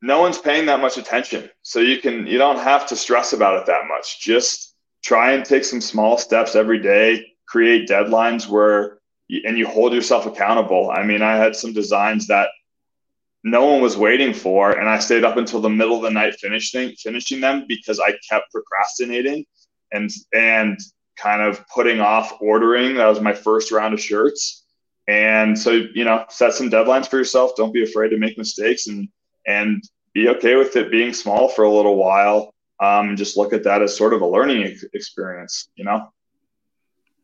no 0.02 0.20
one's 0.20 0.38
paying 0.38 0.66
that 0.66 0.82
much 0.82 0.98
attention. 0.98 1.50
So 1.62 1.80
you 1.80 2.00
can, 2.00 2.28
you 2.28 2.38
don't 2.38 2.60
have 2.60 2.88
to 2.88 2.98
stress 2.98 3.32
about 3.32 3.58
it 3.58 3.68
that 3.68 3.88
much. 3.88 4.20
Just 4.20 4.76
try 5.02 5.32
and 5.32 5.46
take 5.46 5.64
some 5.64 5.80
small 5.80 6.18
steps 6.18 6.58
every 6.58 6.80
day 6.80 7.31
create 7.52 7.90
deadlines 7.90 8.48
where 8.48 9.00
and 9.46 9.58
you 9.58 9.68
hold 9.68 9.94
yourself 9.94 10.26
accountable. 10.26 10.92
I 10.92 11.04
mean, 11.04 11.22
I 11.22 11.36
had 11.36 11.56
some 11.56 11.74
designs 11.74 12.28
that 12.28 12.50
no 13.44 13.66
one 13.66 13.82
was 13.82 13.98
waiting 13.98 14.34
for, 14.34 14.72
and 14.72 14.90
I 14.90 15.00
stayed 15.00 15.24
up 15.24 15.38
until 15.38 15.62
the 15.62 15.70
middle 15.70 15.96
of 15.96 16.04
the 16.04 16.12
night 16.12 16.36
finishing 16.40 16.94
finishing 16.96 17.42
them 17.42 17.66
because 17.68 18.00
I 18.00 18.14
kept 18.30 18.52
procrastinating 18.52 19.46
and 19.92 20.10
and 20.34 20.78
kind 21.18 21.42
of 21.42 21.66
putting 21.68 22.00
off 22.00 22.38
ordering. 22.40 22.96
That 22.96 23.08
was 23.08 23.22
my 23.22 23.34
first 23.34 23.72
round 23.72 23.94
of 23.94 24.02
shirts, 24.02 24.66
and 25.08 25.58
so 25.58 25.72
you 25.94 26.04
know, 26.06 26.26
set 26.30 26.54
some 26.54 26.70
deadlines 26.70 27.08
for 27.08 27.18
yourself. 27.18 27.52
Don't 27.58 27.74
be 27.74 27.84
afraid 27.84 28.10
to 28.10 28.18
make 28.18 28.38
mistakes, 28.38 28.88
and 28.88 29.08
and 29.48 29.84
be 30.14 30.30
okay 30.30 30.56
with 30.56 30.76
it 30.76 30.92
being 30.92 31.14
small 31.14 31.50
for 31.50 31.64
a 31.64 31.74
little 31.74 31.96
while. 31.96 32.54
Um, 32.82 33.16
just 33.16 33.38
look 33.38 33.54
at 33.54 33.64
that 33.64 33.82
as 33.82 33.96
sort 33.96 34.14
of 34.14 34.22
a 34.22 34.28
learning 34.28 34.78
experience. 34.94 35.70
You 35.76 35.86
know. 35.86 36.12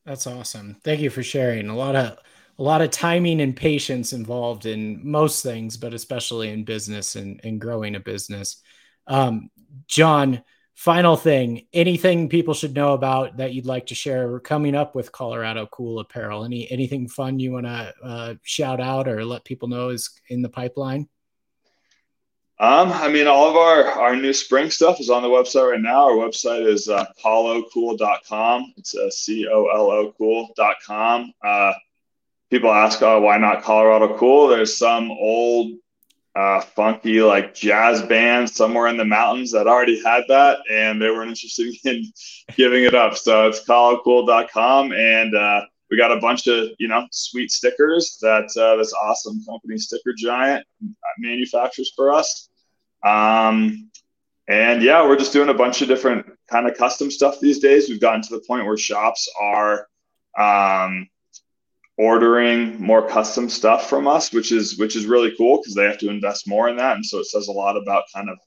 That's 0.08 0.26
awesome. 0.26 0.78
Thank 0.86 1.02
you 1.02 1.10
for 1.10 1.22
sharing. 1.22 1.68
A 1.68 1.76
lot 1.76 1.98
of 1.98 2.18
a 2.60 2.64
lot 2.64 2.82
of 2.82 2.92
timing 2.92 3.42
and 3.42 3.56
patience 3.56 4.14
involved 4.14 4.66
in 4.66 5.02
most 5.04 5.44
things, 5.44 5.78
but 5.78 5.94
especially 5.94 6.50
in 6.50 6.64
business 6.64 7.16
and, 7.18 7.42
and 7.44 7.62
growing 7.62 7.94
a 7.96 8.00
business. 8.00 8.64
Um, 9.06 9.50
John, 9.88 10.44
final 10.76 11.18
thing, 11.18 11.68
anything 11.74 12.30
people 12.30 12.54
should 12.54 12.74
know 12.74 12.94
about 12.94 13.38
that 13.38 13.54
you'd 13.54 13.68
like 13.68 13.88
to 13.88 13.96
share 13.96 14.40
coming 14.40 14.76
up 14.76 14.96
with 14.96 15.12
Colorado 15.12 15.68
Cool 15.68 16.00
Apparel? 16.00 16.46
Any 16.46 16.72
anything 16.72 17.10
fun 17.10 17.38
you 17.38 17.52
want 17.52 17.66
to 17.66 17.94
uh, 18.02 18.36
shout 18.44 18.80
out 18.80 19.10
or 19.10 19.26
let 19.26 19.44
people 19.44 19.68
know 19.68 19.90
is 19.90 20.10
in 20.30 20.42
the 20.42 20.50
pipeline? 20.50 21.10
Um, 22.60 22.92
I 22.92 23.08
mean, 23.08 23.28
all 23.28 23.48
of 23.48 23.56
our, 23.56 23.86
our 23.86 24.16
new 24.16 24.34
spring 24.34 24.72
stuff 24.72 25.00
is 25.00 25.12
on 25.12 25.22
the 25.22 25.28
website 25.28 25.72
right 25.72 25.82
now. 25.82 26.06
Our 26.06 26.16
website 26.16 26.66
is 26.66 26.90
uh, 26.90 27.06
colocool.com. 27.24 28.74
It's 28.78 28.96
uh, 28.96 29.12
C-O-L-O 29.12 30.14
cool.com. 30.18 31.34
Uh, 31.44 31.74
people 32.50 32.72
ask, 32.72 33.00
oh, 33.04 33.22
why 33.22 33.38
not 33.38 33.62
Colorado 33.62 34.18
Cool? 34.18 34.48
There's 34.48 34.76
some 34.76 35.12
old, 35.12 35.74
uh, 36.36 36.62
funky, 36.62 37.22
like 37.22 37.54
jazz 37.54 38.02
band 38.02 38.50
somewhere 38.50 38.88
in 38.88 38.98
the 38.98 39.06
mountains 39.06 39.52
that 39.52 39.68
already 39.68 40.02
had 40.04 40.24
that, 40.28 40.58
and 40.72 41.00
they 41.00 41.12
weren't 41.12 41.30
interested 41.30 41.76
in 41.84 42.12
giving 42.56 42.86
it 42.86 42.96
up. 42.96 43.18
So 43.18 43.48
it's 43.48 43.64
colocool.com. 43.64 44.94
And, 44.94 45.36
uh, 45.36 45.62
we 45.90 45.98
got 45.98 46.12
a 46.12 46.20
bunch 46.20 46.48
of 46.48 46.70
you 46.80 46.88
know 46.88 47.06
sweet 47.12 47.52
stickers 47.52 48.18
that 48.22 48.50
uh, 48.60 48.76
this 48.76 48.94
awesome 48.94 49.44
company 49.46 49.76
StickerGiant 49.76 50.64
manufactures 51.20 51.92
for 51.96 52.14
us 52.14 52.50
um, 53.04 53.90
and 54.48 54.82
yeah, 54.82 55.06
we're 55.06 55.18
just 55.18 55.34
doing 55.34 55.50
a 55.50 55.54
bunch 55.54 55.82
of 55.82 55.88
different 55.88 56.26
kind 56.50 56.68
of 56.68 56.78
custom 56.78 57.12
stuff 57.12 57.40
these 57.40 57.60
days. 57.60 57.90
We've 57.90 58.02
gotten 58.02 58.22
to 58.24 58.36
the 58.36 58.44
point 58.48 58.66
where 58.66 58.78
shops 58.78 59.28
are 59.42 59.88
um, 60.38 61.08
ordering 61.98 62.82
more 62.82 63.08
custom 63.08 63.50
stuff 63.50 63.90
from 63.90 64.08
us, 64.08 64.32
which 64.32 64.52
is 64.54 64.78
which 64.78 64.96
is 64.96 65.06
really 65.06 65.36
cool 65.38 65.58
because 65.58 65.76
they 65.76 65.84
have 65.84 65.98
to 66.00 66.10
invest 66.10 66.48
more 66.48 66.70
in 66.70 66.78
that. 66.78 66.96
And 66.96 67.06
so 67.06 67.20
it 67.20 67.26
says 67.26 67.50
a 67.50 67.52
lot 67.52 67.76
about 67.76 68.06
kind 68.14 68.30
of 68.30 68.38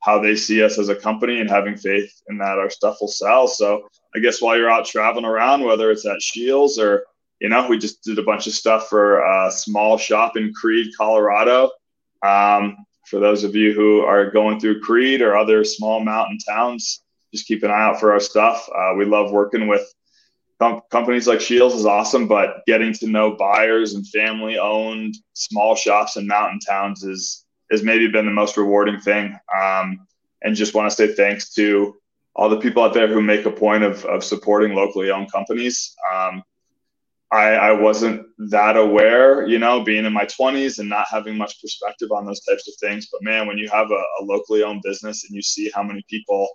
how 0.00 0.20
they 0.20 0.36
see 0.36 0.62
us 0.62 0.78
as 0.78 0.88
a 0.88 0.94
company 0.94 1.40
and 1.40 1.50
having 1.50 1.76
faith 1.76 2.22
in 2.28 2.38
that 2.38 2.58
our 2.58 2.70
stuff 2.70 2.98
will 3.00 3.08
sell. 3.08 3.48
So 3.48 3.88
I 4.14 4.20
guess 4.20 4.40
while 4.40 4.56
you're 4.56 4.70
out 4.70 4.86
traveling 4.86 5.24
around, 5.24 5.64
whether 5.64 5.90
it's 5.90 6.06
at 6.06 6.22
Scheels 6.22 6.78
or 6.78 7.04
you 7.40 7.48
know, 7.48 7.68
we 7.68 7.78
just 7.78 8.02
did 8.02 8.18
a 8.18 8.22
bunch 8.22 8.46
of 8.46 8.52
stuff 8.52 8.88
for 8.88 9.20
a 9.20 9.50
small 9.50 9.96
shop 9.96 10.36
in 10.36 10.52
Creede, 10.52 10.92
Colorado. 10.96 11.70
Um, 12.22 12.84
for 13.06 13.20
those 13.20 13.44
of 13.44 13.54
you 13.54 13.72
who 13.72 14.00
are 14.00 14.30
going 14.30 14.58
through 14.60 14.80
Creede 14.80 15.22
or 15.22 15.36
other 15.36 15.64
small 15.64 16.00
mountain 16.00 16.38
towns, 16.38 17.02
just 17.32 17.46
keep 17.46 17.62
an 17.62 17.70
eye 17.70 17.82
out 17.82 18.00
for 18.00 18.12
our 18.12 18.20
stuff. 18.20 18.68
Uh, 18.74 18.94
we 18.96 19.04
love 19.04 19.30
working 19.30 19.68
with 19.68 19.82
com- 20.60 20.82
companies 20.90 21.28
like 21.28 21.40
Scheels 21.40 21.74
is 21.74 21.86
awesome, 21.86 22.26
but 22.26 22.62
getting 22.66 22.92
to 22.94 23.06
know 23.06 23.36
buyers 23.36 23.94
and 23.94 24.06
family 24.08 24.58
owned 24.58 25.14
small 25.34 25.74
shops 25.74 26.16
in 26.16 26.26
mountain 26.26 26.58
towns 26.58 27.04
is 27.04 27.44
has 27.70 27.82
maybe 27.82 28.08
been 28.08 28.26
the 28.26 28.32
most 28.32 28.56
rewarding 28.56 29.00
thing. 29.00 29.38
Um, 29.54 30.06
and 30.42 30.54
just 30.54 30.74
want 30.74 30.90
to 30.90 30.96
say 30.96 31.14
thanks 31.14 31.52
to 31.54 31.96
all 32.34 32.48
the 32.48 32.60
people 32.60 32.82
out 32.82 32.94
there 32.94 33.08
who 33.08 33.20
make 33.20 33.46
a 33.46 33.50
point 33.50 33.82
of, 33.82 34.04
of 34.04 34.22
supporting 34.22 34.74
locally 34.74 35.10
owned 35.10 35.30
companies. 35.32 35.96
Um, 36.12 36.42
I, 37.30 37.48
I 37.50 37.72
wasn't 37.72 38.26
that 38.50 38.76
aware, 38.76 39.46
you 39.46 39.58
know, 39.58 39.82
being 39.82 40.06
in 40.06 40.12
my 40.12 40.24
20s 40.24 40.78
and 40.78 40.88
not 40.88 41.06
having 41.10 41.36
much 41.36 41.60
perspective 41.60 42.10
on 42.10 42.24
those 42.24 42.40
types 42.40 42.66
of 42.68 42.74
things. 42.80 43.08
But 43.12 43.22
man, 43.22 43.46
when 43.46 43.58
you 43.58 43.68
have 43.68 43.90
a, 43.90 44.02
a 44.20 44.22
locally 44.22 44.62
owned 44.62 44.82
business 44.82 45.24
and 45.24 45.34
you 45.34 45.42
see 45.42 45.70
how 45.74 45.82
many 45.82 46.02
people 46.08 46.48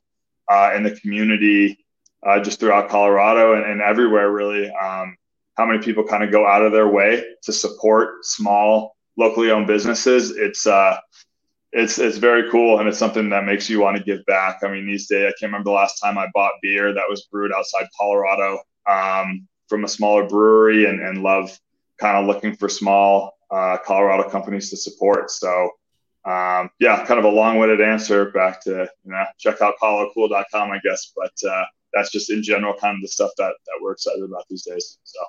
uh, 0.49 0.71
in 0.75 0.83
the 0.83 0.95
community, 0.95 1.85
uh, 2.25 2.39
just 2.39 2.59
throughout 2.59 2.89
Colorado 2.89 3.53
and, 3.53 3.65
and 3.65 3.81
everywhere, 3.81 4.31
really, 4.31 4.71
um, 4.71 5.15
how 5.55 5.65
many 5.65 5.79
people 5.79 6.03
kind 6.03 6.23
of 6.23 6.31
go 6.31 6.47
out 6.47 6.63
of 6.63 6.71
their 6.71 6.87
way 6.87 7.23
to 7.43 7.53
support 7.53 8.25
small 8.25 8.95
locally 9.17 9.51
owned 9.51 9.67
businesses, 9.67 10.31
it's 10.31 10.65
uh, 10.67 10.97
it's 11.71 11.99
it's 11.99 12.17
very 12.17 12.49
cool 12.49 12.79
and 12.79 12.87
it's 12.87 12.99
something 12.99 13.29
that 13.29 13.45
makes 13.45 13.69
you 13.69 13.79
want 13.79 13.97
to 13.97 14.03
give 14.03 14.25
back. 14.25 14.59
I 14.63 14.71
mean, 14.71 14.85
these 14.85 15.07
days 15.07 15.25
I 15.25 15.33
can't 15.39 15.51
remember 15.51 15.69
the 15.69 15.75
last 15.75 15.99
time 15.99 16.17
I 16.17 16.27
bought 16.33 16.53
beer 16.61 16.93
that 16.93 17.03
was 17.09 17.23
brewed 17.31 17.51
outside 17.53 17.87
Colorado. 17.99 18.59
Um, 18.87 19.47
from 19.73 19.85
a 19.85 19.87
smaller 19.87 20.27
brewery 20.27 20.85
and, 20.85 20.99
and 20.99 21.23
love 21.23 21.59
kind 21.97 22.15
of 22.15 22.27
looking 22.27 22.55
for 22.55 22.69
small 22.69 23.37
uh, 23.49 23.77
Colorado 23.83 24.29
companies 24.29 24.69
to 24.69 24.77
support. 24.77 25.31
So, 25.31 25.69
um, 26.25 26.69
yeah, 26.79 27.03
kind 27.05 27.19
of 27.19 27.25
a 27.25 27.29
long-winded 27.29 27.81
answer 27.81 28.29
back 28.31 28.61
to 28.65 28.87
you 29.03 29.11
know 29.11 29.25
check 29.39 29.61
out 29.61 29.73
colocool.com, 29.81 30.71
I 30.71 30.79
guess, 30.83 31.11
but 31.15 31.33
uh, 31.49 31.65
that's 31.91 32.11
just 32.11 32.29
in 32.29 32.43
general 32.43 32.75
kind 32.75 32.95
of 32.95 33.01
the 33.01 33.07
stuff 33.07 33.31
that 33.37 33.53
that 33.65 33.79
we're 33.81 33.93
excited 33.93 34.23
about 34.23 34.45
these 34.49 34.63
days. 34.63 34.99
So. 35.03 35.19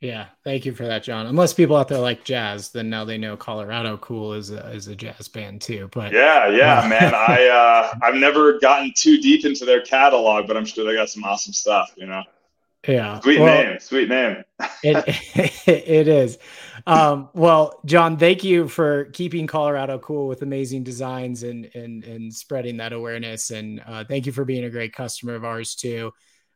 Yeah, 0.00 0.28
thank 0.44 0.64
you 0.64 0.72
for 0.72 0.86
that, 0.86 1.02
John. 1.02 1.26
Unless 1.26 1.52
people 1.52 1.76
out 1.76 1.88
there 1.88 1.98
like 1.98 2.24
jazz, 2.24 2.70
then 2.70 2.88
now 2.88 3.04
they 3.04 3.18
know 3.18 3.36
Colorado 3.36 3.98
Cool 3.98 4.32
is 4.32 4.50
a, 4.50 4.66
is 4.70 4.88
a 4.88 4.96
jazz 4.96 5.28
band 5.28 5.60
too. 5.60 5.90
But 5.92 6.12
yeah, 6.12 6.48
yeah, 6.48 6.80
uh, 6.80 6.88
man, 6.88 7.14
I 7.14 7.46
uh, 7.92 7.98
I've 8.02 8.14
never 8.14 8.58
gotten 8.60 8.92
too 8.96 9.20
deep 9.20 9.44
into 9.44 9.66
their 9.66 9.82
catalog, 9.82 10.46
but 10.46 10.56
I'm 10.56 10.64
sure 10.64 10.86
they 10.86 10.94
got 10.94 11.10
some 11.10 11.22
awesome 11.24 11.52
stuff. 11.52 11.92
You 11.96 12.06
know. 12.06 12.22
Yeah. 12.88 13.20
Sweet 13.20 13.40
well, 13.40 13.62
name. 13.62 13.78
Sweet 13.78 14.08
name. 14.08 14.42
it, 14.82 15.04
it 15.68 16.08
is. 16.08 16.38
Um, 16.86 17.28
well, 17.34 17.78
John, 17.84 18.16
thank 18.16 18.42
you 18.42 18.68
for 18.68 19.04
keeping 19.06 19.46
Colorado 19.46 19.98
cool 19.98 20.28
with 20.28 20.40
amazing 20.40 20.82
designs 20.82 21.42
and 21.42 21.70
and 21.74 22.04
and 22.04 22.32
spreading 22.32 22.78
that 22.78 22.94
awareness. 22.94 23.50
And 23.50 23.82
uh, 23.86 24.04
thank 24.04 24.24
you 24.24 24.32
for 24.32 24.46
being 24.46 24.64
a 24.64 24.70
great 24.70 24.94
customer 24.94 25.34
of 25.34 25.44
ours 25.44 25.74
too. 25.74 26.12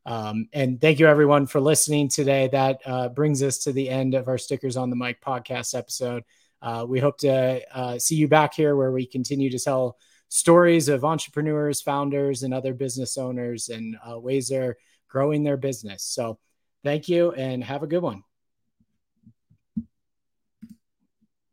Um, 0.06 0.48
and 0.52 0.80
thank 0.80 0.98
you 0.98 1.06
everyone 1.06 1.46
for 1.46 1.60
listening 1.60 2.08
today. 2.08 2.48
That 2.48 2.80
uh, 2.84 3.08
brings 3.08 3.42
us 3.42 3.58
to 3.60 3.72
the 3.72 3.88
end 3.88 4.14
of 4.14 4.28
our 4.28 4.38
Stickers 4.38 4.76
on 4.76 4.90
the 4.90 4.96
Mic 4.96 5.22
podcast 5.22 5.76
episode. 5.76 6.24
Uh, 6.60 6.84
we 6.88 7.00
hope 7.00 7.18
to 7.18 7.62
uh, 7.76 7.98
see 7.98 8.16
you 8.16 8.28
back 8.28 8.54
here 8.54 8.76
where 8.76 8.92
we 8.92 9.06
continue 9.06 9.50
to 9.50 9.58
tell 9.58 9.96
stories 10.28 10.88
of 10.88 11.04
entrepreneurs, 11.04 11.80
founders, 11.80 12.42
and 12.42 12.52
other 12.52 12.74
business 12.74 13.16
owners 13.16 13.68
and 13.68 13.96
uh, 14.08 14.18
ways 14.18 14.48
they're 14.48 14.76
growing 15.08 15.44
their 15.44 15.56
business. 15.56 16.02
So 16.02 16.38
thank 16.82 17.08
you 17.08 17.32
and 17.32 17.62
have 17.62 17.82
a 17.82 17.86
good 17.86 18.02
one. 18.02 18.22